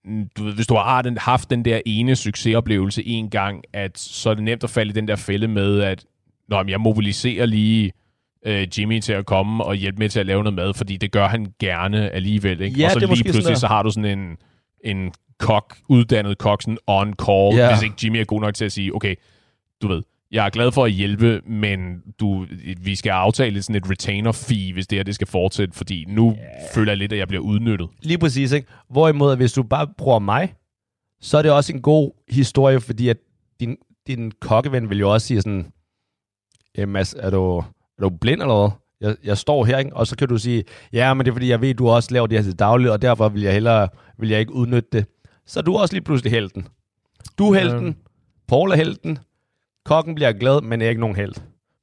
mm, 0.05 0.28
du 0.37 0.45
ved, 0.45 0.55
hvis 0.55 0.66
du 0.66 0.74
har 0.74 1.03
den, 1.03 1.18
haft 1.18 1.51
den 1.51 1.64
der 1.64 1.81
ene 1.87 2.16
succesoplevelse 2.16 3.07
en 3.07 3.31
gang, 3.31 3.64
at 3.72 3.99
så 3.99 4.31
er 4.31 4.35
det 4.35 4.45
nemt 4.45 4.64
at 4.64 4.70
falde 4.70 4.91
i 4.91 4.93
den 4.93 5.09
der 5.09 5.16
fælde 5.16 5.49
med, 5.49 5.81
at 5.81 6.07
Nå, 6.51 6.64
jeg 6.68 6.81
mobiliserer 6.81 7.47
lige 7.47 7.93
øh, 8.47 8.68
Jimmy 8.78 9.01
til 9.01 9.12
at 9.12 9.26
komme 9.26 9.64
og 9.64 9.74
hjælpe 9.74 9.99
med 9.99 10.09
til 10.09 10.20
at 10.20 10.26
lave 10.26 10.43
noget 10.43 10.55
mad, 10.55 10.74
fordi 10.74 10.97
det 10.97 11.12
gør 11.12 11.28
han 11.28 11.47
gerne 11.61 12.11
alligevel. 12.11 12.61
Ikke? 12.61 12.78
Ja, 12.80 12.86
og 12.86 12.93
så 12.93 12.99
lige 12.99 13.24
pludselig, 13.24 13.57
så 13.57 13.66
har 13.66 13.82
du 13.82 13.91
sådan 13.91 14.18
en, 14.18 14.36
en 14.84 15.12
kok, 15.38 15.76
uddannet 15.88 16.38
kok, 16.38 16.62
sådan 16.62 16.78
on 16.86 17.14
call, 17.26 17.57
Ja. 17.57 17.72
hvis 17.74 17.82
ikke 17.82 17.95
Jimmy 18.05 18.16
er 18.16 18.24
god 18.24 18.41
nok 18.41 18.55
til 18.55 18.64
at 18.64 18.72
sige, 18.72 18.95
okay, 18.95 19.14
du 19.82 19.88
ved, 19.88 20.03
jeg 20.32 20.47
er 20.47 20.51
glad 20.51 20.72
for 20.72 20.84
at 20.84 20.93
hjælpe, 20.93 21.41
men 21.47 22.03
du, 22.20 22.47
vi 22.80 22.95
skal 22.97 23.11
aftale 23.11 23.62
sådan 23.62 23.76
et 23.76 23.91
retainer 23.91 24.32
fee, 24.32 24.72
hvis 24.72 24.86
det 24.86 24.99
her 24.99 25.03
det 25.03 25.14
skal 25.14 25.26
fortsætte, 25.26 25.74
fordi 25.76 26.05
nu 26.09 26.30
yeah. 26.38 26.47
føler 26.74 26.93
jeg 26.93 26.99
lidt, 26.99 27.12
at 27.12 27.18
jeg 27.18 27.28
bliver 27.28 27.43
udnyttet. 27.43 27.88
Lige 28.03 28.18
præcis, 28.18 28.53
ikke? 28.53 28.68
Hvorimod, 28.91 29.36
hvis 29.36 29.53
du 29.53 29.62
bare 29.62 29.86
bruger 29.99 30.18
mig, 30.18 30.55
så 31.20 31.38
er 31.38 31.43
det 31.43 31.51
også 31.53 31.72
en 31.72 31.82
god 31.82 32.11
historie, 32.28 32.80
fordi 32.80 33.09
at 33.09 33.16
din, 33.61 33.76
din 34.07 34.32
kokkeven 34.41 34.91
vil 34.91 34.99
jo 34.99 35.12
også 35.12 35.26
sige 35.26 35.41
sådan, 35.43 35.72
"Jamen, 36.78 36.93
Mads, 36.93 37.14
er 37.18 37.30
du, 37.30 37.64
er 38.01 38.09
du 38.09 38.16
blind 38.20 38.42
eller 38.42 38.59
hvad? 38.59 38.70
Jeg, 39.09 39.16
jeg 39.24 39.38
står 39.38 39.64
her, 39.64 39.78
ikke? 39.78 39.96
Og 39.96 40.07
så 40.07 40.16
kan 40.16 40.28
du 40.28 40.36
sige, 40.38 40.64
ja, 40.92 41.14
men 41.14 41.24
det 41.24 41.30
er 41.30 41.34
fordi, 41.34 41.48
jeg 41.48 41.61
ved, 41.61 41.74
du 41.74 41.88
også 41.88 42.09
laver 42.12 42.26
det 42.26 42.38
her 42.38 42.44
til 42.44 42.59
dagligt, 42.59 42.90
og 42.90 43.03
derfor 43.03 43.28
vil 43.28 43.42
jeg 43.42 43.53
hellere 43.53 43.88
vil 44.18 44.28
jeg 44.28 44.40
ikke 44.40 44.53
udnytte 44.53 44.88
det. 44.92 45.05
Så 45.46 45.61
er 45.61 45.62
du 45.64 45.76
også 45.76 45.94
lige 45.94 46.05
pludselig 46.05 46.32
helten. 46.32 46.66
Du 47.38 47.53
er 47.53 47.59
helten, 47.59 47.86
Ja. 47.86 47.92
Paul 48.48 48.70
er 48.70 48.76
helten, 48.76 49.18
kokken 49.84 50.14
bliver 50.14 50.32
glad, 50.32 50.61
men 50.61 50.82
er 50.82 50.88
ikke 50.88 51.01
nogen 51.01 51.16
held. 51.16 51.34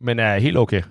Men 0.02 0.20
er 0.20 0.40
helt 0.40 0.58
okay. 0.58 0.82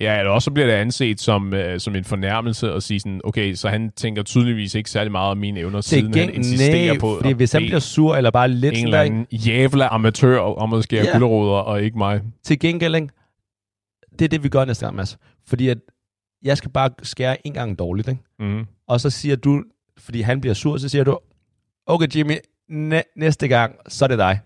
Ja, 0.00 0.18
eller 0.18 0.30
også 0.32 0.44
så 0.44 0.50
bliver 0.50 0.66
det 0.66 0.72
anset 0.72 1.20
som, 1.20 1.54
øh, 1.54 1.80
som 1.80 1.96
en 1.96 2.04
fornærmelse 2.04 2.72
at 2.72 2.82
sige 2.82 3.00
sådan, 3.00 3.20
okay, 3.24 3.54
så 3.54 3.68
han 3.68 3.90
tænker 3.96 4.22
tydeligvis 4.22 4.74
ikke 4.74 4.90
særlig 4.90 5.12
meget 5.12 5.30
om 5.30 5.38
mine 5.38 5.60
evner, 5.60 5.80
siden 5.80 6.14
han 6.14 6.34
insisterer 6.34 6.92
nej, 6.92 6.98
på 6.98 7.18
fordi 7.20 7.32
hvis 7.32 7.52
han 7.52 7.62
bliver 7.62 7.78
sur, 7.78 8.16
eller 8.16 8.30
bare 8.30 8.48
lidt 8.48 8.78
en 8.78 8.84
eller 8.84 9.00
anden 9.00 9.26
jævla 9.32 9.88
amatør 9.90 10.38
om 10.38 10.74
at 10.74 10.82
skære 10.82 11.04
yeah. 11.04 11.22
og 11.66 11.82
ikke 11.82 11.98
mig. 11.98 12.20
til 12.44 12.58
gengæld? 12.58 13.08
Det 14.18 14.24
er 14.24 14.28
det, 14.28 14.42
vi 14.42 14.48
gør 14.48 14.64
næste 14.64 14.86
gang, 14.86 14.96
Mads. 14.96 15.18
Fordi 15.46 15.68
at 15.68 15.78
jeg 16.42 16.56
skal 16.58 16.70
bare 16.70 16.90
skære 17.02 17.46
en 17.46 17.52
gang 17.52 17.78
dårligt, 17.78 18.08
ikke? 18.08 18.20
Mm. 18.38 18.66
Og 18.88 19.00
så 19.00 19.10
siger 19.10 19.36
du, 19.36 19.62
fordi 19.98 20.20
han 20.20 20.40
bliver 20.40 20.54
sur, 20.54 20.76
så 20.76 20.88
siger 20.88 21.04
du, 21.04 21.18
okay 21.86 22.06
Jimmy, 22.16 22.36
næ- 22.68 23.02
næste 23.16 23.48
gang, 23.48 23.76
så 23.88 24.04
er 24.04 24.08
det 24.08 24.18
dig. 24.18 24.40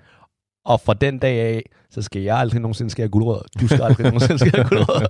Og 0.65 0.81
fra 0.81 0.95
den 0.95 1.19
dag 1.19 1.41
af, 1.41 1.63
så 1.91 2.03
skal 2.03 2.23
jeg 2.23 2.37
aldrig 2.39 2.61
nogensinde 2.61 2.91
skære 2.91 3.09
guldrødder. 3.09 3.43
Du 3.61 3.69
skal 3.69 3.83
aldrig 3.83 4.05
nogensinde 4.07 4.39
skære 4.39 4.69
guldrødder. 4.71 5.07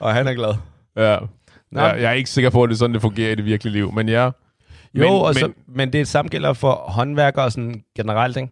og 0.00 0.14
han 0.14 0.26
er 0.28 0.34
glad. 0.34 0.54
Ja. 0.96 1.18
Nå. 1.72 1.80
Jeg 1.80 2.02
er 2.04 2.12
ikke 2.12 2.30
sikker 2.30 2.50
på, 2.50 2.62
at 2.62 2.68
det 2.68 2.74
er 2.74 2.78
sådan, 2.78 2.94
det 2.94 3.02
fungerer 3.02 3.32
i 3.32 3.34
det 3.34 3.44
virkelige 3.44 3.72
liv, 3.72 3.92
men 3.92 4.08
ja. 4.08 4.24
Jo, 4.24 4.30
men, 4.94 5.00
men, 5.00 5.08
og 5.22 5.34
så, 5.34 5.46
men, 5.46 5.54
men 5.76 5.92
det 5.92 6.00
er 6.00 6.04
samme 6.04 6.28
gælder 6.28 6.52
for 6.52 6.72
håndværkere 6.74 7.50
sådan 7.50 7.84
generelt. 7.96 8.36
Ikke? 8.36 8.48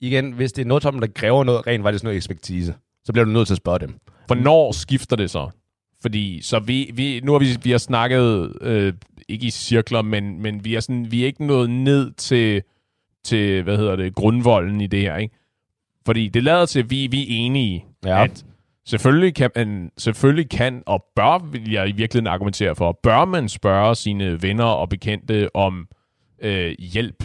Igen, 0.00 0.32
hvis 0.32 0.52
det 0.52 0.62
er 0.62 0.66
noget, 0.66 0.82
som 0.82 1.00
der 1.00 1.06
kræver 1.14 1.44
noget 1.44 1.66
rent 1.66 1.84
faktisk 1.84 2.04
noget 2.04 2.16
ekspertise, 2.16 2.74
så 3.06 3.12
bliver 3.12 3.24
du 3.24 3.30
nødt 3.30 3.46
til 3.46 3.54
at 3.54 3.58
spørge 3.58 3.78
dem. 3.78 3.94
hvornår 4.26 4.72
skifter 4.72 5.16
det 5.16 5.30
så? 5.30 5.48
Fordi 6.02 6.42
så 6.42 6.58
vi, 6.58 6.90
vi, 6.94 7.20
nu 7.20 7.32
har 7.32 7.38
vi, 7.38 7.46
vi 7.62 7.70
har 7.70 7.78
snakket, 7.78 8.52
øh, 8.60 8.92
ikke 9.28 9.46
i 9.46 9.50
cirkler, 9.50 10.02
men, 10.02 10.42
men 10.42 10.64
vi, 10.64 10.74
er 10.74 10.80
sådan, 10.80 11.10
vi 11.10 11.22
er 11.22 11.26
ikke 11.26 11.46
nået 11.46 11.70
ned 11.70 12.12
til, 12.12 12.62
til, 13.24 13.62
hvad 13.62 13.76
hedder 13.76 13.96
det, 13.96 14.14
grundvolden 14.14 14.80
i 14.80 14.86
det 14.86 15.00
her, 15.00 15.16
ikke? 15.16 15.34
Fordi 16.06 16.28
det 16.28 16.42
lader 16.44 16.66
til, 16.66 16.78
at 16.78 16.90
vi, 16.90 17.06
vi 17.06 17.22
er 17.22 17.26
enige, 17.28 17.84
Ja. 18.04 18.24
at 18.24 18.44
selvfølgelig 18.86 19.34
kan, 19.34 19.50
man, 19.56 19.90
selvfølgelig 19.98 20.50
kan 20.50 20.82
og 20.86 21.04
bør, 21.16 21.38
vil 21.38 21.70
jeg 21.70 21.88
i 21.88 21.92
virkeligheden 21.92 22.26
argumentere 22.26 22.74
for, 22.76 22.98
bør 23.02 23.24
man 23.24 23.48
spørge 23.48 23.94
sine 23.94 24.42
venner 24.42 24.64
og 24.64 24.88
bekendte 24.88 25.56
om 25.56 25.88
øh, 26.42 26.74
hjælp 26.78 27.24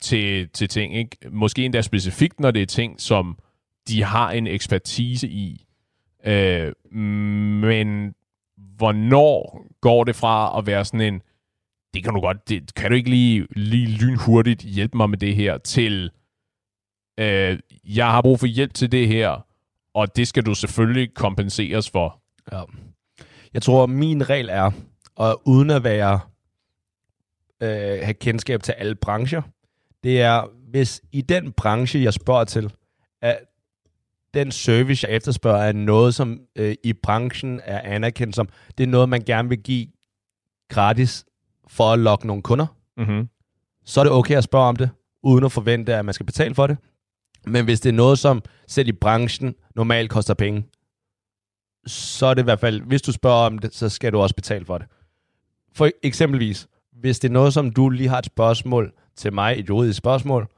til, 0.00 0.48
til 0.48 0.68
ting, 0.68 0.96
ikke? 0.96 1.16
Måske 1.30 1.64
endda 1.64 1.82
specifikt, 1.82 2.40
når 2.40 2.50
det 2.50 2.62
er 2.62 2.66
ting, 2.66 3.00
som 3.00 3.38
de 3.88 4.02
har 4.02 4.30
en 4.30 4.46
ekspertise 4.46 5.28
i. 5.28 5.66
Øh, 6.26 6.72
men 7.60 8.14
hvornår 8.56 9.66
går 9.80 10.04
det 10.04 10.16
fra 10.16 10.58
at 10.58 10.66
være 10.66 10.84
sådan 10.84 11.00
en, 11.00 11.22
det 11.94 12.04
kan 12.04 12.14
du 12.14 12.20
godt, 12.20 12.48
det, 12.48 12.74
kan 12.74 12.90
du 12.90 12.96
ikke 12.96 13.10
lige, 13.10 13.46
lige 13.50 13.86
lynhurtigt 13.86 14.62
hjælpe 14.62 14.96
mig 14.96 15.10
med 15.10 15.18
det 15.18 15.36
her, 15.36 15.58
til, 15.58 16.10
øh, 17.18 17.58
jeg 17.84 18.10
har 18.10 18.22
brug 18.22 18.40
for 18.40 18.46
hjælp 18.46 18.74
til 18.74 18.92
det 18.92 19.08
her, 19.08 19.46
og 19.94 20.16
det 20.16 20.28
skal 20.28 20.46
du 20.46 20.54
selvfølgelig 20.54 21.14
kompenseres 21.14 21.90
for. 21.90 22.20
Ja. 22.52 22.62
Jeg 23.54 23.62
tror, 23.62 23.86
min 23.86 24.30
regel 24.30 24.48
er, 24.48 24.70
og 25.16 25.42
uden 25.44 25.70
at 25.70 25.84
være 25.84 26.20
øh, 27.60 27.98
have 28.02 28.14
kendskab 28.14 28.62
til 28.62 28.72
alle 28.72 28.94
brancher, 28.94 29.42
det 30.04 30.20
er, 30.20 30.46
hvis 30.70 31.02
i 31.12 31.20
den 31.20 31.52
branche, 31.52 32.02
jeg 32.02 32.14
spørger 32.14 32.44
til, 32.44 32.72
at 33.22 33.38
den 34.34 34.50
service, 34.52 35.06
jeg 35.06 35.16
efterspørger, 35.16 35.62
er 35.62 35.72
noget, 35.72 36.14
som 36.14 36.40
øh, 36.56 36.74
i 36.84 36.92
branchen 36.92 37.60
er 37.64 37.80
anerkendt 37.80 38.36
som, 38.36 38.48
det 38.78 38.84
er 38.84 38.88
noget, 38.88 39.08
man 39.08 39.20
gerne 39.20 39.48
vil 39.48 39.58
give 39.58 39.86
gratis 40.68 41.24
for 41.68 41.92
at 41.92 41.98
lokke 41.98 42.26
nogle 42.26 42.42
kunder, 42.42 42.66
Mm-hmm. 42.96 43.28
så 43.84 44.00
er 44.00 44.04
det 44.04 44.12
okay 44.12 44.36
at 44.36 44.44
spørge 44.44 44.64
om 44.68 44.76
det, 44.76 44.90
uden 45.22 45.44
at 45.44 45.52
forvente, 45.52 45.94
at 45.94 46.04
man 46.04 46.14
skal 46.14 46.26
betale 46.26 46.54
for 46.54 46.66
det. 46.66 46.76
Men 47.46 47.64
hvis 47.64 47.80
det 47.80 47.88
er 47.88 47.94
noget, 47.94 48.18
som 48.18 48.42
selv 48.68 48.88
i 48.88 48.92
branchen 48.92 49.54
normalt 49.76 50.10
koster 50.10 50.34
penge, 50.34 50.64
så 51.86 52.26
er 52.26 52.34
det 52.34 52.42
i 52.42 52.44
hvert 52.44 52.60
fald, 52.60 52.80
hvis 52.80 53.02
du 53.02 53.12
spørger 53.12 53.46
om 53.46 53.58
det, 53.58 53.74
så 53.74 53.88
skal 53.88 54.12
du 54.12 54.18
også 54.18 54.34
betale 54.34 54.64
for 54.64 54.78
det. 54.78 54.86
For 55.72 55.90
eksempelvis, 56.02 56.66
hvis 56.92 57.18
det 57.18 57.28
er 57.28 57.32
noget, 57.32 57.54
som 57.54 57.70
du 57.70 57.88
lige 57.88 58.08
har 58.08 58.18
et 58.18 58.26
spørgsmål 58.26 58.92
til 59.16 59.32
mig, 59.32 59.58
et 59.58 59.68
juridisk 59.68 59.98
spørgsmål, 59.98 60.48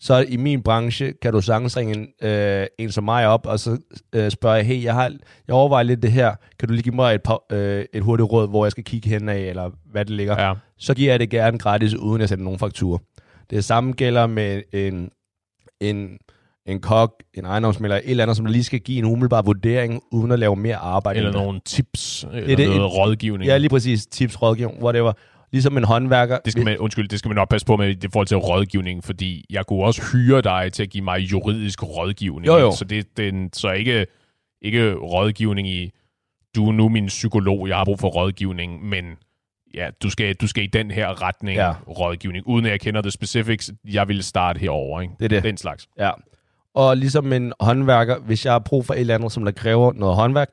så 0.00 0.24
i 0.28 0.36
min 0.36 0.62
branche 0.62 1.12
kan 1.22 1.32
du 1.32 1.40
sagtens 1.40 1.76
ringe 1.76 1.96
en, 1.96 2.28
øh, 2.28 2.66
en 2.78 2.92
som 2.92 3.04
mig 3.04 3.26
op, 3.26 3.46
og 3.46 3.60
så 3.60 3.78
øh, 4.14 4.30
spørger 4.30 4.56
jeg, 4.56 4.66
hey, 4.66 4.84
jeg, 4.84 4.94
har, 4.94 5.12
jeg 5.48 5.54
overvejer 5.54 5.82
lidt 5.84 6.02
det 6.02 6.12
her, 6.12 6.34
kan 6.58 6.68
du 6.68 6.74
lige 6.74 6.82
give 6.82 6.94
mig 6.94 7.14
et, 7.14 7.22
par, 7.22 7.42
øh, 7.52 7.84
et 7.92 8.02
hurtigt 8.02 8.32
råd, 8.32 8.48
hvor 8.48 8.64
jeg 8.64 8.70
skal 8.72 8.84
kigge 8.84 9.08
hen 9.08 9.28
af, 9.28 9.38
eller 9.38 9.70
hvad 9.92 10.04
det 10.04 10.14
ligger 10.14 10.42
Ja. 10.42 10.54
så 10.78 10.94
giver 10.94 11.12
jeg 11.12 11.20
det 11.20 11.30
gerne 11.30 11.58
gratis, 11.58 11.94
uden 11.94 12.22
at 12.22 12.28
sende 12.28 12.44
nogen 12.44 12.58
faktur. 12.58 13.02
Det 13.50 13.64
samme 13.64 13.92
gælder 13.92 14.26
med 14.26 14.62
en, 14.72 15.10
en, 15.80 16.18
en 16.66 16.80
kok, 16.80 17.22
en 17.34 17.44
ejendomsmælder, 17.44 17.96
et 17.96 18.02
eller 18.06 18.24
andet, 18.24 18.36
som 18.36 18.46
lige 18.46 18.64
skal 18.64 18.80
give 18.80 18.98
en 18.98 19.04
umiddelbar 19.04 19.42
vurdering, 19.42 20.02
uden 20.12 20.32
at 20.32 20.38
lave 20.38 20.56
mere 20.56 20.76
arbejde. 20.76 21.18
Eller 21.18 21.32
nogle 21.32 21.60
tips, 21.66 22.26
eller 22.32 22.56
det, 22.56 22.66
noget 22.68 22.80
et- 22.80 22.92
rådgivning. 22.98 23.48
Ja, 23.48 23.56
lige 23.58 23.68
præcis. 23.70 24.06
Tips, 24.06 24.42
rådgivning, 24.42 24.82
whatever. 24.82 25.12
Ligesom 25.52 25.76
en 25.76 25.84
håndværker. 25.84 26.38
Det 26.44 26.52
skal 26.52 26.64
man, 26.64 26.78
undskyld, 26.78 27.08
det 27.08 27.18
skal 27.18 27.28
man 27.28 27.36
nok 27.36 27.48
passe 27.50 27.66
på 27.66 27.76
med 27.76 28.04
i 28.04 28.08
forhold 28.12 28.26
til 28.26 28.36
rådgivning, 28.36 29.04
fordi 29.04 29.44
jeg 29.50 29.66
kunne 29.66 29.84
også 29.84 30.02
hyre 30.12 30.40
dig 30.40 30.72
til 30.72 30.82
at 30.82 30.90
give 30.90 31.04
mig 31.04 31.18
juridisk 31.18 31.82
rådgivning. 31.82 32.46
Jo, 32.46 32.56
jo. 32.58 32.72
Så 32.76 32.84
det, 32.84 33.16
det 33.16 33.56
så 33.56 33.70
ikke, 33.70 34.06
ikke 34.62 34.94
rådgivning 34.94 35.68
i, 35.68 35.90
du 36.56 36.68
er 36.68 36.72
nu 36.72 36.88
min 36.88 37.06
psykolog, 37.06 37.68
jeg 37.68 37.76
har 37.76 37.84
brug 37.84 37.98
for 38.00 38.08
rådgivning, 38.08 38.84
men 38.88 39.04
ja, 39.74 39.88
du 40.02 40.10
skal, 40.10 40.34
du 40.34 40.46
skal 40.46 40.64
i 40.64 40.66
den 40.66 40.90
her 40.90 41.22
retning 41.22 41.56
Ja. 41.58 41.72
rådgivning, 41.88 42.46
uden 42.46 42.64
at 42.66 42.70
jeg 42.72 42.80
kender 42.80 43.00
det 43.00 43.12
specifics, 43.12 43.70
jeg 43.88 44.08
ville 44.08 44.22
starte 44.22 44.58
herover, 44.58 45.00
ikke? 45.00 45.14
Det 45.18 45.24
er 45.24 45.28
det. 45.28 45.42
Den 45.42 45.56
slags. 45.56 45.88
Ja. 45.98 46.10
Og 46.74 46.96
ligesom 46.96 47.32
en 47.32 47.52
håndværker, 47.60 48.18
hvis 48.18 48.44
jeg 48.44 48.52
har 48.52 48.58
brug 48.58 48.86
for 48.86 48.94
et 48.94 49.00
eller 49.00 49.14
andet, 49.14 49.32
som 49.32 49.44
der 49.44 49.52
kræver 49.52 49.92
noget 49.92 50.16
håndværk, 50.16 50.48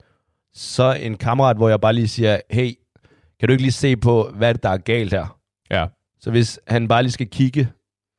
så 0.54 0.94
en 1.02 1.18
kammerat, 1.18 1.58
hvor 1.58 1.70
jeg 1.70 1.82
bare 1.82 1.94
lige 1.94 2.08
siger, 2.08 2.40
hey, 2.50 2.72
kan 3.40 3.48
du 3.48 3.52
ikke 3.52 3.64
lige 3.64 3.72
se 3.72 3.98
på, 3.98 4.30
hvad 4.34 4.54
det, 4.54 4.64
der 4.64 4.70
er 4.70 4.78
galt 4.78 5.14
her? 5.14 5.38
Ja. 5.72 5.86
Så 6.20 6.32
hvis 6.32 6.60
han 6.68 6.88
bare 6.88 7.04
lige 7.04 7.12
skal 7.12 7.30
kigge, 7.30 7.70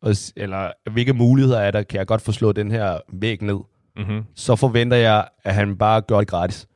og, 0.02 0.14
eller 0.36 0.70
hvilke 0.90 1.12
muligheder 1.12 1.60
er 1.60 1.70
der, 1.70 1.82
kan 1.82 1.98
jeg 1.98 2.06
godt 2.06 2.22
få 2.22 2.32
slået 2.32 2.56
den 2.56 2.70
her 2.70 2.98
væg 3.12 3.42
ned, 3.42 3.58
Mm-hmm. 3.96 4.24
så 4.34 4.56
forventer 4.56 4.96
jeg, 4.96 5.28
at 5.44 5.54
han 5.54 5.76
bare 5.78 6.00
gør 6.00 6.18
det 6.18 6.28
gratis. 6.28 6.66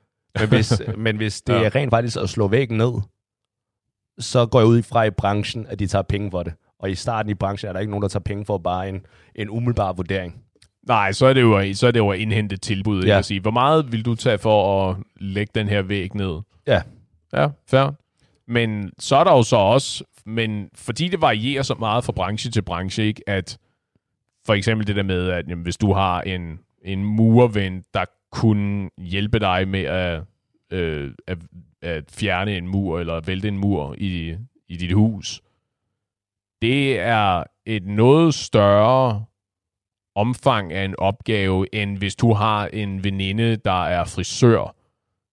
Men 0.40 0.48
hvis, 0.48 0.82
men 0.96 1.16
hvis 1.16 1.42
det 1.42 1.52
Ja. 1.54 1.62
er 1.64 1.74
rent 1.74 1.90
faktisk 1.90 2.16
at 2.16 2.28
slå 2.28 2.48
væggen 2.48 2.78
ned, 2.78 2.92
så 4.18 4.46
går 4.46 4.58
jeg 4.60 4.66
ud 4.66 4.82
fra 4.82 5.02
i 5.04 5.10
branchen, 5.10 5.66
at 5.66 5.78
de 5.78 5.86
tager 5.86 6.02
penge 6.02 6.30
for 6.30 6.42
det. 6.42 6.52
Og 6.78 6.90
i 6.90 6.94
starten 6.94 7.30
i 7.30 7.34
branchen 7.34 7.68
er 7.68 7.72
der 7.72 7.80
ikke 7.80 7.90
nogen, 7.90 8.02
der 8.02 8.08
tager 8.08 8.22
penge 8.22 8.44
for 8.44 8.58
bare 8.58 8.88
en, 8.88 9.06
en 9.34 9.50
umiddelbar 9.50 9.92
vurdering. 9.92 10.42
Nej, 10.88 11.12
så 11.12 11.26
er 11.26 11.32
det 11.32 11.40
jo, 11.42 11.74
så 11.74 11.86
er 11.86 11.90
det 11.90 11.98
jo 12.00 12.08
at 12.10 12.18
indhente 12.18 12.56
tilbud. 12.56 13.04
Ja. 13.04 13.18
At 13.18 13.24
sige, 13.24 13.40
hvor 13.40 13.50
meget 13.50 13.92
vil 13.92 14.04
du 14.04 14.14
tage 14.14 14.38
for 14.38 14.88
at 14.90 14.96
lægge 15.16 15.50
den 15.54 15.68
her 15.68 15.82
væg 15.82 16.14
ned? 16.14 16.40
Ja. 16.66 16.82
Ja, 17.32 17.48
fair. 17.70 17.90
Men 18.52 18.92
så 18.98 19.16
er 19.16 19.24
der 19.24 19.32
jo 19.32 19.42
så 19.42 19.56
også, 19.56 20.04
men 20.26 20.70
fordi 20.74 21.08
det 21.08 21.20
varierer 21.20 21.62
så 21.62 21.74
meget 21.74 22.04
fra 22.04 22.12
branche 22.12 22.50
til 22.50 22.62
branche, 22.62 23.04
ikke, 23.04 23.22
at 23.26 23.58
for 24.46 24.54
eksempel 24.54 24.86
det 24.86 24.96
der 24.96 25.02
med, 25.02 25.28
at 25.28 25.48
jamen, 25.48 25.62
hvis 25.62 25.76
du 25.76 25.92
har 25.92 26.20
en, 26.20 26.60
en 26.84 27.04
murven, 27.04 27.84
der 27.94 28.04
kunne 28.32 28.90
hjælpe 28.98 29.38
dig 29.38 29.68
med 29.68 29.82
at, 29.82 30.22
øh, 30.70 31.12
at, 31.26 31.38
at 31.82 32.04
fjerne 32.10 32.56
en 32.56 32.68
mur 32.68 33.00
eller 33.00 33.20
vælte 33.20 33.48
en 33.48 33.58
mur 33.58 33.94
i, 33.98 34.36
i 34.68 34.76
dit 34.76 34.92
hus, 34.92 35.40
det 36.62 37.00
er 37.00 37.44
et 37.66 37.86
noget 37.86 38.34
større 38.34 39.24
omfang 40.14 40.72
af 40.72 40.84
en 40.84 40.94
opgave, 40.98 41.74
end 41.74 41.98
hvis 41.98 42.16
du 42.16 42.32
har 42.32 42.66
en 42.66 43.04
veninde, 43.04 43.56
der 43.56 43.84
er 43.84 44.04
frisør, 44.04 44.74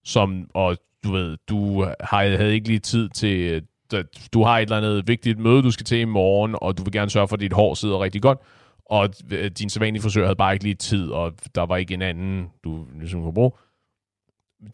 som, 0.03 0.49
og 0.53 0.78
du 1.04 1.12
ved, 1.12 1.38
du 1.50 1.86
øh, 1.86 1.93
har, 2.00 2.38
havde 2.38 2.54
ikke 2.54 2.68
lige 2.68 2.80
tid 2.80 3.10
til, 3.10 3.39
øh, 3.39 4.04
du 4.34 4.43
har 4.43 4.58
et 4.58 4.62
eller 4.62 4.78
andet 4.78 5.08
vigtigt 5.08 5.39
møde, 5.39 5.64
du 5.64 5.72
skal 5.72 5.86
til 5.86 6.00
i 6.00 6.06
morgen, 6.06 6.56
og 6.62 6.78
du 6.78 6.84
vil 6.84 6.93
gerne 6.93 7.12
sørge 7.12 7.28
for, 7.28 7.36
at 7.36 7.39
dit 7.39 7.54
hår 7.54 7.74
sidder 7.74 8.04
rigtig 8.04 8.22
godt, 8.22 8.39
og 8.86 9.10
øh, 9.32 9.52
din 9.52 9.70
sædvanlige 9.70 10.04
frisør 10.04 10.24
havde 10.24 10.36
bare 10.36 10.54
ikke 10.54 10.66
lige 10.66 10.76
tid, 10.76 11.10
og 11.10 11.34
der 11.56 11.62
var 11.62 11.78
ikke 11.78 11.93
en 11.93 12.02
anden, 12.02 12.50
du 12.64 12.88
ligesom 13.00 13.22
kunne 13.22 13.34
bruge. 13.34 13.52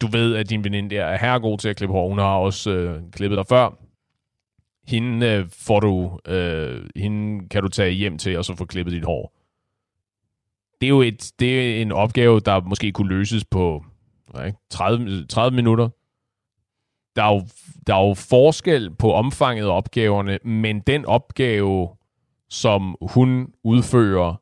Du 0.00 0.06
ved, 0.06 0.36
at 0.36 0.50
din 0.50 0.64
veninde 0.64 0.94
der 0.94 1.04
er 1.04 1.18
herregod 1.18 1.58
til 1.58 1.68
at 1.68 1.76
klippe 1.76 1.92
hår. 1.92 2.08
Hun 2.08 2.18
har 2.18 2.36
også 2.36 2.70
øh, 2.70 3.02
klippet 3.12 3.36
dig 3.36 3.46
før. 3.46 3.78
Hende, 4.88 5.26
øh, 5.26 5.46
får 5.50 5.80
du, 5.80 6.20
øh, 6.28 6.88
hende 6.96 7.48
kan 7.48 7.62
du 7.62 7.68
tage 7.68 7.90
hjem 7.90 8.18
til, 8.18 8.38
og 8.38 8.44
så 8.44 8.54
få 8.54 8.64
klippet 8.64 8.92
dit 8.92 9.04
hår. 9.04 9.32
Det 10.80 10.86
er 10.86 10.90
jo 10.90 11.02
et, 11.02 11.32
det 11.38 11.78
er 11.78 11.82
en 11.82 11.92
opgave, 11.92 12.40
der 12.40 12.60
måske 12.60 12.92
kunne 12.92 13.08
løses 13.08 13.44
på 13.44 13.84
ikke, 14.46 14.58
30, 14.70 15.26
30 15.26 15.56
minutter. 15.56 15.88
Der 17.16 17.22
er, 17.22 17.34
jo, 17.34 17.42
der 17.86 17.94
er 17.94 18.08
jo 18.08 18.14
forskel 18.14 18.90
på 18.90 19.12
omfanget 19.12 19.64
af 19.64 19.76
opgaverne, 19.76 20.38
men 20.44 20.80
den 20.80 21.04
opgave, 21.04 21.88
som 22.50 22.96
hun 23.00 23.52
udfører, 23.64 24.34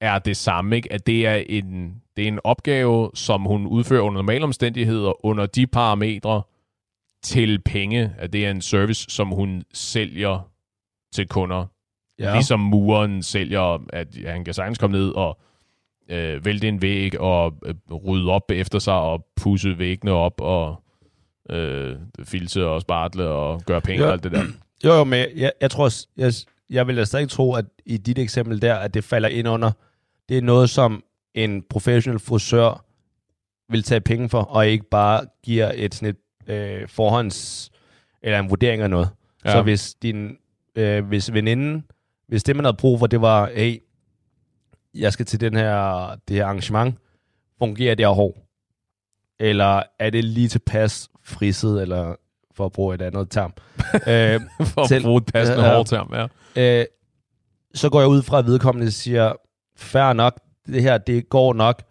er 0.00 0.18
det 0.18 0.36
samme. 0.36 0.76
Ikke? 0.76 0.92
At 0.92 1.06
det 1.06 1.26
er, 1.26 1.42
en, 1.48 2.02
det 2.16 2.24
er 2.24 2.28
en 2.28 2.40
opgave, 2.44 3.10
som 3.14 3.42
hun 3.42 3.66
udfører 3.66 4.02
under 4.02 4.18
normale 4.18 4.44
omstændigheder, 4.44 5.26
under 5.26 5.46
de 5.46 5.66
parametre 5.66 6.42
til 7.22 7.62
penge. 7.64 8.12
At 8.18 8.32
det 8.32 8.46
er 8.46 8.50
en 8.50 8.60
service, 8.60 9.06
som 9.10 9.28
hun 9.28 9.62
sælger 9.72 10.48
til 11.12 11.28
kunder. 11.28 11.66
Ja. 12.18 12.32
Ligesom 12.32 12.60
muren 12.60 13.22
sælger, 13.22 13.84
at 13.92 14.08
han 14.26 14.44
kan 14.44 14.54
sagtens 14.54 14.78
komme 14.78 14.96
ned 14.96 15.10
og 15.10 15.38
øh, 16.08 16.44
vælte 16.44 16.68
en 16.68 16.82
væg 16.82 17.20
og 17.20 17.54
øh, 17.64 17.74
rydde 18.04 18.30
op 18.30 18.50
efter 18.50 18.78
sig 18.78 18.94
og 18.94 19.26
pusse 19.36 19.78
væggene 19.78 20.12
op 20.12 20.40
og 20.40 20.81
øh, 21.50 21.96
filse 22.24 22.66
og 22.66 22.80
spartle 22.80 23.24
og 23.24 23.62
gøre 23.62 23.80
penge 23.80 24.06
og 24.06 24.12
alt 24.12 24.24
det 24.24 24.32
der. 24.32 24.44
Jo, 24.84 24.92
jo, 24.92 25.04
men 25.04 25.26
jeg, 25.36 25.52
jeg 25.60 25.70
tror, 25.70 25.90
jeg, 26.16 26.32
jeg 26.70 26.86
vil 26.86 26.96
da 26.96 27.04
stadig 27.04 27.28
tro, 27.28 27.54
at 27.54 27.64
i 27.86 27.96
dit 27.96 28.18
eksempel 28.18 28.62
der, 28.62 28.74
at 28.74 28.94
det 28.94 29.04
falder 29.04 29.28
ind 29.28 29.48
under, 29.48 29.70
det 30.28 30.38
er 30.38 30.42
noget, 30.42 30.70
som 30.70 31.04
en 31.34 31.62
professionel 31.70 32.18
frisør 32.18 32.84
vil 33.68 33.82
tage 33.82 34.00
penge 34.00 34.28
for, 34.28 34.40
og 34.40 34.66
ikke 34.66 34.84
bare 34.90 35.26
giver 35.42 35.72
et 35.74 35.94
sådan 35.94 36.08
et 36.08 36.50
øh, 36.52 36.88
forhånds, 36.88 37.70
eller 38.22 38.38
en 38.38 38.50
vurdering 38.50 38.82
af 38.82 38.90
noget. 38.90 39.08
Ja. 39.44 39.52
Så 39.52 39.62
hvis 39.62 39.94
din, 39.94 40.36
øh, 40.76 41.04
hvis 41.04 41.32
veninden, 41.32 41.84
hvis 42.28 42.42
det 42.42 42.56
man 42.56 42.64
havde 42.64 42.76
brug 42.76 42.98
for, 42.98 43.06
det 43.06 43.20
var, 43.20 43.50
hey, 43.54 43.82
jeg 44.94 45.12
skal 45.12 45.26
til 45.26 45.40
den 45.40 45.56
her, 45.56 46.08
det 46.28 46.36
her 46.36 46.44
arrangement, 46.44 46.98
fungerer 47.58 47.94
det 47.94 48.06
her 48.06 48.12
hår? 48.12 48.46
Eller 49.38 49.82
er 49.98 50.10
det 50.10 50.24
lige 50.24 50.48
tilpas 50.48 51.08
frisset, 51.24 51.82
eller 51.82 52.14
for 52.54 52.66
at 52.66 52.72
bruge 52.72 52.94
et 52.94 53.02
andet 53.02 53.30
term. 53.30 53.52
øh, 54.08 54.40
for 54.66 54.86
til, 54.86 54.94
at 54.94 55.02
bruge 55.02 55.18
et 55.18 55.32
passende 55.32 55.64
øh, 55.64 55.74
hårdterm, 55.74 56.14
ja. 56.14 56.26
Øh, 56.80 56.86
så 57.74 57.90
går 57.90 58.00
jeg 58.00 58.08
ud 58.08 58.22
fra, 58.22 58.38
at 58.38 58.46
vedkommende 58.46 58.90
siger, 58.90 59.32
fair 59.76 60.12
nok, 60.12 60.40
det 60.66 60.82
her, 60.82 60.98
det 60.98 61.28
går 61.28 61.52
nok, 61.52 61.82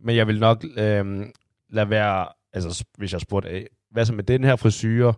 men 0.00 0.16
jeg 0.16 0.26
vil 0.26 0.40
nok 0.40 0.64
øh, 0.76 1.26
lade 1.70 1.90
være, 1.90 2.26
altså 2.52 2.84
hvis 2.98 3.12
jeg 3.12 3.20
spurgte, 3.20 3.66
hvad 3.90 4.04
så 4.04 4.12
med 4.12 4.24
den 4.24 4.44
her 4.44 4.56
frisyre 4.56 5.14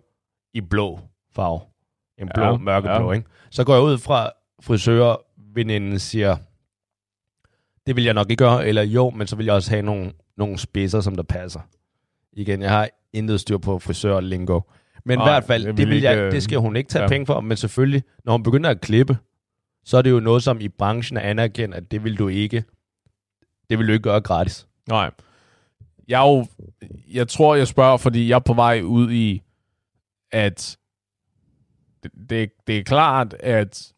i 0.55 0.61
blå 0.61 1.01
farve? 1.35 1.61
En 2.19 2.29
blå, 2.35 2.45
ja, 2.45 2.57
mørkeblå, 2.57 3.13
ja. 3.13 3.17
ikke? 3.17 3.29
Så 3.51 3.65
går 3.65 3.75
jeg 3.75 3.83
ud 3.83 3.99
fra, 3.99 4.31
frisører, 4.61 5.17
veninden 5.55 5.99
siger, 5.99 6.37
det 7.87 7.97
vil 7.97 8.05
jeg 8.05 8.15
nok 8.15 8.31
ikke 8.31 8.45
gøre, 8.45 8.67
eller 8.67 8.83
jo, 8.83 9.11
men 9.11 9.27
så 9.27 9.37
vil 9.37 9.47
jeg 9.47 9.55
også 9.55 9.71
have 9.71 9.83
nogle, 9.83 10.13
nogle 10.37 10.59
spidser, 10.59 11.01
som 11.01 11.17
der 11.17 11.23
passer. 11.23 11.61
Igen, 12.33 12.63
jeg 12.63 12.71
har 12.71 12.89
intet 13.13 13.41
styr 13.41 13.59
på 13.59 13.79
frisør 13.79 14.21
lingo. 14.21 14.61
Men 15.05 15.19
Ej, 15.19 15.27
i 15.27 15.31
hvert 15.31 15.45
fald, 15.45 15.77
det, 15.77 15.89
vil 15.89 16.01
jeg, 16.01 16.33
det 16.33 16.43
skal 16.43 16.59
hun 16.59 16.77
ikke 16.77 16.91
tage 16.91 17.03
ja. 17.03 17.09
penge 17.09 17.27
for, 17.27 17.41
men 17.41 17.57
selvfølgelig, 17.57 18.03
når 18.25 18.33
hun 18.33 18.43
begynder 18.43 18.71
at 18.71 18.81
klippe, 18.81 19.19
så 19.85 19.97
er 19.99 20.03
det 20.03 20.11
jo 20.11 20.21
noget, 20.21 20.43
som 20.43 20.61
i 20.61 20.69
branchen 20.69 21.17
er 21.17 21.21
anerkendt, 21.21 21.75
at 21.75 21.91
det 21.91 22.05
vil 22.05 22.19
du 22.19 22.29
ikke, 22.29 22.65
det 23.71 23.79
vil 23.79 23.89
du 23.89 23.93
ikke 23.93 24.03
gøre 24.03 24.21
gratis. 24.21 24.67
Nej. 24.89 25.11
Jeg, 26.09 26.21
jo, 26.21 26.47
jeg 27.11 27.29
tror, 27.29 27.55
jeg 27.55 27.69
spørger, 27.69 27.97
fordi 27.97 28.29
jeg 28.29 28.35
er 28.35 28.41
på 28.41 28.55
vej 28.55 28.81
ud 28.83 29.11
i, 29.13 29.43
at 30.33 30.79
det, 32.03 32.11
det, 32.31 32.51
det 32.67 32.79
er 32.79 32.83
klart, 32.83 33.35
at 33.35 33.93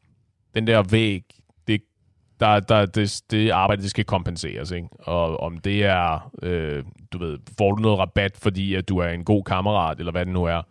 den 0.55 0.67
der 0.67 0.83
væg, 0.83 1.23
der, 2.41 2.61
der, 2.61 2.87
det, 2.87 3.23
det 3.31 3.51
arbejde, 3.51 3.83
det 3.83 3.91
skal 3.91 4.05
kompenseres. 4.05 4.71
Ikke? 4.71 4.89
Og 5.01 5.41
om 5.41 5.59
det 5.59 5.85
er, 5.85 6.33
øh, 6.43 6.85
du 7.13 7.19
ved, 7.19 7.39
får 7.59 7.73
du 7.73 7.83
noget 7.83 7.99
rabat, 7.99 8.37
fordi 8.37 8.75
at 8.75 8.89
du 8.89 8.99
er 8.99 9.09
en 9.09 9.25
god 9.25 9.45
kammerat, 9.45 9.99
eller 9.99 10.13
hvad 10.13 10.25
det 10.25 10.33
nu 10.33 10.45
er, 10.45 10.63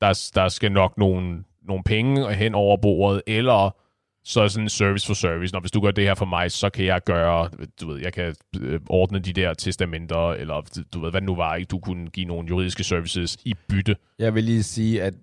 der, 0.00 0.30
der 0.34 0.48
skal 0.48 0.72
nok 0.72 0.98
nogle, 0.98 1.44
nogle 1.62 1.82
penge 1.84 2.34
hen 2.34 2.54
over 2.54 2.76
bordet, 2.76 3.22
eller 3.26 3.76
så 4.24 4.40
er 4.40 4.48
sådan 4.48 4.68
service 4.68 5.06
for 5.06 5.14
service. 5.14 5.52
Når 5.52 5.60
hvis 5.60 5.70
du 5.70 5.80
gør 5.80 5.90
det 5.90 6.04
her 6.04 6.14
for 6.14 6.24
mig, 6.24 6.50
så 6.50 6.70
kan 6.70 6.84
jeg 6.84 7.00
gøre, 7.04 7.50
du 7.80 7.88
ved, 7.88 8.00
jeg 8.00 8.12
kan 8.12 8.34
øh, 8.60 8.80
ordne 8.88 9.18
de 9.18 9.32
der 9.32 9.54
testamenter, 9.54 10.30
eller 10.30 10.82
du 10.94 11.00
ved, 11.00 11.10
hvad 11.10 11.20
det 11.20 11.26
nu 11.26 11.34
var, 11.36 11.54
ikke? 11.54 11.68
Du 11.68 11.78
kunne 11.78 12.10
give 12.10 12.26
nogle 12.26 12.48
juridiske 12.48 12.84
services 12.84 13.36
i 13.44 13.54
bytte. 13.68 13.96
Jeg 14.18 14.34
vil 14.34 14.44
lige 14.44 14.62
sige, 14.62 15.02
at 15.02 15.14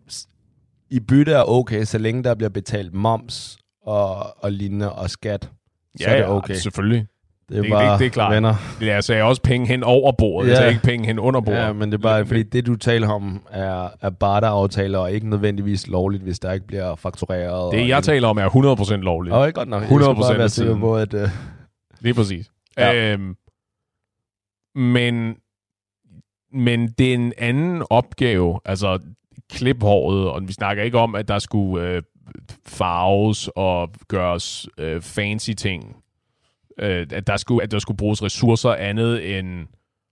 i 0.89 0.99
bytte 0.99 1.31
er 1.31 1.43
okay, 1.43 1.83
så 1.83 1.97
længe 1.97 2.23
der 2.23 2.35
bliver 2.35 2.49
betalt 2.49 2.93
moms 2.93 3.57
og, 3.85 4.43
og 4.43 4.51
lignende 4.51 4.93
og 4.93 5.09
skat, 5.09 5.51
så 5.97 6.09
ja, 6.09 6.13
er 6.13 6.17
det 6.17 6.25
okay. 6.25 6.53
Ja, 6.53 6.59
selvfølgelig. 6.59 7.07
Det 7.49 7.57
er, 7.57 7.61
det, 7.61 7.71
bare 7.71 7.91
det, 7.91 7.99
det 7.99 8.05
er 8.05 8.09
klart. 8.09 8.33
venner. 8.33 8.55
Jeg 8.81 9.03
sagde 9.03 9.23
også 9.23 9.41
penge 9.41 9.67
hen 9.67 9.83
over 9.83 10.11
bordet, 10.11 10.47
ja. 10.47 10.51
jeg 10.51 10.57
sagde 10.57 10.71
ikke 10.71 10.83
penge 10.83 11.07
hen 11.07 11.19
under 11.19 11.41
bordet. 11.41 11.59
Ja, 11.59 11.73
men 11.73 11.91
det 11.91 11.97
er 11.97 12.01
bare, 12.01 12.25
fordi 12.25 12.43
det 12.43 12.65
du 12.65 12.75
taler 12.75 13.09
om 13.09 13.41
er, 13.51 13.89
er 14.01 14.09
barteraftaler, 14.09 14.99
og 14.99 15.11
ikke 15.11 15.29
nødvendigvis 15.29 15.87
lovligt, 15.87 16.23
hvis 16.23 16.39
der 16.39 16.51
ikke 16.51 16.67
bliver 16.67 16.95
faktureret. 16.95 17.73
Det 17.73 17.87
jeg 17.87 17.97
en... 17.97 18.03
taler 18.03 18.27
om 18.27 18.37
er 18.37 18.49
100% 18.95 18.95
lovligt. 18.95 19.35
Og 19.35 19.47
ikke 19.47 19.57
godt 19.59 19.69
nok. 19.69 19.83
100% 19.83 19.93
jeg 19.93 20.15
bare 20.15 20.37
være 20.37 20.49
sikker 20.49 20.79
på, 20.79 20.97
at... 20.97 21.13
Uh... 21.13 21.29
Lige 21.99 22.13
præcis. 22.13 22.51
Ja. 22.77 23.13
Øhm, 23.13 23.35
men, 24.75 25.35
men 26.53 26.87
det 26.87 27.09
er 27.09 27.13
en 27.13 27.33
anden 27.37 27.83
opgave, 27.89 28.59
altså 28.65 28.99
kliphåret, 29.49 30.29
og 30.29 30.47
vi 30.47 30.53
snakker 30.53 30.83
ikke 30.83 30.97
om, 30.97 31.15
at 31.15 31.27
der 31.27 31.39
skulle 31.39 31.87
øh, 31.87 32.01
farves 32.65 33.49
og 33.55 33.93
gøres 34.07 34.67
øh, 34.77 35.01
fancy 35.01 35.51
ting 35.51 36.01
øh, 36.79 37.07
at, 37.11 37.27
der 37.27 37.37
skulle, 37.37 37.63
at 37.63 37.71
der 37.71 37.79
skulle 37.79 37.97
bruges 37.97 38.23
ressourcer 38.23 38.73
andet 38.73 39.37
end 39.39 39.67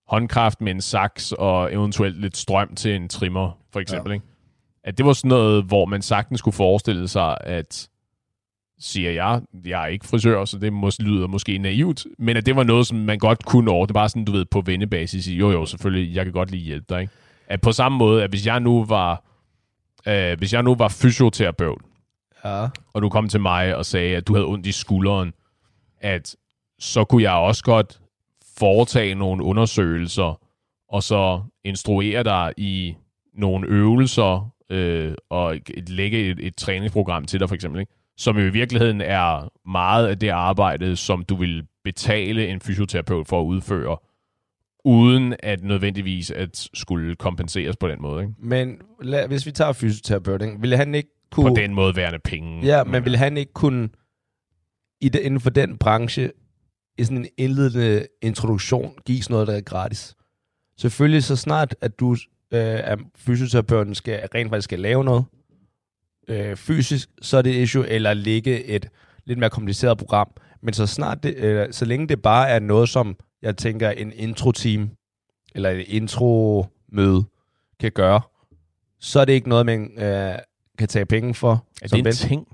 håndkraft 0.08 0.62
med 0.62 0.72
en 0.72 0.82
saks 0.82 1.32
og 1.32 1.74
eventuelt 1.74 2.22
lidt 2.22 2.38
strøm 2.38 2.76
til 2.76 2.96
en 2.96 3.10
trimmer, 3.10 3.58
for 3.74 3.80
eksempel. 3.80 4.10
Ja. 4.10 4.14
Ikke? 4.14 4.26
At 4.84 4.98
det 4.98 5.06
var 5.06 5.14
sådan 5.14 5.30
noget, 5.30 5.64
hvor 5.64 5.86
man 5.86 6.02
sagtens 6.02 6.40
skulle 6.40 6.56
forestille 6.56 7.08
sig, 7.08 7.38
at 7.42 7.90
siger 8.80 9.12
jeg, 9.12 9.42
jeg 9.66 9.84
er 9.84 9.88
ikke 9.88 10.08
frisør, 10.08 10.46
så 10.46 10.58
det 10.58 10.74
mås- 10.74 11.00
lyder 11.00 11.28
måske 11.28 11.58
naivt, 11.58 12.06
men 12.18 12.38
at 12.38 12.46
det 12.46 12.56
var 12.56 12.64
noget, 12.64 12.88
som 12.88 12.98
man 12.98 13.20
godt 13.20 13.46
kunne 13.46 13.72
over. 13.72 13.86
Det 13.86 13.94
var 13.94 14.08
sådan, 14.08 14.26
du 14.26 14.32
ved, 14.32 14.46
på 14.46 14.62
vennebasis. 14.62 15.28
Jo, 15.28 15.52
jo, 15.52 15.66
selvfølgelig, 15.66 16.16
jeg 16.16 16.26
kan 16.26 16.34
godt 16.34 16.52
lige 16.52 16.64
hjælpe 16.64 16.86
dig. 16.90 17.02
Ikke? 17.02 17.14
At 17.48 17.62
på 17.62 17.72
samme 17.72 17.98
måde, 17.98 18.24
at 18.24 18.30
hvis 18.30 18.46
jeg 18.46 18.60
nu 18.60 18.86
var, 18.86 19.24
øh, 20.08 20.38
hvis 20.38 20.54
jeg 20.54 20.64
nu 20.64 20.76
var 20.76 20.88
fysioterapeut, 20.88 21.82
ja. 22.46 22.68
og 22.94 23.02
du 23.02 23.10
kom 23.10 23.30
til 23.30 23.42
mig 23.42 23.76
og 23.76 23.86
sagde, 23.86 24.16
at 24.16 24.28
du 24.28 24.34
havde 24.34 24.48
ondt 24.48 24.66
i 24.66 24.72
skulderen, 24.72 25.34
at 26.02 26.36
så 26.80 27.04
kunne 27.04 27.24
jeg 27.24 27.34
også 27.34 27.64
godt 27.64 28.00
foretage 28.58 29.16
nogle 29.16 29.44
undersøgelser, 29.44 30.42
og 30.90 31.04
så 31.04 31.42
instruere 31.64 32.24
dig 32.24 32.54
i 32.58 32.96
nogle 33.34 33.68
øvelser, 33.68 34.52
øh, 34.70 35.14
og 35.30 35.58
lægge 35.88 36.32
et, 36.32 36.40
et 36.40 36.56
træningsprogram 36.56 37.26
til 37.26 37.40
dig, 37.40 37.48
for 37.48 37.56
eksempel, 37.56 37.80
ikke? 37.80 37.94
som 38.18 38.38
jo 38.38 38.46
i 38.46 38.50
virkeligheden 38.50 39.02
er 39.02 39.50
meget 39.70 40.08
af 40.08 40.20
det 40.20 40.30
arbejde, 40.30 40.96
som 40.96 41.24
du 41.24 41.36
vil 41.36 41.68
betale 41.84 42.48
en 42.48 42.62
fysioterapeut 42.62 43.28
for 43.28 43.42
at 43.42 43.46
udføre, 43.46 43.98
uden 44.86 45.36
at 45.40 45.64
nødvendigvis 45.64 46.32
at 46.32 46.70
skulle 46.74 47.16
kompenseres 47.16 47.78
på 47.78 47.88
den 47.88 48.02
måde. 48.02 48.22
Ikke? 48.22 48.34
Men 48.38 48.82
lad, 49.02 49.28
hvis 49.28 49.46
vi 49.46 49.52
tager 49.52 49.74
fysioterapeut, 49.74 50.42
ville 50.60 50.78
han 50.78 50.96
ikke 50.96 51.10
kunne... 51.42 51.56
På 51.56 51.62
den 51.62 51.74
måde 51.74 51.96
værende 51.96 52.20
penge. 52.20 52.66
Ja, 52.66 52.84
men 52.84 53.04
ville 53.04 53.18
han 53.18 53.38
ikke 53.38 53.54
kunne 53.54 53.90
i 55.02 55.10
det, 55.10 55.20
inden 55.20 55.40
for 55.40 55.50
den 55.50 55.78
branche 55.78 56.32
i 56.98 57.04
sådan 57.04 57.18
en 57.18 57.28
indledende 57.38 58.08
introduktion 58.22 58.94
gives 59.06 59.30
noget, 59.30 59.48
der 59.48 59.54
er 59.54 59.62
gratis. 59.62 60.16
Selvfølgelig 60.78 61.24
så 61.24 61.36
snart, 61.36 61.76
at 61.82 62.00
du 62.00 62.12
øh, 62.14 62.18
er 62.62 62.98
fysioterapeuten, 63.16 63.96
skal, 63.96 64.28
rent 64.36 64.50
faktisk 64.50 64.64
skal 64.64 64.80
lave 64.80 65.04
noget 65.04 65.26
øh, 66.28 66.56
fysisk, 66.56 67.10
så 67.22 67.38
er 67.38 67.42
det 67.42 67.58
et 67.58 67.62
issue, 67.62 67.88
eller 67.88 68.14
lægge 68.14 68.64
et 68.64 68.90
lidt 69.26 69.40
mere 69.40 69.50
kompliceret 69.50 69.98
program. 69.98 70.32
Men 70.62 70.74
så 70.74 70.88
snart 70.88 71.24
det, 71.24 71.36
øh, 71.36 71.68
så 71.72 71.86
længe 71.86 72.08
det 72.08 72.22
bare 72.22 72.50
er 72.50 72.60
noget, 72.60 72.90
som 72.90 73.16
jeg 73.42 73.58
tænker 73.58 73.90
en 73.90 74.12
intro-team, 74.16 74.90
eller 75.56 75.70
et 75.70 75.86
intro-møde 75.88 77.24
kan 77.80 77.92
gøre, 77.92 78.22
så 79.00 79.20
er 79.20 79.26
det 79.26 79.34
ikke 79.34 79.50
noget, 79.50 79.66
man 79.66 80.04
øh, 80.04 80.36
kan 80.80 80.88
tage 80.88 81.06
penge 81.06 81.34
for. 81.34 81.66
Er 81.82 81.88
det 81.88 82.00
en 82.00 82.06
ven. 82.06 82.14
ting? 82.14 82.48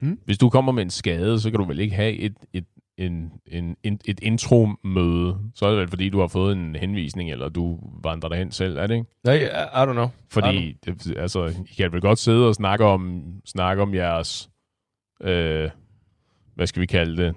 Hmm? 0.00 0.18
Hvis 0.24 0.38
du 0.38 0.50
kommer 0.50 0.72
med 0.72 0.82
en 0.82 0.90
skade, 0.90 1.40
så 1.40 1.50
kan 1.50 1.60
du 1.60 1.64
vel 1.64 1.80
ikke 1.80 1.96
have 1.96 2.12
et, 2.12 2.34
et, 2.52 2.64
en, 2.98 3.32
en, 3.46 3.76
en, 3.82 4.00
et 4.04 4.20
intro-møde. 4.22 5.38
Så 5.54 5.66
er 5.66 5.70
det 5.70 5.78
vel, 5.78 5.88
fordi 5.88 6.08
du 6.08 6.20
har 6.20 6.26
fået 6.26 6.56
en 6.56 6.76
henvisning, 6.76 7.30
eller 7.30 7.48
du 7.48 7.78
vandrer 8.02 8.28
derhen 8.28 8.52
selv, 8.52 8.78
er 8.78 8.86
det 8.86 8.94
ikke? 8.94 9.06
Nej, 9.24 9.34
I, 9.34 9.44
I 9.44 9.88
don't 9.88 9.92
know. 9.92 10.08
Fordi, 10.30 10.76
det, 10.84 11.16
altså, 11.16 11.46
I 11.46 11.74
kan 11.76 11.92
vel 11.92 12.00
godt 12.00 12.18
sidde 12.18 12.48
og 12.48 12.54
snakke 12.54 12.84
om, 12.84 13.22
snakke 13.44 13.82
om 13.82 13.94
jeres, 13.94 14.50
øh, 15.22 15.70
hvad 16.54 16.66
skal 16.66 16.80
vi 16.80 16.86
kalde 16.86 17.22
det, 17.22 17.34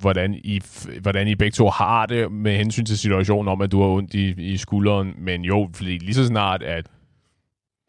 hvordan 0.00 0.34
I, 0.34 0.60
hvordan 1.00 1.28
I 1.28 1.34
begge 1.34 1.54
to 1.54 1.68
har 1.68 2.06
det 2.06 2.32
med 2.32 2.56
hensyn 2.56 2.84
til 2.84 2.98
situationen 2.98 3.48
om, 3.48 3.60
at 3.60 3.72
du 3.72 3.80
har 3.80 3.88
ondt 3.88 4.14
i, 4.14 4.52
i 4.52 4.56
skulderen. 4.56 5.14
Men 5.18 5.44
jo, 5.44 5.70
fordi 5.74 5.98
lige 5.98 6.14
så 6.14 6.26
snart, 6.26 6.62
at 6.62 6.86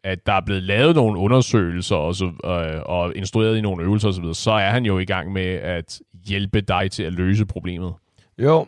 at 0.04 0.26
der 0.26 0.32
er 0.32 0.40
blevet 0.40 0.62
lavet 0.62 0.96
nogle 0.96 1.18
undersøgelser 1.18 1.96
og, 1.96 2.14
så, 2.14 2.24
øh, 2.24 2.82
og 2.86 3.16
instrueret 3.16 3.56
i 3.56 3.60
nogle 3.60 3.82
øvelser 3.82 4.08
osv., 4.08 4.24
så, 4.24 4.34
så 4.34 4.50
er 4.50 4.70
han 4.70 4.84
jo 4.86 4.98
i 4.98 5.04
gang 5.04 5.32
med 5.32 5.46
at 5.46 6.00
hjælpe 6.26 6.60
dig 6.60 6.90
til 6.90 7.02
at 7.02 7.12
løse 7.12 7.46
problemet. 7.46 7.94
Jo, 8.38 8.66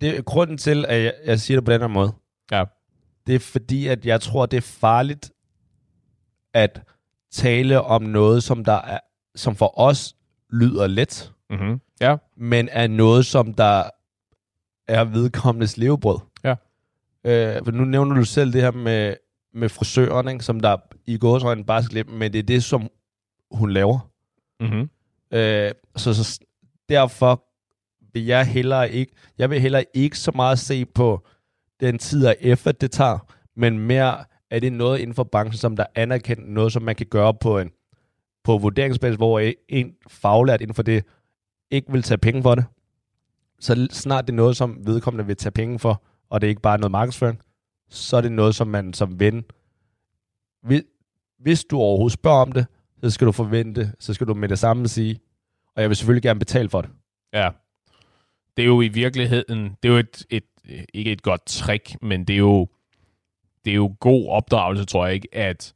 det 0.00 0.18
er 0.18 0.22
grunden 0.22 0.58
til, 0.58 0.84
at 0.88 1.02
jeg, 1.02 1.12
jeg 1.24 1.40
siger 1.40 1.60
det 1.60 1.64
på 1.64 1.72
den 1.72 1.80
her 1.80 1.88
måde. 1.88 2.12
Ja. 2.52 2.64
Det 3.26 3.34
er 3.34 3.38
fordi, 3.38 3.86
at 3.86 4.06
jeg 4.06 4.20
tror, 4.20 4.46
det 4.46 4.56
er 4.56 4.60
farligt 4.80 5.30
at 6.54 6.82
tale 7.32 7.80
om 7.80 8.02
noget, 8.02 8.42
som 8.42 8.64
der 8.64 8.72
er, 8.82 8.98
som 9.34 9.56
for 9.56 9.80
os 9.80 10.16
lyder 10.52 10.86
let, 10.86 11.32
mm-hmm. 11.50 11.80
ja. 12.00 12.16
men 12.36 12.68
er 12.72 12.86
noget, 12.86 13.26
som 13.26 13.54
der 13.54 13.82
er 14.88 15.04
vedkommendes 15.04 15.76
levebrød. 15.76 16.18
Ja. 16.44 16.54
Øh, 17.24 17.64
for 17.64 17.70
nu 17.70 17.84
nævner 17.84 18.16
du 18.16 18.24
selv 18.24 18.52
det 18.52 18.62
her 18.62 18.70
med 18.70 19.14
med 19.54 19.68
frisøren, 19.68 20.28
ikke, 20.28 20.44
som 20.44 20.60
der 20.60 20.76
i 21.06 21.18
gåsøjne 21.18 21.64
bare 21.64 21.82
skal 21.82 22.10
men 22.10 22.32
det 22.32 22.38
er 22.38 22.42
det, 22.42 22.64
som 22.64 22.88
hun 23.50 23.70
laver. 23.70 24.10
Mm-hmm. 24.60 24.90
Øh, 25.30 25.72
så, 25.96 26.14
så 26.14 26.40
derfor 26.88 27.44
vil 28.12 28.24
jeg 28.24 28.46
hellere 28.46 28.90
ikke, 28.90 29.12
jeg 29.38 29.50
vil 29.50 29.60
hellere 29.60 29.84
ikke 29.94 30.18
så 30.18 30.32
meget 30.34 30.58
se 30.58 30.84
på 30.84 31.26
den 31.80 31.98
tid 31.98 32.26
og 32.26 32.36
effort, 32.40 32.80
det 32.80 32.90
tager, 32.90 33.18
men 33.56 33.78
mere, 33.78 34.24
er 34.50 34.60
det 34.60 34.72
noget 34.72 34.98
inden 34.98 35.14
for 35.14 35.24
branchen, 35.24 35.56
som 35.56 35.76
der 35.76 35.86
anerkendt 35.94 36.48
noget, 36.48 36.72
som 36.72 36.82
man 36.82 36.94
kan 36.94 37.06
gøre 37.06 37.34
på 37.34 37.58
en 37.58 37.70
på 38.44 38.58
vurderingsbasis, 38.58 39.16
hvor 39.16 39.52
en 39.68 39.94
faglært 40.08 40.60
inden 40.60 40.74
for 40.74 40.82
det 40.82 41.04
ikke 41.70 41.92
vil 41.92 42.02
tage 42.02 42.18
penge 42.18 42.42
for 42.42 42.54
det. 42.54 42.64
Så 43.60 43.88
snart 43.90 44.26
det 44.26 44.32
er 44.32 44.36
noget, 44.36 44.56
som 44.56 44.86
vedkommende 44.86 45.26
vil 45.26 45.36
tage 45.36 45.52
penge 45.52 45.78
for, 45.78 46.02
og 46.30 46.40
det 46.40 46.46
er 46.46 46.48
ikke 46.48 46.62
bare 46.62 46.78
noget 46.78 46.90
markedsføring, 46.90 47.40
så 47.94 48.16
er 48.16 48.20
det 48.20 48.32
noget, 48.32 48.54
som 48.54 48.68
man 48.68 48.92
som 48.92 49.20
ven, 49.20 49.44
hvis, 50.62 50.82
hvis 51.38 51.64
du 51.64 51.78
overhovedet 51.78 52.12
spørger 52.12 52.42
om 52.42 52.52
det, 52.52 52.66
så 53.02 53.10
skal 53.10 53.26
du 53.26 53.32
forvente, 53.32 53.92
så 53.98 54.14
skal 54.14 54.26
du 54.26 54.34
med 54.34 54.48
det 54.48 54.58
samme 54.58 54.88
sige, 54.88 55.20
og 55.76 55.82
jeg 55.82 55.90
vil 55.90 55.96
selvfølgelig 55.96 56.22
gerne 56.22 56.38
betale 56.38 56.68
for 56.68 56.80
det. 56.80 56.90
Ja. 57.32 57.50
Det 58.56 58.62
er 58.62 58.66
jo 58.66 58.80
i 58.80 58.88
virkeligheden, 58.88 59.76
det 59.82 59.88
er 59.88 59.92
jo 59.92 59.98
et, 59.98 60.26
et 60.30 60.44
ikke 60.94 61.12
et 61.12 61.22
godt 61.22 61.46
trick, 61.46 62.02
men 62.02 62.24
det 62.24 62.34
er 62.34 62.38
jo, 62.38 62.68
det 63.64 63.70
er 63.70 63.74
jo 63.74 63.96
god 64.00 64.28
opdragelse, 64.28 64.84
tror 64.84 65.06
jeg 65.06 65.14
ikke, 65.14 65.28
at 65.32 65.74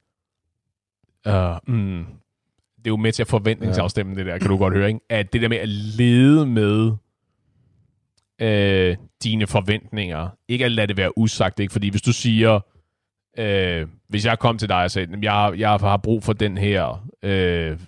uh, 1.27 1.75
mm, 1.75 2.07
det 2.77 2.87
er 2.87 2.91
jo 2.91 2.97
med 2.97 3.13
til 3.13 3.23
at 3.23 3.29
forventningsafstemme 3.29 4.13
ja. 4.13 4.19
det 4.19 4.27
der, 4.27 4.39
kan 4.39 4.49
du 4.49 4.57
godt 4.57 4.75
høre, 4.75 4.89
ikke? 4.89 5.01
At 5.09 5.33
det 5.33 5.43
der 5.43 5.49
med 5.49 5.57
at 5.57 5.69
lede 5.69 6.47
med 6.47 6.93
øh, 8.41 8.97
dine 9.23 9.47
forventninger. 9.47 10.29
Ikke 10.49 10.65
at 10.65 10.73
lade 10.73 10.87
det 10.87 10.97
være 10.97 11.19
usagt, 11.19 11.61
ikke? 11.61 11.73
Fordi 11.73 11.89
hvis 11.91 12.03
du 12.03 12.13
siger, 12.13 12.61
øh, 13.39 13.87
hvis 14.09 14.27
jeg 14.27 14.39
kom 14.39 14.59
til 14.59 14.69
dig 14.69 14.83
og 14.83 14.91
sagde, 14.91 15.19
jeg, 15.23 15.55
jeg 15.59 15.71
har 15.71 15.97
brug 15.97 16.23
for 16.23 16.33
den 16.33 16.59
her 16.59 17.09
øh, 17.23 17.79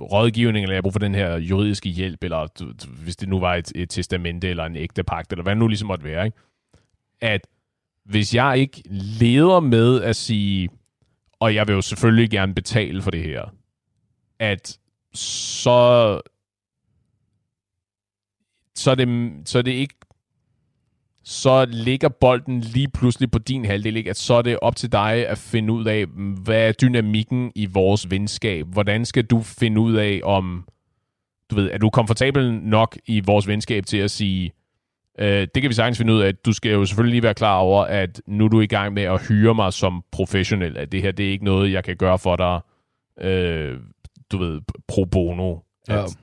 rådgivning, 0.00 0.64
eller 0.64 0.74
jeg 0.74 0.78
har 0.78 0.82
brug 0.82 0.92
for 0.92 0.98
den 0.98 1.14
her 1.14 1.36
juridiske 1.36 1.88
hjælp, 1.88 2.24
eller 2.24 2.46
du, 2.46 2.72
hvis 3.04 3.16
det 3.16 3.28
nu 3.28 3.40
var 3.40 3.54
et, 3.54 3.72
et 3.74 3.90
testamente, 3.90 4.48
eller 4.48 4.64
en 4.64 4.76
ægte 4.76 5.02
pagt, 5.02 5.32
eller 5.32 5.42
hvad 5.42 5.52
det 5.52 5.58
nu 5.58 5.68
ligesom 5.68 5.88
måtte 5.88 6.04
være, 6.04 6.24
ikke? 6.24 6.38
at 7.20 7.46
hvis 8.04 8.34
jeg 8.34 8.58
ikke 8.58 8.82
leder 9.20 9.60
med 9.60 10.02
at 10.02 10.16
sige, 10.16 10.68
og 11.40 11.54
jeg 11.54 11.68
vil 11.68 11.74
jo 11.74 11.80
selvfølgelig 11.80 12.30
gerne 12.30 12.54
betale 12.54 13.02
for 13.02 13.10
det 13.10 13.22
her, 13.22 13.44
at 14.38 14.78
så 15.14 16.20
så 18.80 18.90
er 18.90 18.94
det, 18.94 19.32
så 19.44 19.58
er 19.58 19.62
det 19.62 19.72
ikke 19.72 19.94
så 21.22 21.64
ligger 21.64 22.08
bolden 22.08 22.60
lige 22.60 22.88
pludselig 22.88 23.30
på 23.30 23.38
din 23.38 23.64
halvdel, 23.64 23.96
ikke? 23.96 24.10
at 24.10 24.16
så 24.16 24.34
er 24.34 24.42
det 24.42 24.58
op 24.62 24.76
til 24.76 24.92
dig 24.92 25.28
at 25.28 25.38
finde 25.38 25.72
ud 25.72 25.84
af, 25.84 26.06
hvad 26.44 26.68
er 26.68 26.72
dynamikken 26.72 27.52
i 27.54 27.66
vores 27.66 28.10
venskab? 28.10 28.66
Hvordan 28.66 29.04
skal 29.04 29.24
du 29.24 29.40
finde 29.40 29.80
ud 29.80 29.94
af, 29.94 30.20
om 30.24 30.68
du 31.50 31.54
ved, 31.54 31.70
er 31.72 31.78
du 31.78 31.90
komfortabel 31.90 32.54
nok 32.54 32.98
i 33.06 33.20
vores 33.20 33.48
venskab 33.48 33.86
til 33.86 33.96
at 33.96 34.10
sige, 34.10 34.52
øh, 35.18 35.48
det 35.54 35.62
kan 35.62 35.68
vi 35.68 35.74
sagtens 35.74 35.98
finde 35.98 36.12
ud 36.12 36.20
af, 36.20 36.34
du 36.34 36.52
skal 36.52 36.72
jo 36.72 36.84
selvfølgelig 36.84 37.12
lige 37.12 37.22
være 37.22 37.34
klar 37.34 37.58
over, 37.58 37.84
at 37.84 38.22
nu 38.26 38.44
er 38.44 38.48
du 38.48 38.60
i 38.60 38.66
gang 38.66 38.94
med 38.94 39.02
at 39.02 39.28
hyre 39.28 39.54
mig 39.54 39.72
som 39.72 40.04
professionel, 40.12 40.76
at 40.76 40.92
det 40.92 41.02
her, 41.02 41.12
det 41.12 41.26
er 41.26 41.30
ikke 41.30 41.44
noget, 41.44 41.72
jeg 41.72 41.84
kan 41.84 41.96
gøre 41.96 42.18
for 42.18 42.36
dig, 42.36 42.60
øh, 43.28 43.78
du 44.32 44.38
ved, 44.38 44.60
pro 44.88 45.04
bono. 45.04 45.56
Ja. 45.88 46.04
At 46.04 46.16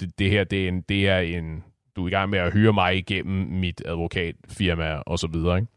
det, 0.00 0.18
det 0.18 0.30
her, 0.30 0.44
det 0.44 0.64
er 0.64 0.68
en, 0.68 0.80
det 0.80 1.08
er 1.08 1.18
en 1.18 1.62
du 1.98 2.04
er 2.04 2.08
i 2.08 2.10
gang 2.10 2.30
med 2.30 2.38
at 2.38 2.52
hyre 2.52 2.72
mig 2.72 2.96
igennem 2.96 3.46
mit 3.60 3.82
advokatfirma 3.84 4.94
og 5.06 5.18
så 5.18 5.26
videre, 5.26 5.56
ikke? 5.56 5.68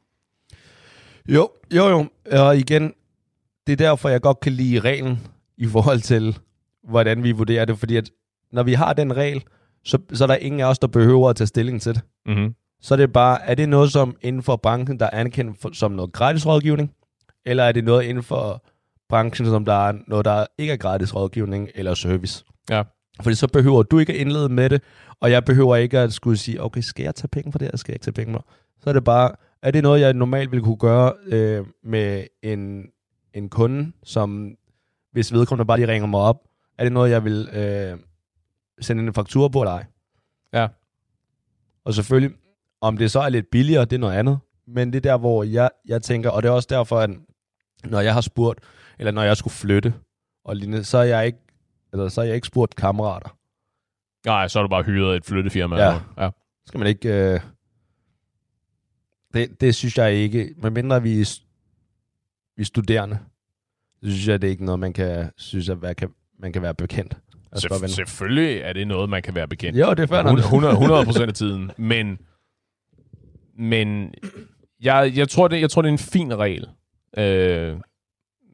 Jo, 1.29 1.49
jo, 1.75 1.87
jo. 1.89 2.05
Og 2.31 2.57
igen, 2.57 2.93
det 3.67 3.73
er 3.73 3.77
derfor, 3.77 4.09
jeg 4.09 4.21
godt 4.21 4.39
kan 4.39 4.51
lide 4.51 4.79
reglen 4.79 5.19
i 5.57 5.67
forhold 5.67 5.99
til, 5.99 6.37
hvordan 6.83 7.23
vi 7.23 7.31
vurderer 7.31 7.65
det, 7.65 7.77
fordi 7.77 7.95
at 7.95 8.11
når 8.51 8.63
vi 8.63 8.73
har 8.73 8.93
den 8.93 9.17
regel, 9.17 9.43
så, 9.85 9.97
så 10.13 10.23
er 10.23 10.27
der 10.27 10.35
ingen 10.35 10.61
af 10.61 10.65
os, 10.65 10.79
der 10.79 10.87
behøver 10.87 11.29
at 11.29 11.35
tage 11.35 11.47
stilling 11.47 11.81
til 11.81 11.93
det. 11.93 12.01
Mm-hmm. 12.25 12.55
Så 12.81 12.93
er 12.93 12.97
det 12.97 13.13
bare, 13.13 13.41
er 13.41 13.55
det 13.55 13.69
noget 13.69 13.91
som 13.91 14.15
inden 14.21 14.43
for 14.43 14.55
branchen, 14.55 14.99
der 14.99 15.05
er 15.05 15.19
anerkendt 15.19 15.61
for, 15.61 15.69
som 15.73 15.91
noget 15.91 16.13
gratis 16.13 16.45
rådgivning, 16.47 16.91
eller 17.45 17.63
er 17.63 17.71
det 17.71 17.83
noget 17.83 18.03
inden 18.03 18.23
for 18.23 18.65
branchen, 19.09 19.45
som 19.47 19.65
der 19.65 19.87
er 19.87 19.93
noget, 20.07 20.25
der 20.25 20.45
ikke 20.57 20.73
er 20.73 20.77
gratis 20.77 21.15
rådgivning 21.15 21.69
eller 21.75 21.93
service? 21.93 22.43
Ja. 22.69 22.83
Fordi 23.21 23.35
så 23.35 23.47
behøver 23.47 23.83
du 23.83 23.99
ikke 23.99 24.13
at 24.13 24.19
indlede 24.19 24.49
med 24.49 24.69
det, 24.69 24.83
og 25.19 25.31
jeg 25.31 25.45
behøver 25.45 25.75
ikke 25.75 25.99
at 25.99 26.13
skulle 26.13 26.37
sige, 26.37 26.63
okay, 26.63 26.81
skal 26.81 27.03
jeg 27.03 27.15
tage 27.15 27.27
penge 27.27 27.51
for 27.51 27.59
det, 27.59 27.65
eller 27.65 27.77
skal 27.77 27.91
jeg 27.91 27.95
ikke 27.95 28.03
tage 28.03 28.25
penge 28.25 28.33
for 28.33 28.45
Så 28.83 28.89
er 28.89 28.93
det 28.93 29.03
bare, 29.03 29.31
er 29.61 29.71
det 29.71 29.83
noget, 29.83 30.01
jeg 30.01 30.13
normalt 30.13 30.51
ville 30.51 30.63
kunne 30.63 30.77
gøre 30.77 31.13
øh, 31.25 31.65
med 31.83 32.23
en, 32.41 32.85
en 33.33 33.49
kunde, 33.49 33.91
som 34.03 34.55
hvis 35.11 35.33
vedkommende 35.33 35.67
bare 35.67 35.77
lige 35.77 35.87
ringer 35.87 36.07
mig 36.07 36.19
op, 36.19 36.37
er 36.77 36.83
det 36.83 36.93
noget, 36.93 37.11
jeg 37.11 37.23
vil 37.23 37.49
øh, 37.53 37.97
sende 38.81 39.03
en 39.03 39.13
faktur 39.13 39.47
på 39.47 39.61
eller 39.61 39.71
ej? 39.71 39.85
Ja. 40.53 40.67
Og 41.85 41.93
selvfølgelig, 41.93 42.37
om 42.81 42.97
det 42.97 43.11
så 43.11 43.19
er 43.19 43.29
lidt 43.29 43.45
billigere, 43.51 43.85
det 43.85 43.93
er 43.93 43.99
noget 43.99 44.15
andet. 44.15 44.39
Men 44.67 44.93
det 44.93 45.05
er 45.05 45.11
der, 45.11 45.17
hvor 45.17 45.43
jeg, 45.43 45.69
jeg 45.85 46.01
tænker, 46.01 46.29
og 46.29 46.43
det 46.43 46.49
er 46.49 46.53
også 46.53 46.67
derfor, 46.71 46.99
at 46.99 47.09
når 47.83 47.99
jeg 47.99 48.13
har 48.13 48.21
spurgt, 48.21 48.59
eller 48.99 49.11
når 49.11 49.23
jeg 49.23 49.37
skulle 49.37 49.53
flytte, 49.53 49.93
og 50.45 50.55
lignende, 50.55 50.83
så 50.83 50.97
er 50.97 51.03
jeg 51.03 51.25
ikke 51.25 51.39
eller 51.93 52.07
så 52.07 52.21
har 52.21 52.25
jeg 52.25 52.35
ikke 52.35 52.47
spurgt 52.47 52.75
kammerater. 52.75 53.37
Nej, 54.25 54.47
så 54.47 54.59
har 54.59 54.63
du 54.63 54.69
bare 54.69 54.83
hyret 54.83 55.15
et 55.15 55.25
flyttefirma. 55.25 55.75
Ja. 55.77 55.99
ja. 56.17 56.29
Skal 56.65 56.77
man 56.77 56.87
ikke... 56.87 57.09
Øh... 57.33 57.39
Det, 59.33 59.61
det 59.61 59.75
synes 59.75 59.97
jeg 59.97 60.13
ikke. 60.13 60.53
Men 60.57 60.73
mindre 60.73 61.01
vi 61.01 61.21
er, 61.21 61.39
vi 62.55 62.61
er 62.61 62.65
studerende, 62.65 63.19
så 64.03 64.09
synes 64.09 64.27
jeg, 64.27 64.41
det 64.41 64.47
er 64.47 64.51
ikke 64.51 64.65
noget, 64.65 64.79
man 64.79 64.93
kan, 64.93 65.31
synes 65.37 65.67
jeg, 65.67 65.95
kan, 65.97 66.09
man 66.39 66.53
kan 66.53 66.61
være 66.61 66.73
bekendt. 66.75 67.17
Selvf- 67.55 67.87
selvfølgelig 67.87 68.57
er 68.57 68.73
det 68.73 68.87
noget, 68.87 69.09
man 69.09 69.21
kan 69.21 69.35
være 69.35 69.47
bekendt. 69.47 69.79
Jo, 69.79 69.89
det 69.89 69.99
er 69.99 70.07
færdigt. 70.07 70.39
100, 70.39 70.73
100 70.73 71.05
procent 71.05 71.27
af 71.27 71.33
tiden. 71.33 71.71
Men, 71.77 72.19
men 73.57 74.13
jeg, 74.81 75.11
jeg, 75.15 75.29
tror, 75.29 75.47
det, 75.47 75.61
jeg 75.61 75.71
tror, 75.71 75.81
det 75.81 75.89
er 75.89 75.93
en 75.93 75.97
fin 75.97 76.37
regel. 76.37 76.69
Øh, 77.17 77.77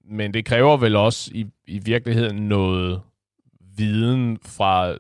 men 0.10 0.34
det 0.34 0.46
kræver 0.46 0.78
vel 0.78 0.96
også 0.96 1.32
i, 1.34 1.48
i 1.68 1.80
virkeligheden 1.80 2.36
noget 2.48 3.02
viden 3.78 4.38
fra, 4.46 4.96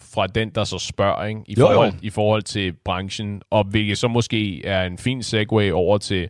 fra 0.00 0.26
den, 0.26 0.50
der 0.50 0.64
så 0.64 0.78
spørger, 0.78 1.24
ikke? 1.24 1.40
I, 1.46 1.54
jo, 1.58 1.66
forhold, 1.66 1.92
jo. 1.92 1.98
i 2.02 2.10
forhold 2.10 2.42
til 2.42 2.72
branchen, 2.72 3.42
og 3.50 3.64
hvilket 3.64 3.98
så 3.98 4.08
måske 4.08 4.64
er 4.64 4.84
en 4.84 4.98
fin 4.98 5.22
segue 5.22 5.72
over 5.72 5.98
til 5.98 6.28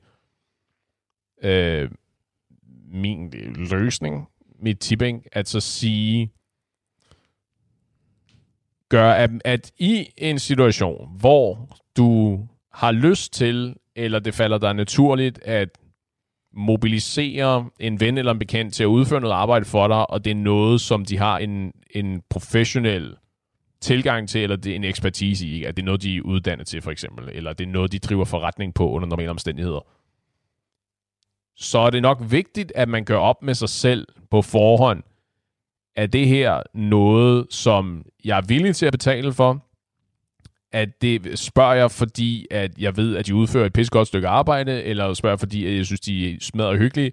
øh, 1.42 1.90
min 2.92 3.30
løsning, 3.70 4.28
mit 4.60 4.78
tipping, 4.78 5.24
at 5.32 5.48
så 5.48 5.60
sige, 5.60 6.32
gør, 8.88 9.12
at, 9.12 9.30
at 9.44 9.72
i 9.78 10.08
en 10.16 10.38
situation, 10.38 11.08
hvor 11.18 11.76
du 11.96 12.40
har 12.72 12.92
lyst 12.92 13.32
til, 13.32 13.76
eller 13.96 14.18
det 14.18 14.34
falder 14.34 14.58
dig 14.58 14.74
naturligt, 14.74 15.38
at 15.42 15.68
mobilisere 16.56 17.70
en 17.80 18.00
ven 18.00 18.18
eller 18.18 18.32
en 18.32 18.38
bekendt 18.38 18.74
til 18.74 18.82
at 18.82 18.86
udføre 18.86 19.20
noget 19.20 19.34
arbejde 19.34 19.64
for 19.64 19.88
dig, 19.88 20.10
og 20.10 20.24
det 20.24 20.30
er 20.30 20.34
noget, 20.34 20.80
som 20.80 21.04
de 21.04 21.18
har 21.18 21.38
en, 21.38 21.72
en 21.90 22.22
professionel 22.30 23.16
tilgang 23.80 24.28
til, 24.28 24.42
eller 24.42 24.56
det 24.56 24.72
er 24.72 24.76
en 24.76 24.84
ekspertise 24.84 25.46
i, 25.46 25.54
ikke? 25.54 25.68
at 25.68 25.76
det 25.76 25.82
er 25.82 25.86
noget, 25.86 26.02
de 26.02 26.16
er 26.16 26.22
uddannet 26.22 26.66
til, 26.66 26.82
for 26.82 26.90
eksempel, 26.90 27.28
eller 27.32 27.52
det 27.52 27.66
er 27.66 27.72
noget, 27.72 27.92
de 27.92 27.98
driver 27.98 28.24
forretning 28.24 28.74
på 28.74 28.90
under 28.90 29.08
normale 29.08 29.30
omstændigheder. 29.30 29.86
Så 31.56 31.78
er 31.78 31.90
det 31.90 32.02
nok 32.02 32.18
vigtigt, 32.30 32.72
at 32.74 32.88
man 32.88 33.04
gør 33.04 33.18
op 33.18 33.42
med 33.42 33.54
sig 33.54 33.68
selv 33.68 34.06
på 34.30 34.42
forhånd, 34.42 35.02
er 35.96 36.06
det 36.06 36.28
her 36.28 36.62
noget, 36.74 37.46
som 37.50 38.04
jeg 38.24 38.38
er 38.38 38.42
villig 38.48 38.76
til 38.76 38.86
at 38.86 38.92
betale 38.92 39.32
for? 39.32 39.66
At 40.72 41.02
det 41.02 41.38
spørger 41.38 41.74
jeg, 41.74 41.90
fordi 41.90 42.46
at 42.50 42.78
jeg 42.78 42.96
ved, 42.96 43.16
at 43.16 43.26
de 43.26 43.34
udfører 43.34 43.66
et 43.66 43.72
pissegodt 43.72 44.08
stykke 44.08 44.28
arbejde, 44.28 44.82
eller 44.82 45.14
spørger 45.14 45.32
jeg, 45.32 45.40
fordi 45.40 45.66
at 45.66 45.76
jeg 45.76 45.86
synes, 45.86 46.00
de 46.00 46.38
smadrer 46.40 46.76
hyggelige, 46.76 47.12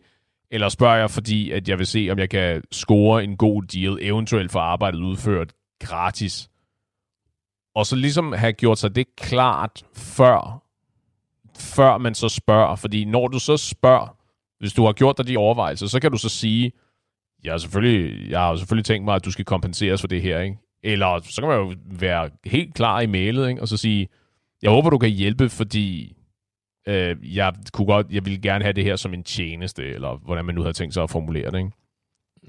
eller 0.51 0.69
spørger 0.69 0.95
jeg, 0.95 1.11
fordi 1.11 1.51
at 1.51 1.69
jeg 1.69 1.79
vil 1.79 1.87
se, 1.87 2.07
om 2.11 2.19
jeg 2.19 2.29
kan 2.29 2.63
score 2.71 3.23
en 3.23 3.37
god 3.37 3.63
deal, 3.63 3.97
eventuelt 4.01 4.51
for 4.51 4.59
arbejdet 4.59 4.99
udført 4.99 5.53
gratis. 5.79 6.49
Og 7.75 7.85
så 7.85 7.95
ligesom 7.95 8.31
have 8.31 8.53
gjort 8.53 8.77
sig 8.77 8.95
det 8.95 9.15
klart 9.15 9.83
før, 9.95 10.63
før 11.59 11.97
man 11.97 12.15
så 12.15 12.29
spørger. 12.29 12.75
Fordi 12.75 13.05
når 13.05 13.27
du 13.27 13.39
så 13.39 13.57
spørger, 13.57 14.17
hvis 14.59 14.73
du 14.73 14.85
har 14.85 14.93
gjort 14.93 15.17
dig 15.17 15.27
de 15.27 15.37
overvejelser, 15.37 15.87
så 15.87 15.99
kan 15.99 16.11
du 16.11 16.17
så 16.17 16.29
sige, 16.29 16.71
jeg 17.43 17.53
har 17.53 17.57
selvfølgelig, 17.57 18.29
jeg 18.29 18.39
har 18.39 18.55
selvfølgelig 18.55 18.85
tænkt 18.85 19.05
mig, 19.05 19.15
at 19.15 19.25
du 19.25 19.31
skal 19.31 19.45
kompenseres 19.45 20.01
for 20.01 20.07
det 20.07 20.21
her, 20.21 20.39
ikke? 20.39 20.57
Eller 20.83 21.19
så 21.23 21.41
kan 21.41 21.49
man 21.49 21.57
jo 21.57 21.73
være 21.85 22.29
helt 22.45 22.73
klar 22.73 23.01
i 23.01 23.05
mailet, 23.05 23.49
ikke? 23.49 23.61
og 23.61 23.67
så 23.67 23.77
sige, 23.77 24.07
jeg 24.61 24.71
håber, 24.71 24.89
du 24.89 24.97
kan 24.97 25.09
hjælpe, 25.09 25.49
fordi 25.49 26.15
øh, 26.87 27.35
jeg 27.35 27.53
kunne 27.73 27.87
godt, 27.87 28.07
jeg 28.11 28.25
vil 28.25 28.41
gerne 28.41 28.63
have 28.63 28.73
det 28.73 28.83
her 28.83 28.95
som 28.95 29.13
en 29.13 29.23
tjeneste, 29.23 29.83
eller 29.83 30.17
hvordan 30.25 30.45
man 30.45 30.55
nu 30.55 30.61
havde 30.61 30.73
tænkt 30.73 30.93
sig 30.93 31.03
at 31.03 31.09
formulere 31.09 31.51
det, 31.51 31.57
ikke? 31.57 31.71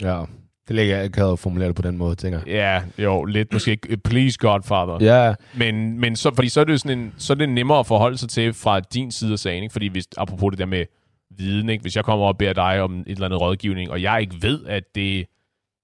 Ja, 0.00 0.24
det 0.68 0.76
ligger 0.76 0.96
jeg 0.96 1.04
ikke 1.04 1.20
havde 1.20 1.36
formuleret 1.36 1.68
det 1.68 1.76
på 1.76 1.82
den 1.82 1.96
måde, 1.96 2.14
tænker 2.14 2.40
jeg. 2.46 2.48
Ja, 2.48 3.04
jo, 3.04 3.24
lidt 3.24 3.52
måske. 3.52 3.78
Please, 4.04 4.38
Godfather. 4.38 4.98
Ja. 5.00 5.34
Men, 5.56 6.00
men 6.00 6.16
så, 6.16 6.34
fordi 6.34 6.48
så 6.48 6.60
er 6.60 6.64
det 6.64 6.80
sådan 6.80 6.98
en, 6.98 7.14
så 7.18 7.32
er 7.32 7.34
det 7.34 7.48
nemmere 7.48 7.78
at 7.78 7.86
forholde 7.86 8.18
sig 8.18 8.28
til 8.28 8.52
fra 8.54 8.80
din 8.80 9.10
side 9.10 9.32
af 9.32 9.38
sagen, 9.38 9.62
ikke? 9.62 9.72
Fordi 9.72 9.88
hvis, 9.88 10.08
apropos 10.16 10.50
det 10.50 10.58
der 10.58 10.66
med 10.66 10.84
viden, 11.30 11.68
ikke? 11.68 11.82
hvis 11.82 11.96
jeg 11.96 12.04
kommer 12.04 12.26
og 12.26 12.38
beder 12.38 12.52
dig 12.52 12.80
om 12.82 13.00
et 13.00 13.04
eller 13.06 13.24
andet 13.24 13.40
rådgivning, 13.40 13.90
og 13.90 14.02
jeg 14.02 14.20
ikke 14.20 14.36
ved, 14.42 14.66
at 14.66 14.84
det, 14.94 15.26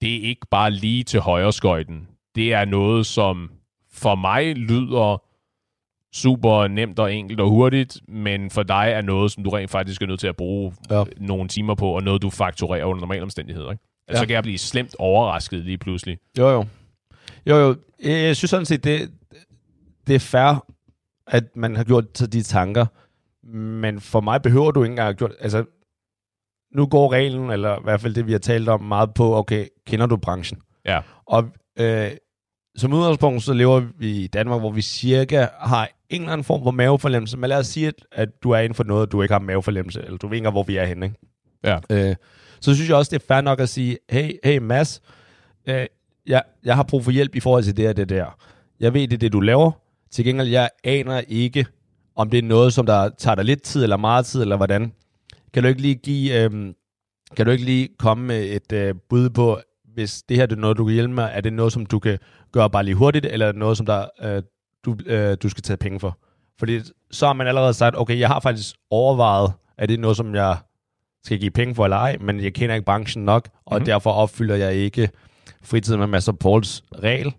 det 0.00 0.16
er 0.16 0.28
ikke 0.28 0.46
bare 0.50 0.70
lige 0.70 1.04
til 1.04 1.20
højre 1.20 1.52
skøjten. 1.52 2.08
Det 2.34 2.52
er 2.52 2.64
noget, 2.64 3.06
som 3.06 3.50
for 3.92 4.14
mig 4.14 4.56
lyder 4.56 5.22
super 6.12 6.68
nemt 6.68 6.98
og 6.98 7.14
enkelt 7.14 7.40
og 7.40 7.48
hurtigt, 7.48 8.00
men 8.08 8.50
for 8.50 8.62
dig 8.62 8.90
er 8.94 9.02
noget, 9.02 9.32
som 9.32 9.44
du 9.44 9.50
rent 9.50 9.70
faktisk 9.70 10.02
er 10.02 10.06
nødt 10.06 10.20
til 10.20 10.26
at 10.26 10.36
bruge 10.36 10.74
ja. 10.90 11.04
nogle 11.16 11.48
timer 11.48 11.74
på, 11.74 11.88
og 11.88 12.02
noget, 12.02 12.22
du 12.22 12.30
fakturerer 12.30 12.84
under 12.84 13.00
normale 13.00 13.22
omstændigheder. 13.22 13.70
Ikke? 13.70 13.84
Altså, 14.08 14.20
ja. 14.20 14.22
Så 14.22 14.26
kan 14.26 14.34
jeg 14.34 14.42
blive 14.42 14.58
slemt 14.58 14.96
overrasket 14.98 15.64
lige 15.64 15.78
pludselig. 15.78 16.18
Jo, 16.38 16.48
jo. 16.48 16.64
Jo, 17.46 17.56
jo. 17.56 17.76
Jeg 18.04 18.36
synes 18.36 18.50
sådan 18.50 18.66
set, 18.66 18.84
det, 18.84 19.10
det 20.06 20.14
er 20.14 20.18
fair, 20.18 20.66
at 21.26 21.56
man 21.56 21.76
har 21.76 21.84
gjort 21.84 22.12
til 22.12 22.32
de 22.32 22.42
tanker, 22.42 22.86
men 23.46 24.00
for 24.00 24.20
mig 24.20 24.42
behøver 24.42 24.70
du 24.70 24.82
ikke 24.82 24.92
engang 24.92 25.06
have 25.06 25.14
gjort... 25.14 25.32
Altså, 25.40 25.64
nu 26.74 26.86
går 26.86 27.12
reglen, 27.12 27.50
eller 27.50 27.78
i 27.78 27.82
hvert 27.82 28.00
fald 28.00 28.14
det, 28.14 28.26
vi 28.26 28.32
har 28.32 28.38
talt 28.38 28.68
om, 28.68 28.82
meget 28.82 29.14
på, 29.14 29.36
okay, 29.36 29.66
kender 29.86 30.06
du 30.06 30.16
branchen? 30.16 30.60
Ja. 30.84 31.00
Og 31.26 31.48
øh, 31.78 32.10
som 32.76 32.92
udgangspunkt, 32.92 33.42
så 33.42 33.52
lever 33.52 33.82
vi 33.98 34.10
i 34.10 34.26
Danmark, 34.26 34.60
hvor 34.60 34.70
vi 34.70 34.82
cirka 34.82 35.46
har 35.58 35.88
en 36.08 36.20
eller 36.20 36.32
anden 36.32 36.44
form 36.44 36.62
for 36.62 36.70
maveforlemmelse. 36.70 37.38
Men 37.38 37.48
lad 37.48 37.58
os 37.58 37.66
sige, 37.66 37.86
at, 37.86 37.94
at 38.12 38.28
du 38.42 38.50
er 38.50 38.58
inden 38.58 38.74
for 38.74 38.84
noget, 38.84 39.12
du 39.12 39.22
ikke 39.22 39.34
har 39.34 39.40
maveforlemmelse, 39.40 40.02
eller 40.02 40.18
du 40.18 40.28
ved 40.28 40.36
ikke 40.36 40.50
hvor 40.50 40.62
vi 40.62 40.76
er 40.76 40.84
henne. 40.84 41.06
Ikke? 41.06 41.18
Ja. 41.64 41.78
Øh, 41.90 42.16
så 42.60 42.74
synes 42.74 42.88
jeg 42.88 42.96
også, 42.96 43.10
det 43.10 43.22
er 43.22 43.26
fair 43.28 43.40
nok 43.40 43.60
at 43.60 43.68
sige, 43.68 43.98
hey, 44.10 44.32
hey 44.44 44.58
Mads, 44.58 45.02
øh, 45.68 45.86
jeg, 46.26 46.42
jeg 46.64 46.76
har 46.76 46.82
brug 46.82 47.04
for 47.04 47.10
hjælp 47.10 47.34
i 47.34 47.40
forhold 47.40 47.64
til 47.64 47.76
det 47.76 47.88
og 47.88 47.96
det 47.96 48.08
der. 48.08 48.38
Jeg 48.80 48.94
ved, 48.94 49.08
det 49.08 49.12
er 49.12 49.18
det, 49.18 49.32
du 49.32 49.40
laver. 49.40 49.70
Til 50.10 50.24
gengæld, 50.24 50.48
jeg 50.48 50.70
aner 50.84 51.20
ikke, 51.28 51.66
om 52.16 52.30
det 52.30 52.38
er 52.38 52.42
noget, 52.42 52.72
som 52.72 52.86
der 52.86 53.10
tager 53.18 53.34
dig 53.34 53.44
lidt 53.44 53.62
tid, 53.62 53.82
eller 53.82 53.96
meget 53.96 54.26
tid, 54.26 54.42
eller 54.42 54.56
hvordan. 54.56 54.92
Kan 55.54 55.62
du 55.62 55.68
ikke 55.68 55.80
lige 55.80 55.94
give, 55.94 56.44
øh, 56.44 56.74
kan 57.36 57.46
du 57.46 57.52
ikke 57.52 57.64
lige 57.64 57.88
komme 57.98 58.26
med 58.26 58.42
et 58.42 58.72
øh, 58.72 58.94
bud 59.08 59.30
på, 59.30 59.58
hvis 59.94 60.22
det 60.22 60.36
her 60.36 60.46
det 60.46 60.56
er 60.56 60.60
noget, 60.60 60.76
du 60.76 60.84
kan 60.84 60.94
hjælpe 60.94 61.14
med, 61.14 61.28
er 61.32 61.40
det 61.40 61.52
noget, 61.52 61.72
som 61.72 61.86
du 61.86 61.98
kan 61.98 62.18
gøre 62.52 62.70
bare 62.70 62.84
lige 62.84 62.94
hurtigt, 62.94 63.26
eller 63.26 63.46
er 63.46 63.52
det 63.52 63.58
noget, 63.58 63.76
som 63.76 63.86
der, 63.86 64.06
øh, 64.22 64.42
du, 64.84 64.96
øh, 65.06 65.36
du 65.42 65.48
skal 65.48 65.62
tage 65.62 65.76
penge 65.76 66.00
for? 66.00 66.18
Fordi 66.58 66.80
så 67.10 67.26
har 67.26 67.32
man 67.32 67.46
allerede 67.46 67.74
sagt, 67.74 67.96
okay, 67.98 68.18
jeg 68.18 68.28
har 68.28 68.40
faktisk 68.40 68.76
overvejet, 68.90 69.52
at 69.78 69.88
det 69.88 69.94
er 69.94 69.98
noget, 69.98 70.16
som 70.16 70.34
jeg 70.34 70.56
skal 71.24 71.38
give 71.38 71.50
penge 71.50 71.74
for 71.74 71.84
eller 71.84 71.96
ej, 71.96 72.16
men 72.20 72.40
jeg 72.40 72.54
kender 72.54 72.74
ikke 72.74 72.84
branchen 72.84 73.24
nok, 73.24 73.48
og 73.66 73.76
mm-hmm. 73.76 73.84
derfor 73.84 74.10
opfylder 74.10 74.56
jeg 74.56 74.74
ikke 74.74 75.10
fritiden 75.62 76.00
med 76.00 76.06
Master 76.06 76.32
Pauls 76.32 76.84
regel. 77.02 77.34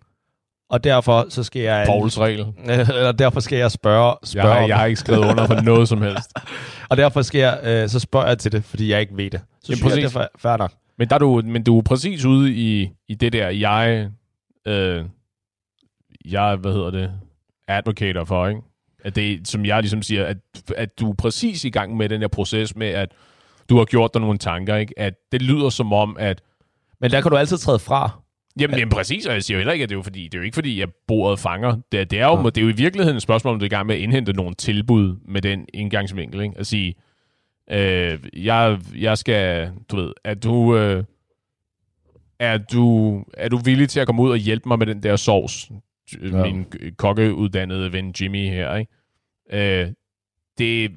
Og 0.69 0.83
derfor 0.83 1.25
så 1.29 1.43
skal 1.43 1.61
jeg... 1.61 1.85
Pauls 1.87 2.19
regel. 2.19 2.39
Eller 2.69 3.11
derfor 3.11 3.39
skal 3.39 3.57
jeg 3.57 3.71
spørge... 3.71 4.15
spørge 4.23 4.53
jeg, 4.53 4.69
jeg 4.69 4.77
har 4.77 4.85
ikke 4.85 4.99
skrevet 4.99 5.25
under 5.25 5.47
på 5.47 5.53
noget 5.53 5.87
som 5.87 6.01
helst. 6.01 6.31
og 6.89 6.97
derfor 6.97 7.21
skal 7.21 7.39
jeg, 7.39 7.59
øh, 7.63 7.89
så 7.89 7.99
spørger 7.99 8.27
jeg 8.27 8.37
til 8.37 8.51
det, 8.51 8.63
fordi 8.63 8.91
jeg 8.91 9.01
ikke 9.01 9.17
ved 9.17 9.29
det. 9.29 9.41
Så 9.63 9.71
Jamen, 9.71 9.77
synes 9.77 9.95
jeg, 9.95 10.13
det 10.13 10.15
er 10.15 10.27
fair 10.37 10.57
nok. 10.57 10.71
Men, 11.01 11.09
der 11.09 11.15
er 11.15 11.19
du, 11.19 11.41
men 11.45 11.63
du 11.63 11.77
er 11.77 11.81
præcis 11.81 12.25
ude 12.25 12.53
i, 12.53 12.89
i 13.07 13.15
det 13.15 13.33
der, 13.33 13.49
jeg, 13.49 14.09
øh, 14.67 15.05
jeg, 16.25 16.55
hvad 16.55 16.73
hedder 16.73 16.91
det, 16.91 17.11
advocator 17.67 18.23
for, 18.23 18.47
ikke? 18.47 18.61
At 19.03 19.15
det, 19.15 19.47
som 19.47 19.65
jeg 19.65 19.81
ligesom 19.81 20.01
siger, 20.01 20.25
at, 20.25 20.37
at 20.75 20.99
du 20.99 21.09
er 21.09 21.15
præcis 21.15 21.65
i 21.65 21.69
gang 21.69 21.97
med 21.97 22.09
den 22.09 22.21
her 22.21 22.27
proces 22.27 22.75
med, 22.75 22.87
at 22.87 23.11
du 23.69 23.77
har 23.77 23.85
gjort 23.85 24.13
dig 24.13 24.21
nogle 24.21 24.37
tanker, 24.37 24.75
ikke? 24.75 24.99
At 24.99 25.13
det 25.31 25.41
lyder 25.41 25.69
som 25.69 25.93
om, 25.93 26.17
at... 26.19 26.41
Men 26.99 27.11
der 27.11 27.21
kan 27.21 27.31
du 27.31 27.37
altid 27.37 27.57
træde 27.57 27.79
fra. 27.79 28.21
Jamen, 28.59 28.79
jamen 28.79 28.91
præcis, 28.91 29.25
og 29.25 29.33
jeg 29.33 29.43
siger 29.43 29.57
jo 29.57 29.59
heller 29.59 29.73
ikke, 29.73 29.83
at 29.83 29.89
det 29.89 29.95
er 29.95 29.99
jo, 29.99 30.03
fordi, 30.03 30.23
det 30.23 30.33
er 30.33 30.37
jo 30.37 30.45
ikke 30.45 30.55
fordi, 30.55 30.81
at 30.81 30.89
bordet 31.07 31.39
fanger. 31.39 31.75
Det, 31.91 32.11
det, 32.11 32.19
er 32.19 32.25
jo, 32.25 32.37
ja. 32.37 32.45
det 32.45 32.57
er 32.57 32.61
jo 32.61 32.69
i 32.69 32.75
virkeligheden 32.75 33.15
et 33.15 33.23
spørgsmål, 33.23 33.53
om 33.53 33.59
du 33.59 33.63
er 33.63 33.67
i 33.67 33.69
gang 33.69 33.87
med 33.87 33.95
at 33.95 34.01
indhente 34.01 34.33
nogle 34.33 34.55
tilbud 34.55 35.15
med 35.25 35.41
den 35.41 35.65
indgangsvinkel. 35.73 36.41
Ikke? 36.41 36.55
At 36.57 36.67
sige, 36.67 36.95
øh, 37.71 38.19
jeg, 38.45 38.79
jeg 38.95 39.17
skal, 39.17 39.71
du 39.91 39.95
ved, 39.95 40.13
at 40.23 40.43
du, 40.43 40.75
øh, 40.77 41.03
er 42.39 42.57
du, 42.57 43.23
er 43.33 43.49
du 43.49 43.57
villig 43.57 43.89
til 43.89 43.99
at 43.99 44.07
komme 44.07 44.21
ud 44.21 44.31
og 44.31 44.37
hjælpe 44.37 44.69
mig 44.69 44.79
med 44.79 44.87
den 44.87 45.03
der 45.03 45.15
sovs? 45.15 45.71
Ja. 46.21 46.43
Min 46.43 46.65
kokkeuddannede 46.97 47.93
ven 47.93 48.13
Jimmy 48.21 48.49
her, 48.49 48.75
ikke? 48.75 49.81
Øh, 49.83 49.91
det 50.57 50.91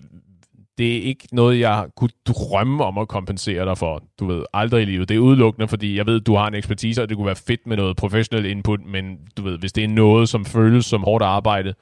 det 0.79 0.97
er 0.97 1.03
ikke 1.03 1.29
noget, 1.33 1.61
jeg 1.61 1.87
kunne 1.97 2.11
drømme 2.27 2.85
om 2.85 2.99
at 2.99 3.09
kompensere 3.09 3.65
dig 3.65 3.79
for, 3.79 4.03
du 4.21 4.27
ved, 4.27 4.45
aldrig 4.53 4.83
i 4.83 4.85
livet. 4.85 5.09
Det 5.09 5.15
er 5.15 5.19
udelukkende, 5.19 5.69
fordi 5.69 5.97
jeg 5.97 6.07
ved, 6.07 6.21
du 6.21 6.35
har 6.35 6.49
en 6.49 6.55
ekspertise, 6.55 7.03
og 7.03 7.09
det 7.09 7.17
kunne 7.17 7.27
være 7.27 7.37
fedt 7.37 7.67
med 7.67 7.77
noget 7.77 7.97
professionel 7.97 8.47
input, 8.47 8.85
men 8.85 9.19
du 9.37 9.43
ved, 9.43 9.59
hvis 9.59 9.73
det 9.73 9.85
er 9.85 9.89
noget, 9.89 10.29
som 10.29 10.45
føles 10.45 10.87
som 10.87 11.03
hårdt 11.03 11.25
arbejde, 11.25 11.75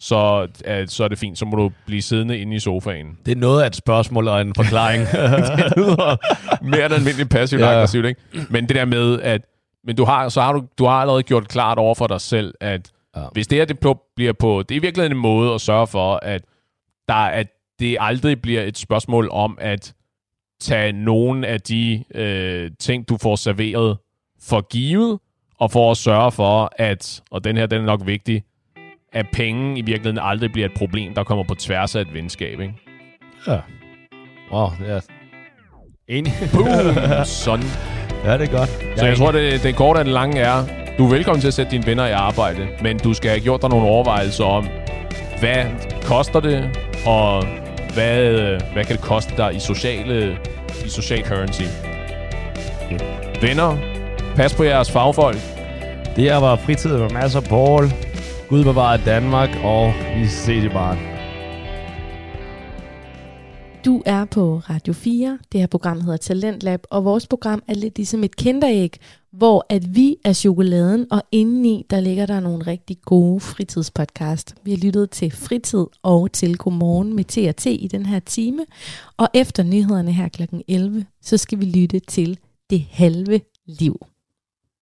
så, 0.00 0.48
uh, 0.68 0.86
så 0.86 1.04
er 1.04 1.08
det 1.08 1.18
fint. 1.18 1.38
Så 1.38 1.44
må 1.44 1.56
du 1.56 1.70
blive 1.86 2.02
siddende 2.02 2.38
inde 2.38 2.56
i 2.56 2.58
sofaen. 2.58 3.18
Det 3.26 3.32
er 3.32 3.36
noget 3.36 3.62
af 3.62 3.66
et 3.66 3.76
spørgsmål 3.76 4.28
og 4.28 4.40
en 4.40 4.54
forklaring. 4.54 5.06
det 5.58 5.72
lyder 5.76 6.16
mere 6.64 6.84
end 6.84 6.94
almindeligt 6.94 7.30
passivt 7.30 7.62
ja. 7.62 7.70
aggressivt, 7.70 8.06
ikke? 8.06 8.20
Men 8.50 8.68
det 8.68 8.76
der 8.76 8.84
med, 8.84 9.20
at 9.20 9.42
men 9.84 9.96
du 9.96 10.04
har, 10.04 10.28
så 10.28 10.40
har 10.40 10.52
du, 10.52 10.62
du 10.78 10.84
har 10.84 10.92
allerede 10.92 11.22
gjort 11.22 11.48
klart 11.48 11.78
over 11.78 11.94
for 11.94 12.06
dig 12.06 12.20
selv, 12.20 12.54
at 12.60 12.90
ja. 13.16 13.22
hvis 13.32 13.46
det 13.46 13.58
her 13.58 13.64
det 13.64 13.78
bliver 14.16 14.32
på... 14.32 14.62
Det 14.68 14.76
er 14.76 14.80
virkelig 14.80 15.06
en 15.06 15.16
måde 15.16 15.54
at 15.54 15.60
sørge 15.60 15.86
for, 15.86 16.18
at 16.22 16.42
der 17.08 17.14
at 17.14 17.46
det 17.78 17.96
aldrig 18.00 18.42
bliver 18.42 18.62
et 18.62 18.78
spørgsmål 18.78 19.28
om 19.32 19.58
at 19.60 19.94
tage 20.60 20.92
nogle 20.92 21.46
af 21.46 21.60
de 21.60 22.04
øh, 22.14 22.70
ting, 22.78 23.08
du 23.08 23.16
får 23.16 23.36
serveret 23.36 23.98
for 24.42 24.60
givet, 24.60 25.18
og 25.58 25.70
for 25.70 25.90
at 25.90 25.96
sørge 25.96 26.32
for, 26.32 26.72
at, 26.76 27.22
og 27.30 27.44
den 27.44 27.56
her 27.56 27.66
den 27.66 27.80
er 27.80 27.86
nok 27.86 28.06
vigtig, 28.06 28.44
at 29.12 29.26
penge 29.32 29.78
i 29.78 29.82
virkeligheden 29.82 30.18
aldrig 30.22 30.52
bliver 30.52 30.66
et 30.66 30.74
problem, 30.74 31.14
der 31.14 31.24
kommer 31.24 31.44
på 31.44 31.54
tværs 31.54 31.96
af 31.96 32.00
et 32.00 32.14
venskab, 32.14 32.60
ikke? 32.60 32.74
Ja. 33.46 33.58
Wow, 34.52 34.68
det 34.80 34.90
er 34.90 35.00
enig. 36.08 36.32
Boom! 36.54 37.24
Sådan. 37.24 37.64
Ja, 38.24 38.38
det 38.38 38.48
er 38.48 38.58
godt. 38.58 38.70
Jeg 38.82 38.98
så 38.98 39.04
jeg 39.04 39.06
enig. 39.06 39.18
tror, 39.18 39.32
det, 39.32 39.62
det 39.62 39.76
korte 39.76 39.98
af 39.98 40.04
det 40.04 40.14
lange 40.14 40.40
er, 40.40 40.64
du 40.98 41.04
er 41.06 41.10
velkommen 41.10 41.40
til 41.40 41.48
at 41.48 41.54
sætte 41.54 41.70
dine 41.70 41.86
venner 41.86 42.06
i 42.06 42.12
arbejde, 42.12 42.68
men 42.82 42.98
du 42.98 43.14
skal 43.14 43.30
have 43.30 43.40
gjort 43.40 43.62
dig 43.62 43.70
nogle 43.70 43.86
overvejelser 43.86 44.44
om, 44.44 44.68
hvad 45.40 45.64
koster 46.02 46.40
det, 46.40 46.78
og 47.06 47.44
hvad, 47.94 48.32
hvad 48.72 48.84
kan 48.84 48.96
det 48.96 49.04
koste 49.04 49.36
dig 49.36 49.54
i 49.54 49.58
sociale 49.58 50.38
i 50.86 50.88
social 50.88 51.24
currency? 51.24 51.62
Venner, 53.40 53.76
pas 54.36 54.54
på 54.54 54.62
jeres 54.64 54.90
fagfolk. 54.90 55.38
Det 56.16 56.24
her 56.24 56.36
var 56.36 56.56
fritid 56.56 56.98
med 56.98 57.10
masser 57.10 57.40
af 57.40 57.46
Paul. 57.46 57.84
Gud 58.48 58.64
bevare 58.64 59.04
Danmark, 59.04 59.50
og 59.64 59.92
vi 60.16 60.26
ses 60.26 60.64
i 60.64 60.68
barn. 60.68 60.98
Du 63.84 64.02
er 64.06 64.24
på 64.24 64.58
Radio 64.70 64.92
4. 64.92 65.38
Det 65.52 65.60
her 65.60 65.66
program 65.66 66.00
hedder 66.00 66.16
Talentlab, 66.16 66.80
og 66.90 67.04
vores 67.04 67.26
program 67.26 67.62
er 67.66 67.74
lidt 67.74 67.96
ligesom 67.96 68.24
et 68.24 68.36
kinderæg, 68.36 68.96
hvor 69.32 69.66
at 69.68 69.96
vi 69.96 70.16
er 70.24 70.32
chokoladen, 70.32 71.06
og 71.10 71.22
indeni 71.32 71.86
der 71.90 72.00
ligger 72.00 72.26
der 72.26 72.40
nogle 72.40 72.66
rigtig 72.66 72.96
gode 73.04 73.40
fritidspodcast. 73.40 74.54
Vi 74.64 74.70
har 74.70 74.78
lyttet 74.78 75.10
til 75.10 75.30
Fritid 75.30 75.86
og 76.02 76.32
til 76.32 76.56
Godmorgen 76.56 77.16
med 77.16 77.24
T&T 77.24 77.66
i 77.66 77.88
den 77.90 78.06
her 78.06 78.18
time, 78.18 78.64
og 79.16 79.28
efter 79.34 79.62
nyhederne 79.62 80.12
her 80.12 80.28
kl. 80.28 80.42
11, 80.68 81.04
så 81.22 81.36
skal 81.36 81.60
vi 81.60 81.64
lytte 81.64 81.98
til 81.98 82.38
Det 82.70 82.86
Halve 82.90 83.40
Liv. 83.66 84.00